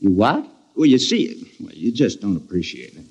You 0.00 0.10
what? 0.10 0.46
Well, 0.74 0.86
you 0.86 0.98
see, 0.98 1.24
it. 1.24 1.46
well, 1.60 1.74
you 1.74 1.92
just 1.92 2.20
don't 2.20 2.36
appreciate 2.36 2.94
it. 2.94 3.04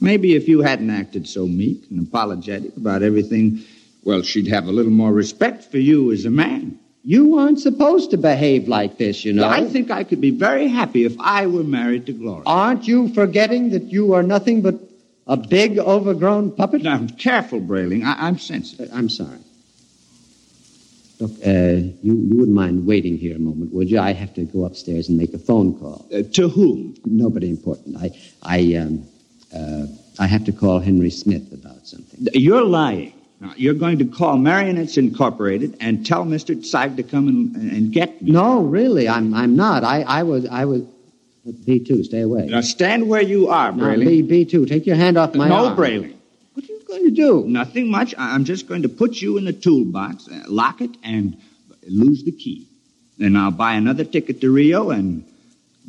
Maybe 0.00 0.34
if 0.34 0.48
you 0.48 0.62
hadn't 0.62 0.90
acted 0.90 1.28
so 1.28 1.46
meek 1.46 1.84
and 1.90 2.06
apologetic 2.06 2.76
about 2.76 3.02
everything, 3.02 3.64
well, 4.02 4.22
she'd 4.22 4.48
have 4.48 4.66
a 4.66 4.72
little 4.72 4.90
more 4.90 5.12
respect 5.12 5.64
for 5.64 5.78
you 5.78 6.10
as 6.10 6.24
a 6.24 6.30
man. 6.30 6.78
You 7.02 7.38
aren't 7.38 7.58
supposed 7.60 8.10
to 8.10 8.18
behave 8.18 8.68
like 8.68 8.98
this, 8.98 9.24
you 9.24 9.32
know. 9.32 9.48
I 9.48 9.66
think 9.66 9.90
I 9.90 10.04
could 10.04 10.20
be 10.20 10.30
very 10.30 10.68
happy 10.68 11.04
if 11.04 11.16
I 11.18 11.46
were 11.46 11.64
married 11.64 12.06
to 12.06 12.12
Gloria. 12.12 12.42
Aren't 12.46 12.86
you 12.86 13.08
forgetting 13.14 13.70
that 13.70 13.84
you 13.84 14.12
are 14.12 14.22
nothing 14.22 14.60
but 14.60 14.74
a 15.26 15.36
big, 15.36 15.78
overgrown 15.78 16.52
puppet? 16.52 16.82
Now, 16.82 17.06
careful, 17.18 17.60
Braling. 17.60 18.04
I- 18.04 18.26
I'm 18.26 18.38
sensitive. 18.38 18.90
I'm 18.92 19.08
sorry. 19.08 19.38
Look, 21.20 21.32
uh, 21.46 21.50
you, 22.02 22.14
you 22.14 22.36
wouldn't 22.36 22.54
mind 22.56 22.86
waiting 22.86 23.16
here 23.16 23.36
a 23.36 23.38
moment, 23.38 23.72
would 23.74 23.90
you? 23.90 23.98
I 23.98 24.12
have 24.12 24.32
to 24.34 24.44
go 24.44 24.64
upstairs 24.64 25.08
and 25.08 25.18
make 25.18 25.32
a 25.34 25.38
phone 25.38 25.78
call. 25.78 26.06
Uh, 26.12 26.22
to 26.32 26.48
whom? 26.48 26.94
Nobody 27.04 27.48
important. 27.50 27.96
I, 27.96 28.10
I, 28.42 28.74
um, 28.76 29.06
uh, 29.54 29.86
I 30.18 30.26
have 30.26 30.44
to 30.46 30.52
call 30.52 30.80
Henry 30.80 31.10
Smith 31.10 31.52
about 31.52 31.86
something. 31.86 32.26
You're 32.34 32.64
lying. 32.64 33.12
Now, 33.40 33.54
you're 33.56 33.74
going 33.74 33.98
to 33.98 34.04
call 34.04 34.36
Marionettes 34.36 34.98
Incorporated 34.98 35.76
and 35.80 36.04
tell 36.04 36.26
Mr. 36.26 36.54
Zeig 36.62 36.96
to 36.96 37.02
come 37.02 37.26
and, 37.26 37.56
and 37.56 37.90
get 37.90 38.20
me. 38.20 38.32
No, 38.32 38.62
really, 38.62 39.08
I'm, 39.08 39.32
I'm 39.32 39.56
not. 39.56 39.82
I, 39.82 40.02
I 40.02 40.22
was, 40.24 40.46
I 40.46 40.66
was. 40.66 40.82
B2, 41.46 42.04
stay 42.04 42.20
away. 42.20 42.46
Now, 42.46 42.60
stand 42.60 43.08
where 43.08 43.22
you 43.22 43.48
are, 43.48 43.72
Now, 43.72 43.84
Braling. 43.84 44.28
B, 44.28 44.44
B2, 44.44 44.68
take 44.68 44.86
your 44.86 44.96
hand 44.96 45.16
off 45.16 45.34
my 45.34 45.48
no, 45.48 45.66
arm. 45.66 45.76
No, 45.76 45.82
Braling. 45.82 46.14
What 46.52 46.68
are 46.68 46.72
you 46.72 46.82
going 46.86 47.04
to 47.04 47.10
do? 47.10 47.44
Nothing 47.46 47.90
much. 47.90 48.14
I'm 48.18 48.44
just 48.44 48.68
going 48.68 48.82
to 48.82 48.90
put 48.90 49.22
you 49.22 49.38
in 49.38 49.46
the 49.46 49.54
toolbox, 49.54 50.28
uh, 50.28 50.42
lock 50.46 50.82
it, 50.82 50.90
and 51.02 51.40
lose 51.88 52.24
the 52.24 52.32
key. 52.32 52.66
Then 53.16 53.36
I'll 53.36 53.50
buy 53.50 53.72
another 53.72 54.04
ticket 54.04 54.42
to 54.42 54.50
Rio, 54.50 54.90
and 54.90 55.24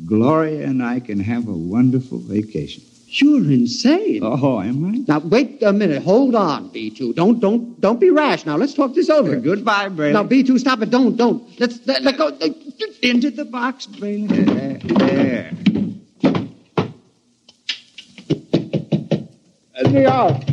Gloria 0.06 0.66
and 0.66 0.82
I 0.82 1.00
can 1.00 1.20
have 1.20 1.48
a 1.48 1.52
wonderful 1.52 2.18
vacation. 2.18 2.82
You're 3.14 3.44
insane. 3.52 4.20
Oh, 4.22 4.62
am 4.62 4.86
I? 4.86 5.04
Now 5.06 5.18
wait 5.18 5.62
a 5.62 5.70
minute. 5.70 6.02
Hold 6.02 6.34
on, 6.34 6.70
B2. 6.70 7.14
Don't 7.14 7.40
don't 7.40 7.78
don't 7.78 8.00
be 8.00 8.08
rash. 8.08 8.46
Now 8.46 8.56
let's 8.56 8.72
talk 8.72 8.94
this 8.94 9.10
over. 9.10 9.36
Goodbye, 9.36 9.90
Braling. 9.90 10.14
Now 10.14 10.24
B2, 10.24 10.58
stop 10.58 10.80
it. 10.80 10.88
Don't 10.88 11.14
don't. 11.14 11.42
Let's 11.60 11.78
let, 11.86 12.02
let 12.02 12.16
go. 12.16 12.28
Into 13.02 13.30
the 13.30 13.44
box, 13.44 13.86
Braling. 13.86 14.28
There. 14.46 14.80
there. 14.98 15.52
Let 19.76 19.92
me 19.92 20.06
out. 20.06 20.44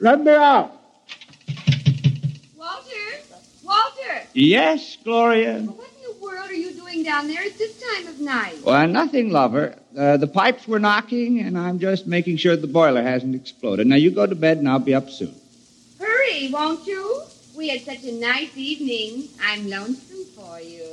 Let 0.00 0.22
me 0.22 0.30
out. 0.30 0.72
Walter? 2.56 2.86
Walter! 3.64 4.22
Yes, 4.32 4.96
Gloria. 5.02 5.60
What 5.62 5.90
in 5.96 6.02
the 6.04 6.24
world 6.24 6.50
are 6.50 6.54
you 6.54 6.72
doing 6.72 6.97
down 7.08 7.26
there 7.26 7.42
at 7.42 7.56
this 7.56 7.80
time 7.80 8.06
of 8.06 8.20
night? 8.20 8.58
Well, 8.62 8.86
nothing, 8.86 9.30
lover. 9.30 9.74
Uh, 9.96 10.18
the 10.18 10.26
pipes 10.26 10.68
were 10.68 10.78
knocking, 10.78 11.40
and 11.40 11.56
I'm 11.56 11.78
just 11.78 12.06
making 12.06 12.36
sure 12.36 12.54
the 12.54 12.66
boiler 12.66 13.02
hasn't 13.02 13.34
exploded. 13.34 13.86
Now, 13.86 13.96
you 13.96 14.10
go 14.10 14.26
to 14.26 14.34
bed, 14.34 14.58
and 14.58 14.68
I'll 14.68 14.78
be 14.78 14.94
up 14.94 15.08
soon. 15.08 15.34
Hurry, 15.98 16.50
won't 16.52 16.86
you? 16.86 17.22
We 17.56 17.68
had 17.70 17.80
such 17.80 18.04
a 18.04 18.12
nice 18.12 18.54
evening. 18.56 19.28
I'm 19.42 19.70
lonesome 19.70 20.24
for 20.36 20.60
you. 20.60 20.84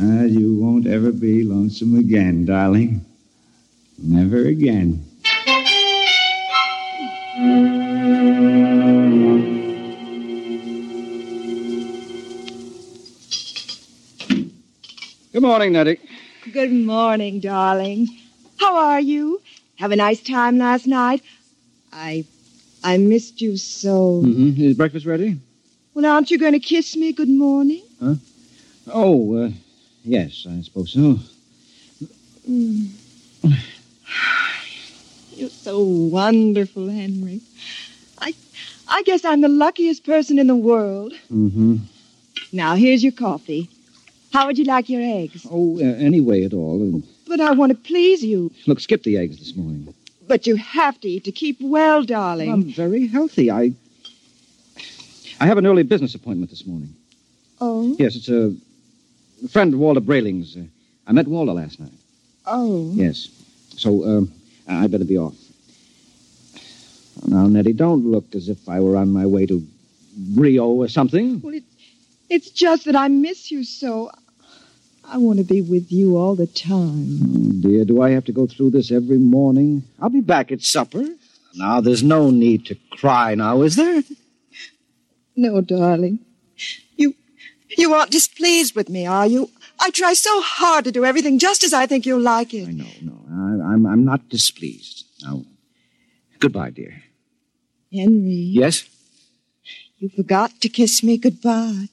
Uh, 0.00 0.22
you 0.22 0.54
won't 0.54 0.86
ever 0.86 1.10
be 1.10 1.42
lonesome 1.42 1.98
again, 1.98 2.44
darling. 2.44 3.04
Never 3.98 4.46
again. 4.46 5.04
Good 15.32 15.42
morning, 15.42 15.72
Nettie. 15.74 16.00
Good 16.52 16.72
morning, 16.72 17.38
darling. 17.38 18.08
How 18.58 18.74
are 18.76 19.00
you? 19.00 19.40
Have 19.76 19.92
a 19.92 19.96
nice 19.96 20.20
time 20.20 20.58
last 20.58 20.88
night? 20.88 21.22
I 21.92 22.24
I 22.82 22.96
missed 22.96 23.40
you 23.40 23.56
so. 23.56 24.22
Mm-hmm. 24.24 24.60
Is 24.60 24.76
breakfast 24.76 25.06
ready? 25.06 25.38
Well, 25.94 26.04
aren't 26.04 26.32
you 26.32 26.38
going 26.38 26.54
to 26.54 26.58
kiss 26.58 26.96
me 26.96 27.12
good 27.12 27.28
morning? 27.28 27.84
Huh? 28.02 28.14
Oh, 28.92 29.36
uh, 29.44 29.50
yes, 30.04 30.48
I 30.50 30.60
suppose 30.62 30.90
so. 30.94 31.20
Mm. 32.50 32.88
You're 35.36 35.48
so 35.48 35.78
wonderful, 35.78 36.88
Henry. 36.88 37.40
I 38.18 38.34
I 38.88 39.04
guess 39.04 39.24
I'm 39.24 39.42
the 39.42 39.48
luckiest 39.48 40.04
person 40.04 40.40
in 40.40 40.48
the 40.48 40.56
world. 40.56 41.12
Mm-hmm. 41.32 41.76
Now, 42.52 42.74
here's 42.74 43.04
your 43.04 43.12
coffee. 43.12 43.70
How 44.32 44.46
would 44.46 44.58
you 44.58 44.64
like 44.64 44.88
your 44.88 45.02
eggs? 45.02 45.46
Oh, 45.50 45.78
uh, 45.78 45.82
any 45.82 46.20
way 46.20 46.44
at 46.44 46.52
all. 46.52 47.02
But 47.26 47.40
I 47.40 47.52
want 47.52 47.70
to 47.70 47.78
please 47.78 48.24
you. 48.24 48.52
look, 48.66 48.80
skip 48.80 49.02
the 49.02 49.16
eggs 49.16 49.38
this 49.38 49.56
morning. 49.56 49.92
But 50.28 50.46
you 50.46 50.56
have 50.56 51.00
to 51.00 51.08
eat 51.08 51.24
to 51.24 51.32
keep 51.32 51.58
well, 51.60 52.04
darling. 52.04 52.52
I'm 52.52 52.72
very 52.72 53.08
healthy. 53.08 53.50
I 53.50 53.72
I 55.40 55.46
have 55.46 55.56
an 55.56 55.66
early 55.66 55.82
business 55.82 56.14
appointment 56.14 56.50
this 56.50 56.66
morning. 56.66 56.94
Oh? 57.60 57.96
Yes, 57.98 58.14
it's 58.14 58.28
a, 58.28 58.54
friend 59.48 59.72
of 59.72 59.80
Walter 59.80 60.00
Braling's. 60.00 60.54
Uh, 60.54 60.64
I 61.06 61.12
met 61.12 61.26
Walter 61.26 61.52
last 61.52 61.80
night. 61.80 61.92
Oh. 62.46 62.90
Yes. 62.94 63.28
So, 63.76 64.04
um, 64.04 64.32
I 64.68 64.86
better 64.86 65.04
be 65.04 65.16
off. 65.16 65.34
Now, 67.26 67.46
Nettie, 67.46 67.72
don't 67.72 68.04
look 68.04 68.34
as 68.34 68.48
if 68.48 68.68
I 68.68 68.80
were 68.80 68.96
on 68.96 69.12
my 69.12 69.24
way 69.24 69.46
to 69.46 69.66
Rio 70.34 70.66
or 70.68 70.88
something. 70.88 71.40
Well, 71.40 71.54
it, 71.54 71.64
it's 72.30 72.50
just 72.50 72.84
that 72.86 72.96
I 72.96 73.08
miss 73.08 73.50
you 73.50 73.64
so. 73.64 74.10
I 75.04 75.18
want 75.18 75.38
to 75.38 75.44
be 75.44 75.60
with 75.60 75.90
you 75.90 76.16
all 76.16 76.36
the 76.36 76.46
time. 76.46 77.18
Oh, 77.22 77.52
dear, 77.62 77.84
do 77.84 78.00
I 78.00 78.10
have 78.10 78.24
to 78.26 78.32
go 78.32 78.46
through 78.46 78.70
this 78.70 78.92
every 78.92 79.18
morning? 79.18 79.82
I'll 80.00 80.08
be 80.08 80.20
back 80.20 80.52
at 80.52 80.62
supper. 80.62 81.04
Now, 81.56 81.80
there's 81.80 82.04
no 82.04 82.30
need 82.30 82.66
to 82.66 82.76
cry 82.92 83.34
now, 83.34 83.62
is 83.62 83.74
there? 83.74 84.04
No, 85.34 85.60
darling. 85.60 86.20
You 86.96 87.14
you 87.76 87.92
aren't 87.94 88.10
displeased 88.12 88.76
with 88.76 88.88
me, 88.88 89.06
are 89.06 89.26
you? 89.26 89.50
I 89.80 89.90
try 89.90 90.12
so 90.12 90.40
hard 90.42 90.84
to 90.84 90.92
do 90.92 91.04
everything 91.04 91.38
just 91.38 91.64
as 91.64 91.72
I 91.72 91.86
think 91.86 92.04
you'll 92.06 92.20
like 92.20 92.52
it. 92.54 92.68
I 92.68 92.72
know, 92.72 92.86
no. 93.02 93.16
I, 93.30 93.72
I'm, 93.72 93.86
I'm 93.86 94.04
not 94.04 94.28
displeased. 94.28 95.06
Now, 95.22 95.44
goodbye, 96.38 96.70
dear. 96.70 97.02
Henry, 97.92 98.30
Yes? 98.52 98.84
you 99.98 100.08
forgot 100.10 100.52
to 100.60 100.68
kiss 100.68 101.02
me 101.02 101.16
goodbye. 101.18 101.88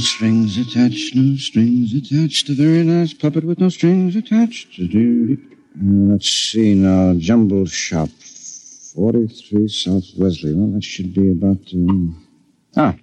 Strings 0.00 0.56
attached, 0.56 1.14
no 1.14 1.36
strings 1.36 1.92
attached. 1.92 2.48
A 2.48 2.54
very 2.54 2.82
nice 2.82 3.12
puppet 3.12 3.44
with 3.44 3.60
no 3.60 3.68
strings 3.68 4.16
attached. 4.16 4.80
Uh, 4.80 5.36
let's 6.10 6.28
see 6.28 6.74
now. 6.74 7.12
Jumble 7.18 7.66
Shop, 7.66 8.08
43 8.08 9.68
South 9.68 10.04
Wesley. 10.16 10.54
Well, 10.54 10.72
that 10.72 10.84
should 10.84 11.12
be 11.12 11.30
about. 11.32 11.58
Um... 11.74 12.26
Ah, 12.74 12.96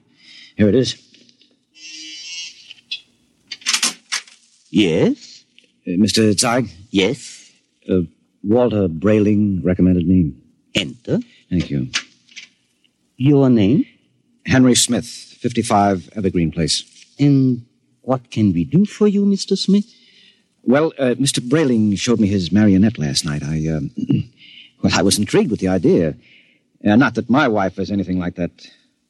here 0.56 0.70
it 0.70 0.76
is. 0.76 0.96
Yes? 4.72 5.46
Uh, 5.88 5.92
Mr. 5.92 6.34
Zeig? 6.34 6.68
Yes? 6.90 7.52
Uh, 7.88 8.02
Walter 8.44 8.88
Braling 8.88 9.64
recommended 9.64 10.08
me. 10.08 10.34
Enter. 10.74 11.20
Thank 11.50 11.70
you. 11.70 11.90
Your 13.18 13.52
name? 13.52 13.86
Henry 14.48 14.76
Smith, 14.76 15.06
55 15.06 16.10
Evergreen 16.16 16.52
Place. 16.52 16.84
And 17.20 17.66
what 18.02 18.32
can 18.32 18.54
we 18.54 18.64
do 18.64 18.86
for 18.86 19.08
you, 19.08 19.26
Mr. 19.26 19.58
Smith? 19.58 19.86
Well, 20.64 20.94
uh, 20.98 21.16
Mr. 21.16 21.40
Braling 21.40 21.98
showed 21.98 22.20
me 22.20 22.28
his 22.28 22.52
marionette 22.52 22.98
last 22.98 23.26
night. 23.26 23.44
I, 23.44 23.68
um, 23.68 23.92
well, 24.84 24.94
I 24.96 25.02
was 25.02 25.18
intrigued 25.18 25.52
with 25.52 25.60
the 25.60 25.68
idea. 25.68 26.16
Uh, 26.86 26.96
not 26.96 27.16
that 27.16 27.30
my 27.30 27.48
wife 27.48 27.78
is 27.80 27.92
anything 27.92 28.20
like 28.20 28.36
that 28.36 28.52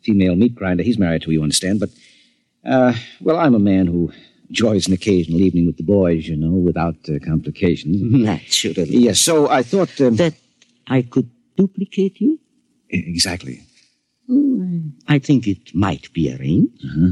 female 0.03 0.35
meat 0.35 0.55
grinder 0.55 0.83
he's 0.83 0.97
married 0.99 1.21
to, 1.23 1.31
you 1.31 1.43
understand, 1.43 1.79
but, 1.79 1.89
uh, 2.65 2.93
well, 3.21 3.37
I'm 3.37 3.55
a 3.55 3.59
man 3.59 3.87
who 3.87 4.11
enjoys 4.49 4.87
an 4.87 4.93
occasional 4.93 5.41
evening 5.41 5.65
with 5.65 5.77
the 5.77 5.83
boys, 5.83 6.27
you 6.27 6.37
know, 6.37 6.51
without 6.51 6.95
uh, 7.09 7.19
complications. 7.25 7.97
Naturally. 8.01 8.85
Yes, 8.89 9.19
so 9.19 9.49
I 9.49 9.63
thought. 9.63 9.99
Um, 10.01 10.15
That 10.15 10.35
I 10.87 11.01
could 11.01 11.29
duplicate 11.57 12.21
you? 12.21 12.39
Exactly. 12.89 13.66
I 15.07 15.19
think 15.19 15.47
it 15.47 15.73
might 15.73 16.11
be 16.13 16.33
arranged. 16.35 16.83
Uh-huh. 16.83 17.11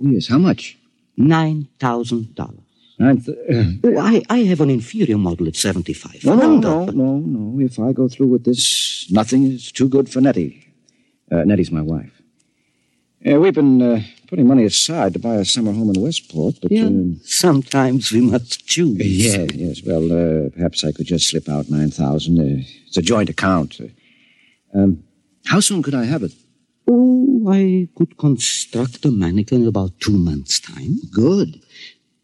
Oh, 0.00 0.10
yes, 0.10 0.28
how 0.28 0.38
much? 0.38 0.76
Nine 1.16 1.68
thousand 1.78 2.34
dollars. 2.34 2.60
Nine 2.98 3.20
th- 3.20 3.38
Oh, 3.84 3.98
I, 3.98 4.22
I 4.28 4.38
have 4.50 4.60
an 4.60 4.70
inferior 4.70 5.18
model 5.18 5.46
at 5.48 5.56
seventy-five. 5.56 6.24
No, 6.24 6.34
no, 6.36 6.56
no, 6.58 6.86
no, 6.86 7.18
no. 7.18 7.60
If 7.60 7.78
I 7.78 7.92
go 7.92 8.08
through 8.08 8.28
with 8.28 8.44
this, 8.44 9.06
nothing 9.10 9.44
is 9.44 9.70
too 9.72 9.88
good 9.88 10.08
for 10.08 10.20
Nettie. 10.20 10.64
Uh, 11.30 11.44
Nettie's 11.44 11.70
my 11.70 11.82
wife. 11.82 12.12
Uh, 13.28 13.38
we've 13.40 13.54
been 13.54 13.82
uh, 13.82 14.00
putting 14.28 14.46
money 14.46 14.64
aside 14.64 15.12
to 15.12 15.18
buy 15.18 15.34
a 15.36 15.44
summer 15.44 15.72
home 15.72 15.90
in 15.94 16.00
Westport, 16.00 16.54
but. 16.62 16.70
Yeah, 16.70 16.84
um, 16.86 17.20
sometimes 17.24 18.12
we 18.12 18.20
must 18.20 18.64
choose. 18.66 18.96
yeah, 18.98 19.46
yes. 19.54 19.82
Well, 19.84 20.06
uh, 20.12 20.50
perhaps 20.50 20.84
I 20.84 20.92
could 20.92 21.06
just 21.06 21.28
slip 21.28 21.48
out 21.48 21.68
9000 21.68 22.38
uh, 22.38 22.62
It's 22.86 22.96
a 22.96 23.02
joint 23.02 23.28
account. 23.28 23.80
Uh, 23.80 24.78
um, 24.78 25.02
how 25.46 25.60
soon 25.60 25.82
could 25.82 25.94
I 25.94 26.04
have 26.04 26.22
it? 26.22 26.32
Oh, 26.90 27.44
I 27.50 27.88
could 27.94 28.16
construct 28.16 29.04
a 29.04 29.10
mannequin 29.10 29.62
in 29.62 29.68
about 29.68 30.00
two 30.00 30.16
months' 30.16 30.58
time. 30.58 30.96
Good. 31.12 31.60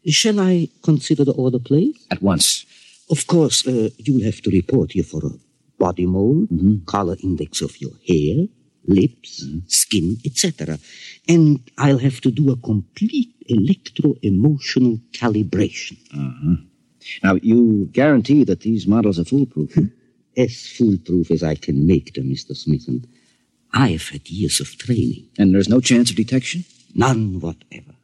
Shall 0.07 0.39
I 0.39 0.69
consider 0.83 1.23
the 1.23 1.33
order 1.33 1.59
placed? 1.59 1.99
At 2.11 2.21
once. 2.21 2.65
Of 3.09 3.27
course, 3.27 3.67
uh, 3.67 3.89
you 3.97 4.15
will 4.15 4.23
have 4.23 4.41
to 4.41 4.49
report 4.49 4.93
here 4.93 5.03
for 5.03 5.23
a 5.25 5.29
body 5.77 6.07
mold, 6.07 6.49
color 6.87 7.15
index 7.21 7.61
of 7.61 7.79
your 7.79 7.91
hair, 8.07 8.47
lips, 8.87 9.45
skin, 9.67 10.17
etc. 10.25 10.79
And 11.27 11.59
I'll 11.77 11.99
have 11.99 12.21
to 12.21 12.31
do 12.31 12.51
a 12.51 12.57
complete 12.57 13.35
electro-emotional 13.47 14.99
calibration. 15.11 15.97
Uh-huh. 16.13 16.55
Now, 17.23 17.35
you 17.35 17.87
guarantee 17.91 18.43
that 18.45 18.61
these 18.61 18.87
models 18.87 19.19
are 19.19 19.25
foolproof? 19.25 19.77
As 20.37 20.67
foolproof 20.67 21.31
as 21.31 21.43
I 21.43 21.55
can 21.55 21.87
make 21.87 22.13
them, 22.13 22.25
Mr. 22.25 22.57
Smithson. 22.57 23.05
I've 23.73 24.09
had 24.09 24.29
years 24.29 24.59
of 24.59 24.77
training. 24.77 25.27
And 25.37 25.53
there's 25.53 25.69
no 25.69 25.79
chance 25.81 26.09
of 26.09 26.15
detection? 26.15 26.65
None 26.93 27.39
whatever. 27.39 27.95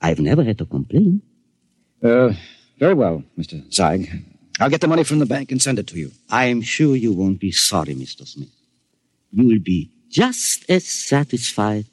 I've 0.00 0.20
never 0.20 0.42
had 0.42 0.60
a 0.60 0.66
complaint. 0.66 1.22
Uh, 2.02 2.32
very 2.78 2.94
well, 2.94 3.22
Mr. 3.38 3.62
Zeig. 3.70 4.24
I'll 4.58 4.70
get 4.70 4.80
the 4.80 4.88
money 4.88 5.04
from 5.04 5.18
the 5.18 5.26
bank 5.26 5.50
and 5.50 5.62
send 5.62 5.78
it 5.78 5.86
to 5.88 5.98
you. 5.98 6.12
I'm 6.30 6.62
sure 6.62 6.96
you 6.96 7.12
won't 7.12 7.40
be 7.40 7.52
sorry, 7.52 7.94
Mr. 7.94 8.26
Smith. 8.26 8.48
You 9.30 9.46
will 9.46 9.60
be 9.60 9.90
just 10.08 10.68
as 10.68 10.86
satisfied 10.86 11.86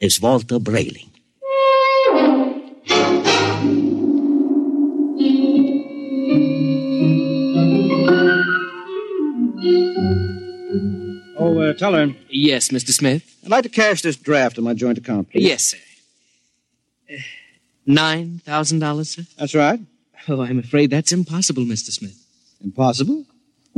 as 0.00 0.20
Walter 0.20 0.58
Braling. 0.58 1.10
Uh, 11.66 11.72
Teller, 11.72 12.14
Yes, 12.28 12.68
Mr. 12.68 12.90
Smith. 12.90 13.38
I'd 13.44 13.50
like 13.50 13.62
to 13.64 13.68
cash 13.68 14.02
this 14.02 14.16
draft 14.16 14.58
on 14.58 14.64
my 14.64 14.74
joint 14.74 14.98
account, 14.98 15.30
please. 15.30 15.44
Yes, 15.44 15.62
sir. 15.64 15.78
Uh, 17.10 17.16
Nine 17.88 18.40
thousand 18.44 18.80
dollars, 18.80 19.10
sir. 19.10 19.22
That's 19.38 19.54
right. 19.54 19.80
Oh, 20.28 20.40
I'm 20.42 20.58
afraid 20.58 20.90
that's 20.90 21.12
impossible, 21.12 21.62
Mr. 21.64 21.90
Smith. 21.92 22.16
Impossible? 22.64 23.24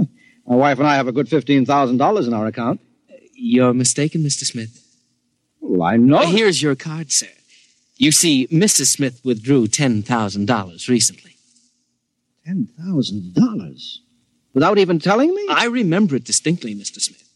My 0.46 0.56
wife 0.56 0.78
and 0.78 0.88
I 0.88 0.94
have 0.96 1.06
a 1.08 1.12
good 1.12 1.26
$15,000 1.28 2.26
in 2.26 2.32
our 2.32 2.46
account. 2.46 2.80
You're 3.34 3.74
mistaken, 3.74 4.22
Mr. 4.22 4.44
Smith. 4.44 4.82
Well, 5.60 5.82
I 5.82 5.96
know. 5.98 6.16
Uh, 6.18 6.26
here's 6.26 6.62
your 6.62 6.74
card, 6.74 7.12
sir. 7.12 7.26
You 7.96 8.10
see, 8.12 8.46
Mrs. 8.46 8.86
Smith 8.86 9.20
withdrew 9.24 9.66
ten 9.66 10.02
thousand 10.02 10.46
dollars 10.46 10.88
recently. 10.88 11.34
$10,000? 12.46 13.96
Without 14.54 14.78
even 14.78 14.98
telling 14.98 15.34
me? 15.34 15.46
I 15.50 15.66
remember 15.66 16.16
it 16.16 16.24
distinctly, 16.24 16.74
Mr. 16.74 16.98
Smith. 17.00 17.27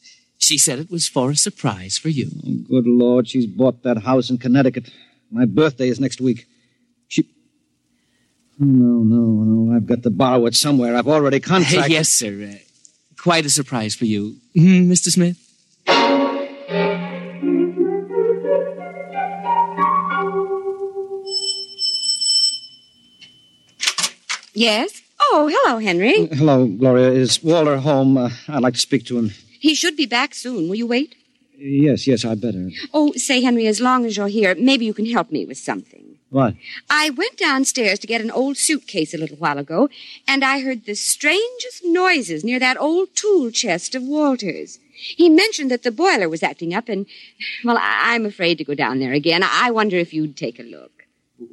She 0.42 0.58
said 0.58 0.80
it 0.80 0.90
was 0.90 1.06
for 1.08 1.30
a 1.30 1.36
surprise 1.36 1.98
for 1.98 2.08
you. 2.08 2.28
Oh, 2.44 2.54
good 2.68 2.86
Lord, 2.86 3.28
she's 3.28 3.46
bought 3.46 3.82
that 3.84 3.98
house 4.02 4.28
in 4.28 4.38
Connecticut. 4.38 4.90
My 5.30 5.44
birthday 5.44 5.88
is 5.88 6.00
next 6.00 6.20
week. 6.20 6.46
She. 7.06 7.22
Oh, 8.60 8.64
no, 8.64 9.02
no, 9.04 9.44
no. 9.44 9.76
I've 9.76 9.86
got 9.86 10.02
to 10.02 10.10
borrow 10.10 10.44
it 10.46 10.54
somewhere. 10.56 10.96
I've 10.96 11.06
already 11.08 11.38
contracted. 11.40 11.92
yes, 11.92 12.08
sir. 12.08 12.50
Uh, 12.54 12.56
quite 13.16 13.46
a 13.46 13.50
surprise 13.50 13.94
for 13.94 14.04
you, 14.04 14.36
Mr. 14.56 15.10
Smith. 15.10 15.38
Yes? 24.54 25.00
Oh, 25.20 25.48
hello, 25.52 25.78
Henry. 25.78 26.26
Hello, 26.26 26.66
Gloria. 26.66 27.10
Is 27.10 27.42
Walter 27.42 27.78
home? 27.78 28.16
Uh, 28.18 28.30
I'd 28.48 28.62
like 28.62 28.74
to 28.74 28.80
speak 28.80 29.06
to 29.06 29.18
him. 29.18 29.30
He 29.66 29.74
should 29.80 29.96
be 29.96 30.06
back 30.18 30.30
soon. 30.34 30.60
Will 30.68 30.74
you 30.82 30.88
wait? 30.96 31.10
Yes, 31.56 32.06
yes, 32.10 32.24
I 32.24 32.34
better. 32.34 32.64
Oh, 32.92 33.12
say, 33.12 33.40
Henry, 33.46 33.66
as 33.68 33.80
long 33.80 34.04
as 34.04 34.16
you're 34.16 34.34
here, 34.38 34.54
maybe 34.56 34.84
you 34.84 34.94
can 35.00 35.06
help 35.06 35.30
me 35.30 35.42
with 35.46 35.58
something. 35.58 36.06
What? 36.30 36.54
I 36.90 37.10
went 37.10 37.36
downstairs 37.36 37.98
to 38.00 38.06
get 38.12 38.20
an 38.22 38.30
old 38.40 38.56
suitcase 38.56 39.14
a 39.14 39.18
little 39.18 39.36
while 39.36 39.58
ago, 39.58 39.88
and 40.26 40.44
I 40.44 40.60
heard 40.66 40.84
the 40.86 40.94
strangest 40.96 41.84
noises 41.84 42.42
near 42.42 42.58
that 42.58 42.80
old 42.80 43.14
tool 43.14 43.50
chest 43.52 43.94
of 43.94 44.02
Walter's. 44.02 44.78
He 45.20 45.28
mentioned 45.28 45.70
that 45.70 45.84
the 45.84 45.92
boiler 45.92 46.28
was 46.28 46.42
acting 46.42 46.74
up, 46.74 46.88
and, 46.88 47.06
well, 47.64 47.78
I- 47.78 48.14
I'm 48.14 48.26
afraid 48.26 48.58
to 48.58 48.64
go 48.64 48.74
down 48.74 48.98
there 48.98 49.12
again. 49.12 49.42
I 49.44 49.50
I 49.66 49.70
wonder 49.70 49.96
if 49.96 50.12
you'd 50.14 50.36
take 50.36 50.58
a 50.58 50.64
look. 50.76 50.92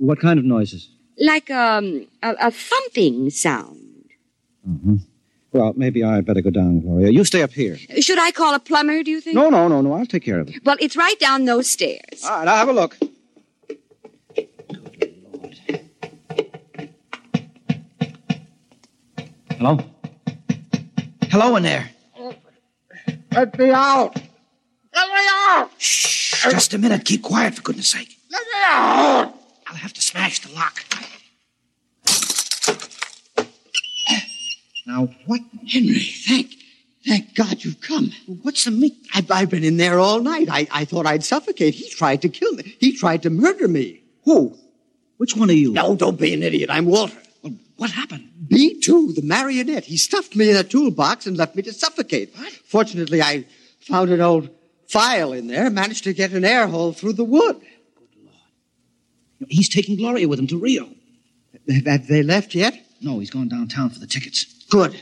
What 0.08 0.20
kind 0.20 0.40
of 0.40 0.46
noises? 0.46 0.90
Like 1.32 1.50
um, 1.52 2.08
a, 2.24 2.32
a 2.48 2.52
thumping 2.52 3.30
sound. 3.30 4.06
Mm-hmm. 4.68 4.96
Well, 5.52 5.74
maybe 5.76 6.04
I'd 6.04 6.26
better 6.26 6.42
go 6.42 6.52
down, 6.52 6.82
Gloria. 6.82 7.10
You 7.10 7.26
stay 7.26 7.42
up 7.42 7.52
here. 7.52 7.78
Should 7.78 8.20
I 8.20 8.32
call 8.32 8.54
a 8.54 8.60
plumber, 8.60 9.02
do 9.02 9.10
you 9.10 9.20
think? 9.20 9.36
No, 9.36 9.50
no, 9.50 9.68
no, 9.68 9.82
no. 9.82 9.94
I'll 9.94 10.06
take 10.06 10.24
care 10.24 10.40
of 10.40 10.50
it. 10.50 10.64
Well, 10.64 10.78
it's 10.80 10.96
right 10.96 11.20
down 11.20 11.46
those 11.46 11.70
stairs. 11.70 12.24
All 12.24 12.30
right, 12.38 12.48
I'll 12.48 12.58
have 12.58 12.70
a 12.70 12.74
look. 12.74 12.98
Good 14.36 14.48
Lord. 15.34 15.66
Hello? 19.58 19.80
Hello 21.24 21.56
in 21.56 21.64
there. 21.64 21.90
Let 23.32 23.58
me 23.58 23.70
out! 23.72 24.16
Let 24.94 25.08
me 25.08 25.28
out! 25.50 25.70
Shh, 25.78 26.44
just 26.50 26.74
a 26.74 26.78
minute. 26.78 27.06
Keep 27.06 27.22
quiet, 27.24 27.56
for 27.56 27.62
goodness 27.62 27.90
sake. 27.90 28.18
Let 28.32 28.42
me 28.42 28.54
out! 28.66 29.34
I'll 29.68 29.76
have 29.76 29.94
to 29.94 30.02
smash 30.02 30.40
the 30.40 30.54
lock. 30.54 30.84
Now, 34.90 35.08
what? 35.28 35.42
Henry, 35.72 36.00
thank, 36.00 36.56
thank 37.06 37.36
God 37.36 37.64
you've 37.64 37.80
come. 37.80 38.12
What's 38.42 38.66
the 38.66 38.72
meat? 38.72 38.98
I've, 39.14 39.30
I've 39.30 39.50
been 39.52 39.64
in 39.64 39.78
there 39.78 40.00
all 40.00 40.20
night. 40.20 40.48
I, 40.50 40.68
I 40.72 40.86
thought 40.86 41.06
I'd 41.06 41.24
suffocate. 41.24 41.76
He 41.76 41.88
tried 41.90 42.24
to 42.24 42.30
kill 42.30 42.54
me. 42.54 42.76
He 42.80 42.98
tried 42.98 43.22
to 43.22 43.30
murder 43.30 43.68
me. 43.68 44.02
Who? 44.26 44.58
Which 45.18 45.36
one 45.36 45.52
of 45.52 45.56
you? 45.56 45.74
No, 45.74 45.96
don't 45.96 46.20
be 46.20 46.34
an 46.34 46.42
idiot. 46.42 46.72
I'm 46.72 46.86
Walter. 46.86 47.22
What 47.78 47.92
happened? 47.92 48.32
Me 48.50 48.80
too, 48.80 49.14
the 49.14 49.22
marionette. 49.22 49.86
He 49.86 49.96
stuffed 49.96 50.36
me 50.36 50.50
in 50.50 50.56
a 50.56 50.64
toolbox 50.64 51.28
and 51.28 51.38
left 51.38 51.56
me 51.56 51.62
to 51.62 51.72
suffocate. 51.72 52.36
What? 52.36 52.52
Fortunately, 52.52 53.22
I 53.22 53.46
found 53.82 54.10
an 54.10 54.22
old 54.22 54.50
file 54.88 55.34
in 55.34 55.46
there, 55.46 55.70
managed 55.70 56.06
to 56.06 56.14
get 56.14 56.32
an 56.32 56.44
air 56.44 56.66
hole 56.66 56.94
through 56.94 57.14
the 57.14 57.24
wood. 57.24 57.62
Good 57.96 58.10
Lord. 58.26 59.50
He's 59.50 59.70
taking 59.70 59.98
Gloria 59.98 60.28
with 60.28 60.40
him 60.40 60.48
to 60.48 60.58
Rio. 60.58 60.90
Have 61.86 62.08
they 62.08 62.24
left 62.24 62.56
yet? 62.56 62.88
No, 63.02 63.20
he's 63.20 63.30
gone 63.30 63.50
downtown 63.50 63.92
for 63.92 64.00
the 64.00 64.08
tickets. 64.08 64.56
Good. 64.70 65.02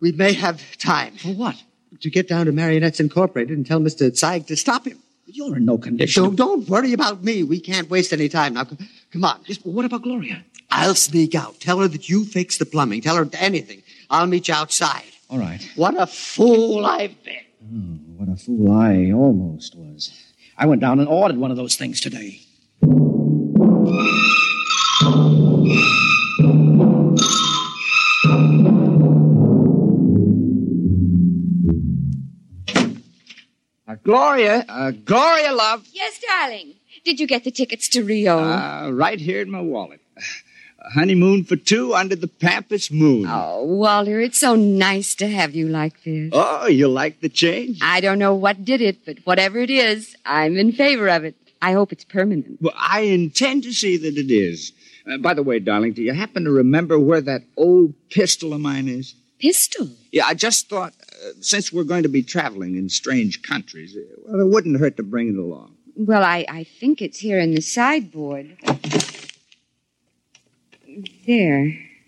We 0.00 0.12
may 0.12 0.32
have 0.34 0.62
time. 0.78 1.16
For 1.16 1.28
what? 1.28 1.56
To 2.00 2.10
get 2.10 2.28
down 2.28 2.46
to 2.46 2.52
Marionettes 2.52 3.00
Incorporated 3.00 3.56
and 3.56 3.66
tell 3.66 3.80
Mr. 3.80 4.10
Zeig 4.10 4.46
to 4.48 4.56
stop 4.56 4.86
him. 4.86 4.98
You're 5.26 5.56
in 5.56 5.64
no 5.64 5.78
condition. 5.78 6.22
Don't, 6.22 6.36
don't 6.36 6.68
worry 6.68 6.92
about 6.92 7.24
me. 7.24 7.42
We 7.42 7.58
can't 7.60 7.90
waste 7.90 8.12
any 8.12 8.28
time. 8.28 8.54
Now, 8.54 8.64
c- 8.64 8.76
come 9.10 9.24
on. 9.24 9.40
Yes, 9.46 9.58
but 9.58 9.72
what 9.72 9.84
about 9.84 10.02
Gloria? 10.02 10.44
I'll 10.70 10.94
sneak 10.94 11.34
out. 11.34 11.60
Tell 11.60 11.78
her 11.80 11.88
that 11.88 12.08
you 12.08 12.24
fixed 12.24 12.58
the 12.58 12.66
plumbing. 12.66 13.00
Tell 13.00 13.16
her 13.16 13.28
anything. 13.34 13.82
I'll 14.10 14.26
meet 14.26 14.48
you 14.48 14.54
outside. 14.54 15.04
All 15.30 15.38
right. 15.38 15.60
What 15.74 15.94
a 16.00 16.06
fool 16.06 16.86
I've 16.86 17.22
been. 17.24 17.34
Oh, 17.64 17.98
what 18.18 18.28
a 18.28 18.36
fool 18.36 18.70
I 18.70 19.10
almost 19.12 19.74
was. 19.74 20.12
I 20.56 20.66
went 20.66 20.80
down 20.80 21.00
and 21.00 21.08
ordered 21.08 21.38
one 21.38 21.50
of 21.50 21.56
those 21.56 21.76
things 21.76 22.00
today. 22.00 22.40
Gloria, 34.06 34.64
uh, 34.68 34.92
Gloria, 34.92 35.52
love. 35.52 35.84
Yes, 35.92 36.20
darling. 36.20 36.74
Did 37.04 37.18
you 37.18 37.26
get 37.26 37.42
the 37.42 37.50
tickets 37.50 37.88
to 37.88 38.04
Rio? 38.04 38.38
Uh, 38.38 38.90
right 38.92 39.18
here 39.18 39.42
in 39.42 39.50
my 39.50 39.60
wallet. 39.60 40.00
A 40.16 40.90
honeymoon 40.90 41.42
for 41.42 41.56
two 41.56 41.92
under 41.92 42.14
the 42.14 42.28
Pampas 42.28 42.92
moon. 42.92 43.26
oh, 43.28 43.64
Walter, 43.64 44.20
it's 44.20 44.38
so 44.38 44.54
nice 44.54 45.16
to 45.16 45.26
have 45.26 45.56
you 45.56 45.66
like 45.66 46.04
this. 46.04 46.30
Oh, 46.32 46.68
you 46.68 46.86
like 46.86 47.20
the 47.20 47.28
change? 47.28 47.80
I 47.82 48.00
don't 48.00 48.20
know 48.20 48.32
what 48.32 48.64
did 48.64 48.80
it, 48.80 49.04
but 49.04 49.18
whatever 49.24 49.58
it 49.58 49.70
is, 49.70 50.14
I'm 50.24 50.56
in 50.56 50.70
favor 50.70 51.08
of 51.08 51.24
it. 51.24 51.34
I 51.60 51.72
hope 51.72 51.90
it's 51.90 52.04
permanent. 52.04 52.58
Well, 52.62 52.74
I 52.76 53.00
intend 53.00 53.64
to 53.64 53.72
see 53.72 53.96
that 53.96 54.16
it 54.16 54.30
is. 54.32 54.70
Uh, 55.04 55.16
by 55.18 55.34
the 55.34 55.42
way, 55.42 55.58
darling, 55.58 55.94
do 55.94 56.02
you 56.02 56.12
happen 56.12 56.44
to 56.44 56.52
remember 56.52 56.96
where 56.96 57.22
that 57.22 57.42
old 57.56 57.94
pistol 58.10 58.52
of 58.54 58.60
mine 58.60 58.86
is? 58.86 59.16
Pistol? 59.40 59.88
Yeah, 60.12 60.26
I 60.26 60.34
just 60.34 60.68
thought, 60.68 60.94
since 61.40 61.72
we're 61.72 61.84
going 61.84 62.02
to 62.02 62.08
be 62.08 62.22
traveling 62.22 62.76
in 62.76 62.88
strange 62.88 63.42
countries, 63.42 63.96
well, 64.26 64.40
it 64.40 64.48
wouldn't 64.50 64.78
hurt 64.80 64.96
to 64.98 65.02
bring 65.02 65.28
it 65.28 65.36
along. 65.38 65.72
Well, 65.96 66.22
I, 66.22 66.44
I 66.48 66.64
think 66.64 67.00
it's 67.00 67.18
here 67.18 67.38
in 67.38 67.54
the 67.54 67.62
sideboard. 67.62 68.56
There. 71.26 71.66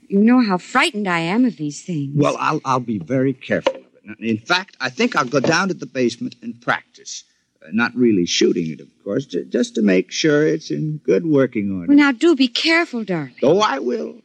You 0.08 0.20
know 0.20 0.40
how 0.40 0.56
frightened 0.58 1.06
I 1.08 1.20
am 1.20 1.44
of 1.44 1.56
these 1.56 1.82
things. 1.82 2.12
Well, 2.16 2.36
I'll, 2.38 2.60
I'll 2.64 2.80
be 2.80 2.98
very 2.98 3.34
careful 3.34 3.74
of 3.76 3.82
it. 3.82 4.18
In 4.20 4.38
fact, 4.38 4.76
I 4.80 4.88
think 4.88 5.14
I'll 5.16 5.26
go 5.26 5.40
down 5.40 5.68
to 5.68 5.74
the 5.74 5.84
basement 5.86 6.36
and 6.42 6.58
practice. 6.62 7.24
Uh, 7.62 7.68
not 7.72 7.94
really 7.94 8.24
shooting 8.24 8.70
it, 8.70 8.80
of 8.80 8.88
course, 9.04 9.26
ju- 9.26 9.44
just 9.44 9.74
to 9.74 9.82
make 9.82 10.10
sure 10.10 10.46
it's 10.46 10.70
in 10.70 10.98
good 11.04 11.26
working 11.26 11.70
order. 11.72 11.88
Well, 11.88 11.96
now 11.96 12.12
do 12.12 12.34
be 12.34 12.48
careful, 12.48 13.04
darling. 13.04 13.34
Oh, 13.42 13.60
I 13.60 13.78
will. 13.80 14.22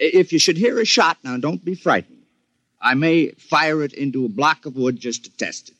I- 0.00 0.10
If 0.22 0.32
you 0.32 0.38
should 0.38 0.56
hear 0.58 0.78
a 0.78 0.84
shot, 0.84 1.18
now 1.24 1.36
don't 1.36 1.64
be 1.64 1.74
frightened. 1.74 2.18
I 2.90 2.94
may 2.94 3.30
fire 3.52 3.82
it 3.82 3.94
into 3.94 4.24
a 4.24 4.28
block 4.28 4.66
of 4.66 4.76
wood 4.76 5.00
just 5.00 5.24
to 5.24 5.30
test 5.36 5.70
it. 5.70 5.74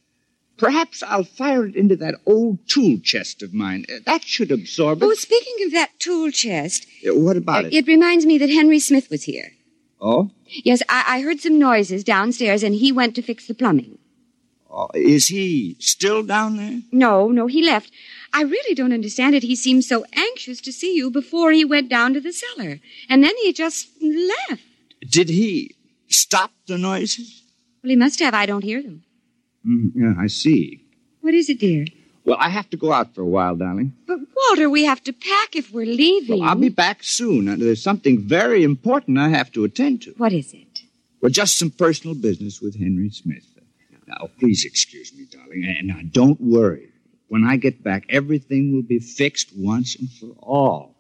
Perhaps 0.57 1.03
I'll 1.03 1.25
fire 1.25 1.67
it 1.67 1.75
into 1.77 1.97
that 1.97 2.15
old 2.27 2.59
tool 2.69 2.99
chest 3.03 3.43
of 3.43 3.53
mine. 3.53 3.85
Uh, 3.93 3.99
That 4.07 4.23
should 4.23 4.51
absorb 4.51 5.03
it. 5.03 5.07
Oh, 5.07 5.15
speaking 5.15 5.67
of 5.67 5.73
that 5.73 5.91
tool 5.99 6.31
chest, 6.31 6.87
Uh, 7.07 7.15
what 7.15 7.37
about 7.37 7.67
it? 7.67 7.75
it 7.75 7.87
reminds 7.87 8.25
me 8.25 8.39
that 8.39 8.51
Henry 8.51 8.79
Smith 8.79 9.11
was 9.11 9.25
here. 9.25 9.53
Oh? 10.01 10.31
Yes, 10.65 10.81
I, 10.89 11.05
I 11.15 11.21
heard 11.23 11.41
some 11.41 11.59
noises 11.59 12.05
downstairs, 12.05 12.63
and 12.63 12.75
he 12.77 12.91
went 12.93 13.15
to 13.17 13.23
fix 13.23 13.47
the 13.47 13.55
plumbing. 13.55 13.99
oh, 14.71 14.89
is 14.95 15.27
he 15.27 15.77
still 15.81 16.23
down 16.23 16.57
there? 16.57 16.81
No, 16.93 17.29
no, 17.29 17.47
he 17.49 17.63
left. 17.63 17.91
I 18.33 18.43
really 18.43 18.75
don't 18.75 18.93
understand 19.01 19.35
it. 19.35 19.43
He 19.45 19.57
seemed 19.57 19.85
so 19.85 20.05
anxious 20.29 20.61
to 20.63 20.73
see 20.73 20.93
you 20.97 21.11
before 21.11 21.51
he 21.53 21.65
went 21.65 21.89
down 21.89 22.15
to 22.15 22.21
the 22.21 22.33
cellar. 22.33 22.81
And 23.09 23.23
then 23.23 23.35
he 23.43 23.53
just 23.53 23.89
left. 24.03 24.63
Did 25.19 25.29
he 25.29 25.75
stop 26.15 26.51
the 26.67 26.79
noises? 26.79 27.43
Well, 27.83 27.91
he 27.91 27.97
must 27.97 28.21
have. 28.21 28.35
I 28.35 28.47
don't 28.47 28.65
hear 28.65 28.83
them. 28.83 29.03
Mm, 29.67 29.93
yeah, 29.95 30.15
I 30.19 30.29
see. 30.29 30.85
What 31.21 31.35
is 31.35 31.49
it, 31.49 31.61
dear? 31.61 31.87
Well, 32.25 32.37
I 32.39 32.49
have 32.49 32.71
to 32.71 32.77
go 32.77 32.93
out 32.93 33.15
for 33.15 33.21
a 33.21 33.27
while, 33.27 33.57
darling. 33.57 33.93
But, 34.07 34.21
Walter, 34.35 34.71
we 34.71 34.85
have 34.85 35.03
to 35.05 35.13
pack 35.13 35.57
if 35.57 35.73
we're 35.73 35.87
leaving. 35.87 36.41
Well, 36.41 36.49
I'll 36.49 36.55
be 36.55 36.71
back 36.71 37.03
soon. 37.03 37.59
There's 37.59 37.83
something 37.83 38.21
very 38.21 38.65
important 38.65 39.19
I 39.19 39.29
have 39.29 39.53
to 39.53 39.65
attend 39.65 40.03
to. 40.03 40.15
What 40.17 40.33
is 40.33 40.55
it? 40.55 40.83
Well, 41.21 41.31
just 41.31 41.59
some 41.59 41.71
personal 41.71 42.15
business 42.15 42.61
with 42.61 42.79
Henry 42.79 43.11
Smith. 43.11 43.45
Now, 44.07 44.29
please 44.39 44.65
excuse 44.65 45.13
me, 45.15 45.27
darling. 45.31 45.65
And 45.79 45.89
now, 45.89 46.01
don't 46.11 46.41
worry. 46.41 46.89
When 47.29 47.45
I 47.45 47.57
get 47.57 47.83
back, 47.83 48.05
everything 48.09 48.73
will 48.73 48.83
be 48.83 48.99
fixed 48.99 49.51
once 49.57 49.97
and 49.97 50.11
for 50.11 50.35
all. 50.41 50.95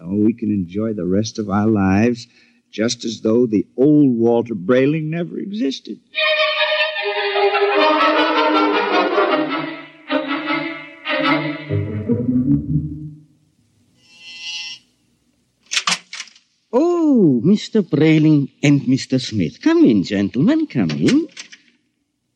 Oh, 0.00 0.16
we 0.16 0.32
can 0.32 0.50
enjoy 0.50 0.92
the 0.92 1.04
rest 1.04 1.38
of 1.38 1.48
our 1.48 1.66
lives 1.66 2.26
just 2.72 3.04
as 3.04 3.20
though 3.20 3.46
the 3.46 3.66
old 3.76 4.16
Walter 4.16 4.54
Braling 4.54 5.04
never 5.04 5.38
existed. 5.38 6.00
Oh, 16.74 17.42
Mr. 17.44 17.82
Braling 17.82 18.50
and 18.62 18.80
Mr. 18.82 19.20
Smith. 19.20 19.60
Come 19.60 19.84
in, 19.84 20.02
gentlemen, 20.02 20.66
come 20.66 20.90
in. 20.90 21.28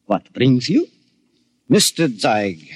What 0.05 0.31
brings 0.35 0.69
you? 0.69 0.87
Mr. 1.71 2.09
Zeig, 2.09 2.69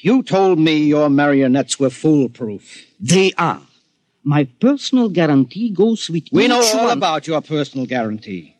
you 0.00 0.22
told 0.22 0.58
me 0.58 0.78
your 0.78 1.10
marionettes 1.10 1.78
were 1.78 1.90
foolproof. 1.90 2.86
They 2.98 3.32
are. 3.36 3.60
My 4.28 4.42
personal 4.60 5.08
guarantee 5.08 5.70
goes 5.70 6.10
with 6.10 6.24
you. 6.32 6.36
We 6.36 6.44
each 6.44 6.48
know 6.50 6.60
all 6.74 6.86
one. 6.88 6.98
about 6.98 7.28
your 7.28 7.40
personal 7.40 7.86
guarantee. 7.86 8.56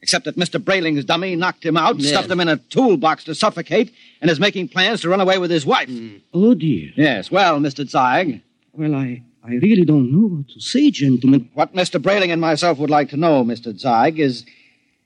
Except 0.00 0.24
that 0.24 0.36
Mr. 0.36 0.58
Braling's 0.58 1.04
dummy 1.04 1.36
knocked 1.36 1.64
him 1.66 1.76
out, 1.76 1.98
Yes. 1.98 2.12
stuffed 2.12 2.30
him 2.30 2.40
in 2.40 2.48
a 2.48 2.56
toolbox 2.56 3.24
to 3.24 3.34
suffocate, 3.34 3.92
and 4.22 4.30
is 4.30 4.40
making 4.40 4.68
plans 4.68 5.02
to 5.02 5.10
run 5.10 5.20
away 5.20 5.36
with 5.36 5.50
his 5.50 5.66
wife. 5.66 5.88
Hmm. 5.88 6.16
Oh, 6.32 6.54
dear. 6.54 6.92
Yes, 6.96 7.30
well, 7.30 7.58
Mr. 7.58 7.84
Zeig. 7.84 8.40
Well, 8.72 8.94
I, 8.94 9.22
I 9.44 9.54
really 9.56 9.84
don't 9.84 10.10
know 10.10 10.28
what 10.38 10.48
to 10.54 10.60
say, 10.60 10.90
gentlemen. 10.90 11.50
What 11.52 11.74
Mr. 11.74 12.00
Braling 12.00 12.30
and 12.32 12.40
myself 12.40 12.78
would 12.78 12.88
like 12.90 13.10
to 13.10 13.18
know, 13.18 13.44
Mr. 13.44 13.74
Zeig, 13.78 14.18
is 14.18 14.46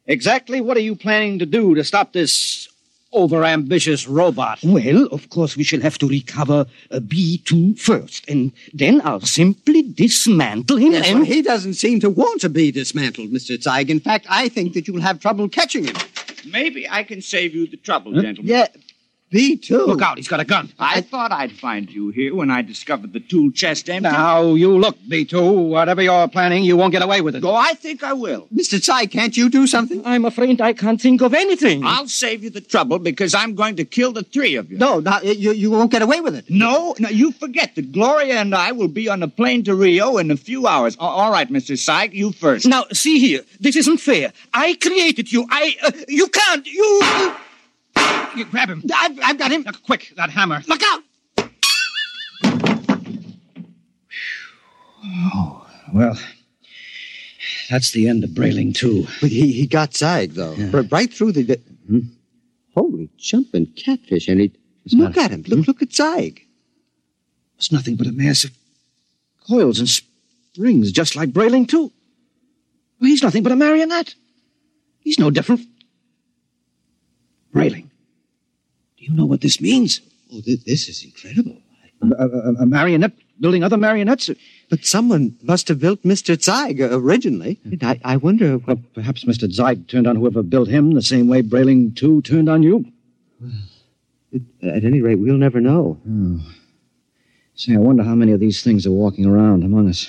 exactly 0.07 0.61
what 0.61 0.77
are 0.77 0.81
you 0.89 0.95
planning 0.95 1.41
to 1.41 1.47
do 1.47 1.75
to 1.75 1.83
stop 1.83 2.13
this 2.13 2.69
overambitious 3.15 4.07
robot? 4.09 4.59
Well, 4.63 5.07
of 5.13 5.29
course, 5.31 5.57
we 5.57 5.65
shall 5.65 5.81
have 5.81 5.99
to 5.99 6.09
recover 6.09 6.67
uh, 6.91 6.99
B2 7.01 7.79
first, 7.79 8.29
and 8.29 8.53
then 8.73 9.01
I'll 9.05 9.21
simply 9.21 9.83
dismantle 9.83 10.77
him 10.77 10.93
Yes, 10.93 11.09
and... 11.09 11.19
well, 11.21 11.27
he 11.27 11.43
doesn't 11.43 11.75
seem 11.75 12.01
to 12.01 12.11
want 12.11 12.41
to 12.43 12.49
be 12.49 12.71
dismantled, 12.71 13.31
Mr. 13.31 13.59
Zeig. 13.59 13.91
In 13.91 14.01
fact, 14.01 14.27
I 14.29 14.49
think 14.49 14.75
that 14.75 14.87
you'll 14.89 15.01
have 15.01 15.21
trouble 15.21 15.49
catching 15.49 15.85
him. 15.85 15.97
Maybe 16.51 16.89
I 16.89 17.03
can 17.05 17.21
save 17.21 17.55
you 17.55 17.67
the 17.67 17.77
trouble, 17.77 18.15
Huh? 18.15 18.23
gentlemen. 18.23 18.51
Yeah, 18.51 18.67
B2. 19.33 19.87
Look 19.87 20.03
out, 20.03 20.17
he's 20.17 20.27
got 20.27 20.41
a 20.41 20.45
gun. 20.45 20.73
I 20.79 21.03
thought 21.03 21.31
I'd 21.31 21.53
find 21.53 21.91
you 21.91 22.11
here 22.11 22.35
when 22.35 22.51
I 22.51 22.63
discovered 22.63 23.13
the 23.13 23.21
tool 23.21 23.53
chest 23.53 23.89
empty. 23.89 24.11
Now, 24.11 24.55
you 24.55 24.77
look, 24.77 24.99
B2. 25.09 25.69
Whatever 25.69 26.03
you're 26.03 26.27
planning, 26.27 26.65
you 26.65 26.77
won't 26.77 26.91
get 26.91 27.03
away 27.03 27.21
with 27.21 27.37
it. 27.37 27.45
Oh, 27.45 27.55
I 27.55 27.75
think 27.75 28.03
I 28.03 28.13
will. 28.13 28.49
Mr. 28.53 28.81
Zeig, 28.81 29.13
can't 29.13 29.37
you 29.37 29.49
do 29.49 29.69
something? 29.69 30.03
I'm 30.05 30.25
afraid 30.25 30.61
I 30.61 30.73
can't 30.73 31.01
think 31.01 31.23
of 31.23 31.33
anything. 31.33 31.85
I'll 31.85 32.09
save 32.09 32.43
you 32.43 32.51
the 32.51 32.61
trouble 32.61 32.99
because 32.99 33.33
I'm 33.33 33.55
going 33.55 33.77
to 33.77 33.85
kill 33.85 34.13
the 34.13 34.25
three 34.25 34.57
of 34.57 34.71
you. 34.71 34.79
No, 34.79 34.99
not, 34.99 35.25
you, 35.25 35.53
you 35.53 35.71
won't 35.71 35.93
get 35.93 36.03
away 36.03 36.21
with 36.21 36.35
it. 36.35 36.51
No, 36.51 36.97
no, 36.99 37.09
you 37.09 37.31
forget 37.31 37.77
that 37.77 37.93
Gloria 37.93 38.41
and 38.41 38.53
I 38.53 38.73
will 38.73 38.89
be 38.89 39.09
on 39.09 39.23
a 39.23 39.29
plane 39.29 39.63
to 39.65 39.77
Rio 39.77 40.19
in 40.19 40.33
a 40.33 40.37
few 40.37 40.67
hours. 40.67 40.97
All 40.99 41.31
right, 41.31 41.49
Mr. 41.49 41.77
Zeig, 41.77 42.15
you 42.15 42.33
first. 42.33 42.67
Now, 42.67 42.85
see 42.93 43.21
here. 43.21 43.43
This 43.61 43.77
isn't 43.77 43.99
fair. 43.99 44.33
I 44.53 44.75
created 44.75 45.31
you. 45.31 45.47
I... 45.51 45.77
Uh, 45.83 45.93
you 46.09 46.27
can't. 46.27 46.67
You... 46.67 47.37
you- 48.11 48.39
You 48.41 48.45
grab 48.45 48.69
him. 48.69 48.83
I've, 48.95 49.19
I've 49.23 49.39
got 49.39 49.51
him. 49.51 49.63
Look, 49.63 49.83
quick, 49.83 50.13
that 50.17 50.31
hammer. 50.31 50.63
Look 50.69 50.83
out! 50.85 51.03
Oh, 55.05 55.67
well, 55.93 56.19
that's 57.71 57.91
the 57.93 58.09
end 58.09 58.23
of 58.25 58.31
Braling, 58.31 58.75
too. 58.75 59.07
But 59.21 59.31
he, 59.31 59.53
he 59.53 59.67
got 59.67 59.93
Zeig, 59.93 60.35
though. 60.35 60.57
R- 60.77 60.83
Right 60.85 61.13
through 61.13 61.33
the... 61.33 61.43
the- 61.43 61.61
hmm? 61.87 61.99
Holy 62.75 63.09
jumping 63.17 63.67
catfish, 63.67 64.29
and 64.29 64.41
he... 64.41 64.53
Look 64.93 65.17
at 65.17 65.31
him. 65.33 65.43
Look, 65.47 65.59
hmm? 65.61 65.65
look 65.67 65.83
at 65.83 65.89
Zeig. 65.91 66.41
It's 67.59 67.73
nothing 67.73 67.97
but 67.97 68.07
a 68.07 68.13
mass 68.13 68.45
of 68.45 68.53
coils 69.49 69.79
and 69.81 69.89
springs, 69.89 70.93
just 70.93 71.17
like 71.17 71.31
Braling, 71.31 71.69
too. 71.69 71.91
Well, 73.01 73.09
he's 73.09 73.23
nothing 73.23 73.43
but 73.43 73.53
a 73.53 73.57
marionette. 73.57 74.15
He's 75.01 75.19
no 75.19 75.31
different. 75.31 75.63
Braling, 77.55 77.90
do 79.01 79.07
you 79.07 79.13
know 79.15 79.27
what 79.27 79.41
this 79.41 79.61
means? 79.61 80.01
Oh, 80.33 80.41
th- 80.43 80.65
this 80.65 80.89
is 80.89 81.03
incredible. 81.05 81.57
A, 82.03 82.07
a- 82.27 82.55
a 82.63 82.67
marionette 82.67 83.13
building 83.41 83.65
other 83.65 83.77
marionettes? 83.79 84.31
But 84.69 84.85
someone 84.85 85.37
must 85.43 85.69
have 85.69 85.81
built 85.81 86.03
Mr. 86.03 86.37
Zeig 86.37 86.81
uh, 86.81 86.97
originally. 86.99 87.59
I, 87.83 87.99
I 88.05 88.17
wonder 88.19 88.59
what... 88.59 88.67
Well, 88.79 88.87
perhaps 88.95 89.25
Mr. 89.25 89.49
Zeig 89.51 89.89
turned 89.89 90.07
on 90.07 90.17
whoever 90.17 90.43
built 90.43 90.69
him 90.69 90.93
the 90.93 91.03
same 91.03 91.27
way 91.29 91.43
Braling, 91.43 91.97
too, 91.97 92.21
turned 92.23 92.49
on 92.49 92.63
you. 92.63 92.85
At 94.63 94.85
any 94.85 95.01
rate, 95.01 95.17
we'll 95.17 95.37
never 95.39 95.61
know. 95.61 95.99
Oh. 96.09 96.41
Say, 97.55 97.75
I 97.75 97.79
wonder 97.79 98.03
how 98.05 98.15
many 98.15 98.33
of 98.33 98.41
these 98.41 98.63
things 98.63 98.87
are 98.87 98.93
walking 98.93 99.27
around 99.27 99.65
among 99.65 99.89
us. 99.89 100.07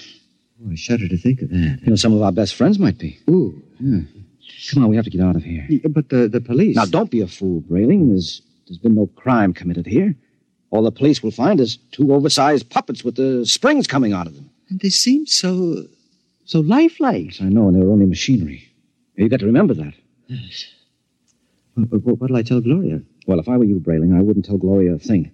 Oh, 0.64 0.72
I 0.72 0.76
shudder 0.76 1.08
to 1.08 1.18
think 1.18 1.42
of 1.42 1.50
that. 1.50 1.80
You 1.84 1.90
know, 1.92 1.96
some 1.96 2.14
of 2.14 2.22
our 2.22 2.32
best 2.32 2.56
friends 2.56 2.78
might 2.78 2.98
be. 3.00 3.18
Ooh. 3.30 3.62
Yeah. 3.80 4.02
Come 4.74 4.84
on, 4.84 4.90
we 4.90 4.96
have 4.98 5.06
to 5.06 5.12
get 5.12 5.22
out 5.22 5.36
of 5.36 5.44
here. 5.44 5.66
Yeah, 5.70 5.88
But 5.90 6.10
the, 6.10 6.28
the 6.28 6.40
police... 6.42 6.76
Now, 6.76 6.86
don't 6.86 7.10
be 7.10 7.22
a 7.22 7.28
fool, 7.28 7.62
Braling. 7.62 8.10
There's, 8.10 8.42
there's 8.72 8.80
been 8.80 8.96
no 8.96 9.08
crime 9.08 9.54
committed 9.54 9.86
here. 9.86 10.16
All 10.70 10.84
the 10.84 10.92
police 10.92 11.22
will 11.22 11.32
find 11.32 11.60
is 11.60 11.78
two 11.92 12.14
oversized 12.14 12.70
puppets 12.70 13.04
with 13.04 13.16
the 13.16 13.46
springs 13.46 13.86
coming 13.86 14.14
out 14.14 14.28
of 14.28 14.36
them. 14.36 14.50
And 14.70 14.80
they 14.80 14.88
seem 14.88 15.26
so... 15.26 15.88
so 16.46 16.62
lifelike. 16.62 17.26
Yes, 17.26 17.42
I 17.42 17.50
know, 17.50 17.68
and 17.68 17.76
they're 17.76 17.90
only 17.90 18.06
machinery. 18.06 18.72
You've 19.18 19.30
got 19.30 19.42
to 19.42 19.46
remember 19.46 19.74
that. 19.74 19.94
Yes. 20.28 20.68
What, 21.74 22.20
what'll 22.20 22.38
I 22.38 22.44
tell 22.44 22.62
Gloria? 22.62 23.02
Well, 23.28 23.40
if 23.40 23.50
I 23.50 23.58
were 23.58 23.66
you, 23.66 23.82
Braling, 23.82 24.18
I 24.18 24.22
wouldn't 24.22 24.46
tell 24.46 24.58
Gloria 24.58 24.94
a 24.94 25.00
thing. 25.00 25.32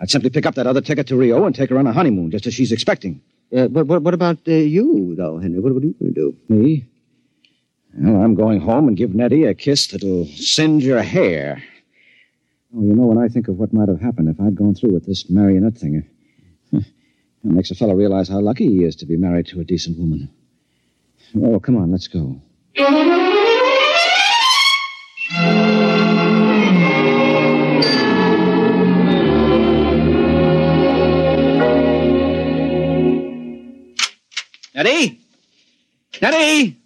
I'd 0.00 0.10
simply 0.10 0.30
pick 0.30 0.46
up 0.46 0.54
that 0.54 0.66
other 0.66 0.80
ticket 0.80 1.06
to 1.08 1.16
Rio 1.16 1.44
and 1.44 1.54
take 1.54 1.68
her 1.68 1.78
on 1.78 1.86
a 1.86 1.92
honeymoon, 1.92 2.30
just 2.30 2.46
as 2.46 2.54
she's 2.54 2.72
expecting. 2.72 3.20
Uh, 3.54 3.68
but 3.68 3.86
what, 3.86 4.00
what 4.00 4.14
about 4.14 4.38
uh, 4.48 4.52
you, 4.52 5.14
though, 5.14 5.38
Henry? 5.38 5.60
What, 5.60 5.74
what 5.74 5.82
are 5.82 5.86
you 5.86 5.94
going 6.00 6.14
to 6.14 6.20
do? 6.20 6.36
Me? 6.48 6.86
Well, 7.98 8.22
I'm 8.22 8.34
going 8.34 8.60
home 8.60 8.88
and 8.88 8.96
give 8.96 9.14
Nettie 9.14 9.44
a 9.44 9.52
kiss 9.52 9.88
that'll 9.88 10.24
singe 10.26 10.84
her 10.86 11.02
hair. 11.02 11.62
Oh, 12.74 12.82
you 12.82 12.94
know, 12.94 13.06
when 13.06 13.18
I 13.18 13.28
think 13.28 13.48
of 13.48 13.58
what 13.58 13.72
might 13.72 13.88
have 13.88 14.00
happened 14.00 14.28
if 14.28 14.40
I'd 14.40 14.56
gone 14.56 14.74
through 14.74 14.92
with 14.92 15.06
this 15.06 15.30
marionette 15.30 15.78
thing, 15.78 16.08
it 16.72 16.84
makes 17.44 17.70
a 17.70 17.74
fellow 17.74 17.94
realize 17.94 18.28
how 18.28 18.40
lucky 18.40 18.66
he 18.66 18.84
is 18.84 18.96
to 18.96 19.06
be 19.06 19.16
married 19.16 19.46
to 19.48 19.60
a 19.60 19.64
decent 19.64 19.98
woman. 19.98 20.28
Oh, 21.40 21.60
come 21.60 21.76
on, 21.76 21.92
let's 21.92 22.08
go. 22.08 22.40
Nettie? 34.74 35.20
Nettie? 36.20 36.76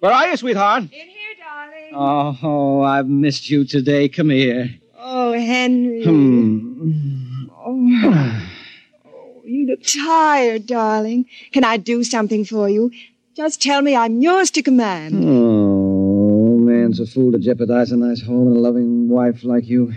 Where 0.00 0.12
are 0.12 0.28
you, 0.28 0.36
sweetheart? 0.36 0.82
In 0.82 0.88
here, 0.90 1.34
darling. 1.38 1.92
Oh, 1.94 2.38
oh, 2.42 2.82
I've 2.82 3.08
missed 3.08 3.48
you 3.48 3.64
today. 3.64 4.08
Come 4.08 4.30
here. 4.30 4.79
Oh, 5.12 5.32
Henry. 5.32 6.04
Hmm. 6.04 7.48
Oh, 7.52 9.42
you 9.44 9.66
look 9.66 9.82
tired, 9.82 10.68
darling. 10.68 11.26
Can 11.50 11.64
I 11.64 11.78
do 11.78 12.04
something 12.04 12.44
for 12.44 12.68
you? 12.68 12.92
Just 13.34 13.60
tell 13.60 13.82
me 13.82 13.96
I'm 13.96 14.20
yours 14.20 14.52
to 14.52 14.62
command. 14.62 15.24
Oh, 15.26 16.58
man's 16.58 17.00
a 17.00 17.06
fool 17.06 17.32
to 17.32 17.40
jeopardize 17.40 17.90
a 17.90 17.96
nice 17.96 18.22
home 18.22 18.46
and 18.48 18.56
a 18.56 18.60
loving 18.60 19.08
wife 19.08 19.42
like 19.42 19.66
you. 19.66 19.92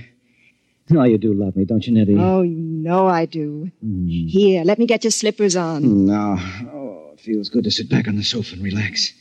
Oh, 0.89 1.03
you 1.03 1.19
do 1.19 1.31
love 1.35 1.55
me, 1.55 1.65
don't 1.65 1.85
you, 1.85 1.93
Nettie? 1.93 2.17
Oh, 2.17 2.41
you 2.41 2.57
know 2.57 3.05
I 3.05 3.27
do. 3.27 3.69
Here, 4.07 4.63
let 4.63 4.79
me 4.79 4.87
get 4.87 5.03
your 5.03 5.11
slippers 5.11 5.55
on. 5.55 6.07
No. 6.07 6.39
Oh, 6.73 7.11
it 7.13 7.19
feels 7.19 7.49
good 7.49 7.65
to 7.65 7.71
sit 7.71 7.87
back 7.87 8.07
on 8.07 8.15
the 8.15 8.23
sofa 8.23 8.55
and 8.55 8.63
relax. 8.63 9.13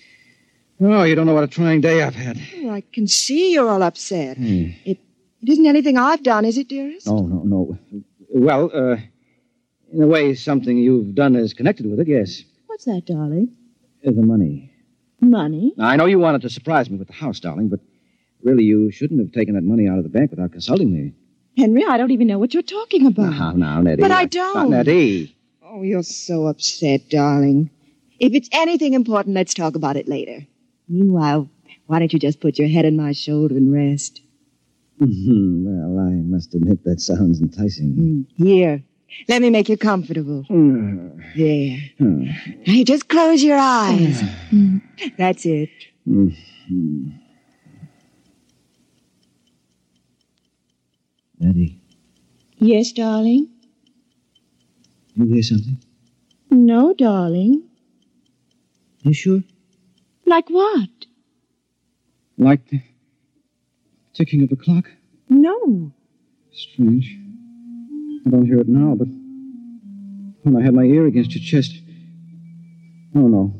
Oh, 0.80 1.03
you 1.03 1.14
don't 1.14 1.26
know 1.26 1.34
what 1.34 1.45
a 1.45 1.49
trying 1.49 1.82
day 1.82 2.03
I've 2.03 2.14
had. 2.14 2.40
Oh, 2.61 2.70
I 2.70 2.80
can 2.80 3.07
see 3.07 3.53
you're 3.53 3.68
all 3.68 3.82
upset. 3.82 4.38
Hmm. 4.38 4.70
It 4.86 4.99
It 5.43 5.49
isn't 5.51 5.66
anything 5.66 5.97
I've 5.99 6.22
done, 6.22 6.45
is 6.45 6.57
it, 6.57 6.68
dearest? 6.68 7.07
No, 7.07 7.18
no, 7.18 7.43
no. 7.43 7.78
Well, 8.28 8.70
uh, 8.72 8.97
in 9.93 10.03
a 10.03 10.07
way, 10.07 10.34
something 10.34 10.78
you've 10.78 11.14
done 11.14 11.34
is 11.34 11.53
connected 11.53 11.86
with 11.90 11.99
it, 12.01 12.09
yes. 12.09 12.43
What's 12.66 12.84
that, 12.84 13.03
darling? 13.07 13.53
Uh, 14.07 14.12
the 14.12 14.22
money. 14.22 14.72
Money? 15.20 15.72
Now, 15.76 15.88
I 15.88 15.97
know 15.97 16.07
you 16.07 16.18
wanted 16.18 16.43
to 16.43 16.51
surprise 16.51 16.88
me 16.88 16.97
with 16.97 17.09
the 17.09 17.14
house, 17.14 17.40
darling, 17.40 17.68
but 17.68 17.80
really, 18.43 18.62
you 18.64 18.90
shouldn't 18.93 19.20
have 19.20 19.32
taken 19.32 19.55
that 19.55 19.62
money 19.62 19.88
out 19.88 19.99
of 19.99 20.05
the 20.05 20.11
bank 20.11 20.30
without 20.30 20.53
consulting 20.53 20.93
me. 20.93 21.12
Henry, 21.57 21.84
I 21.84 21.97
don't 21.97 22.12
even 22.12 22.28
know 22.28 22.38
what 22.38 22.55
you're 22.55 22.62
talking 22.62 23.07
about. 23.07 23.32
Now, 23.32 23.53
now, 23.53 23.82
Nettie. 23.82 24.01
But 24.01 24.11
I 24.12 24.22
Now, 24.22 24.28
don't. 24.28 24.70
Nettie. 24.70 25.36
Oh, 25.64 25.82
you're 25.82 26.03
so 26.03 26.47
upset, 26.47 27.09
darling. 27.11 27.70
If 28.20 28.32
it's 28.34 28.49
anything 28.53 28.95
important, 28.95 29.34
let's 29.34 29.55
talk 29.55 29.74
about 29.74 29.97
it 29.97 30.07
later. 30.09 30.47
Meanwhile, 30.88 31.49
why 31.86 31.99
don't 31.99 32.12
you 32.12 32.18
just 32.18 32.40
put 32.40 32.59
your 32.59 32.68
head 32.68 32.86
on 32.86 32.97
my 32.97 33.12
shoulder 33.12 33.57
and 33.57 33.72
rest? 33.72 34.22
Mhm, 35.03 35.64
Well, 35.64 35.98
I 36.07 36.12
must 36.14 36.55
admit 36.55 36.84
that 36.84 37.00
sounds 37.00 37.40
enticing. 37.40 38.24
Here, 38.36 38.84
let 39.28 39.42
me 39.42 39.50
make 39.50 39.68
you 39.68 39.76
comfortable. 39.76 40.44
Hmm. 40.48 41.09
There. 41.36 41.78
Hmm. 41.98 42.24
Now 42.66 42.72
you 42.74 42.84
just 42.84 43.09
close 43.09 43.42
your 43.42 43.59
eyes. 43.59 44.22
Mm. 44.53 44.82
That's 45.16 45.46
it. 45.46 45.70
Mhm. 46.07 47.18
Nettie, 51.40 51.80
Yes, 52.59 52.92
darling? 52.92 53.48
you 55.16 55.24
hear 55.26 55.42
something? 55.42 55.78
No, 56.50 56.92
darling. 56.94 57.62
You 59.03 59.12
sure? 59.14 59.42
Like 60.26 60.48
what? 60.50 60.90
Like 62.38 62.68
the 62.68 62.80
ticking 64.14 64.42
of 64.42 64.52
a 64.52 64.56
clock? 64.56 64.86
No. 65.28 65.92
Strange. 66.52 67.16
I 68.26 68.30
don't 68.30 68.46
hear 68.46 68.58
it 68.58 68.68
now, 68.68 68.94
but 68.94 69.08
when 70.42 70.56
I 70.56 70.62
had 70.64 70.74
my 70.74 70.84
ear 70.84 71.06
against 71.06 71.34
your 71.34 71.42
chest. 71.42 71.74
Oh, 73.14 73.28
no. 73.28 73.54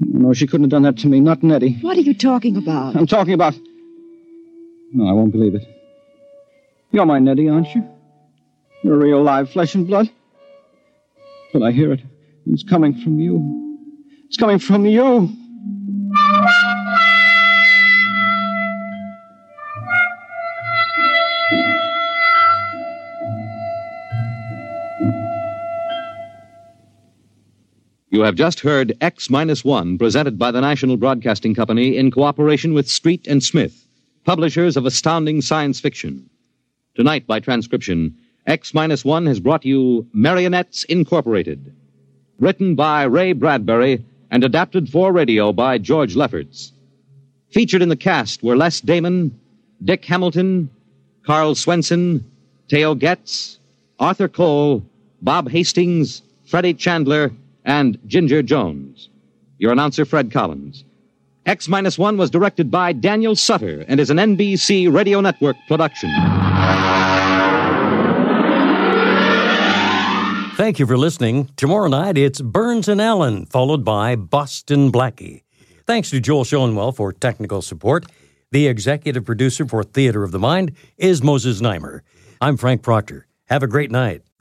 No, 0.00 0.32
she 0.32 0.46
couldn't 0.46 0.64
have 0.64 0.70
done 0.70 0.82
that 0.82 0.98
to 0.98 1.08
me. 1.08 1.20
Not 1.20 1.42
Nettie. 1.42 1.78
What 1.80 1.96
are 1.96 2.00
you 2.00 2.14
talking 2.14 2.56
about? 2.56 2.96
I'm 2.96 3.06
talking 3.06 3.32
about. 3.32 3.54
No, 4.92 5.08
I 5.08 5.12
won't 5.12 5.32
believe 5.32 5.54
it. 5.54 5.66
You're 6.90 7.06
my 7.06 7.18
Nettie, 7.18 7.48
aren't 7.48 7.74
you? 7.74 7.88
You're 8.82 8.98
real 8.98 9.22
live 9.22 9.50
flesh 9.50 9.74
and 9.74 9.86
blood. 9.86 10.10
But 11.52 11.62
I 11.62 11.70
hear 11.72 11.92
it. 11.92 12.00
It's 12.46 12.62
coming 12.62 13.00
from 13.00 13.18
you. 13.18 13.78
It's 14.26 14.36
coming 14.36 14.58
from 14.58 14.84
you. 14.86 15.34
Have 28.24 28.36
just 28.36 28.60
heard 28.60 28.96
X 29.02 29.28
Minus 29.28 29.66
One, 29.66 29.98
presented 29.98 30.38
by 30.38 30.50
the 30.50 30.62
National 30.62 30.96
Broadcasting 30.96 31.54
Company 31.54 31.98
in 31.98 32.10
cooperation 32.10 32.72
with 32.72 32.88
Street 32.88 33.26
and 33.26 33.44
Smith, 33.44 33.86
publishers 34.24 34.78
of 34.78 34.86
astounding 34.86 35.42
science 35.42 35.78
fiction. 35.78 36.30
Tonight, 36.94 37.26
by 37.26 37.40
transcription, 37.40 38.16
X 38.46 38.72
Minus 38.72 39.04
One 39.04 39.26
has 39.26 39.40
brought 39.40 39.66
you 39.66 40.06
Marionettes 40.14 40.84
Incorporated, 40.84 41.74
written 42.38 42.74
by 42.74 43.02
Ray 43.02 43.34
Bradbury 43.34 44.02
and 44.30 44.42
adapted 44.42 44.88
for 44.88 45.12
radio 45.12 45.52
by 45.52 45.76
George 45.76 46.16
Lefferts. 46.16 46.72
Featured 47.50 47.82
in 47.82 47.90
the 47.90 47.94
cast 47.94 48.42
were 48.42 48.56
Les 48.56 48.80
Damon, 48.80 49.38
Dick 49.84 50.02
Hamilton, 50.06 50.70
Karl 51.26 51.54
Swenson, 51.54 52.24
Theo 52.70 52.94
Goetz, 52.94 53.58
Arthur 54.00 54.28
Cole, 54.28 54.82
Bob 55.20 55.50
Hastings, 55.50 56.22
Freddie 56.46 56.72
Chandler, 56.72 57.30
and 57.64 57.98
Ginger 58.06 58.42
Jones. 58.42 59.08
Your 59.58 59.72
announcer, 59.72 60.04
Fred 60.04 60.30
Collins. 60.30 60.84
X 61.46 61.68
Minus 61.68 61.98
One 61.98 62.16
was 62.16 62.30
directed 62.30 62.70
by 62.70 62.92
Daniel 62.92 63.36
Sutter 63.36 63.84
and 63.86 64.00
is 64.00 64.10
an 64.10 64.16
NBC 64.16 64.92
Radio 64.92 65.20
Network 65.20 65.56
production. 65.68 66.10
Thank 70.56 70.78
you 70.78 70.86
for 70.86 70.96
listening. 70.96 71.50
Tomorrow 71.56 71.88
night 71.88 72.16
it's 72.16 72.40
Burns 72.40 72.88
and 72.88 73.00
Allen, 73.00 73.44
followed 73.46 73.84
by 73.84 74.14
Boston 74.14 74.92
Blackie. 74.92 75.42
Thanks 75.86 76.10
to 76.10 76.20
Joel 76.20 76.44
Schoenwell 76.44 76.94
for 76.94 77.12
technical 77.12 77.60
support. 77.60 78.06
The 78.52 78.68
executive 78.68 79.24
producer 79.24 79.66
for 79.66 79.82
Theater 79.82 80.22
of 80.22 80.30
the 80.30 80.38
Mind 80.38 80.72
is 80.96 81.22
Moses 81.22 81.60
Znaimer. 81.60 82.00
I'm 82.40 82.56
Frank 82.56 82.82
Proctor. 82.82 83.26
Have 83.46 83.62
a 83.62 83.66
great 83.66 83.90
night. 83.90 84.22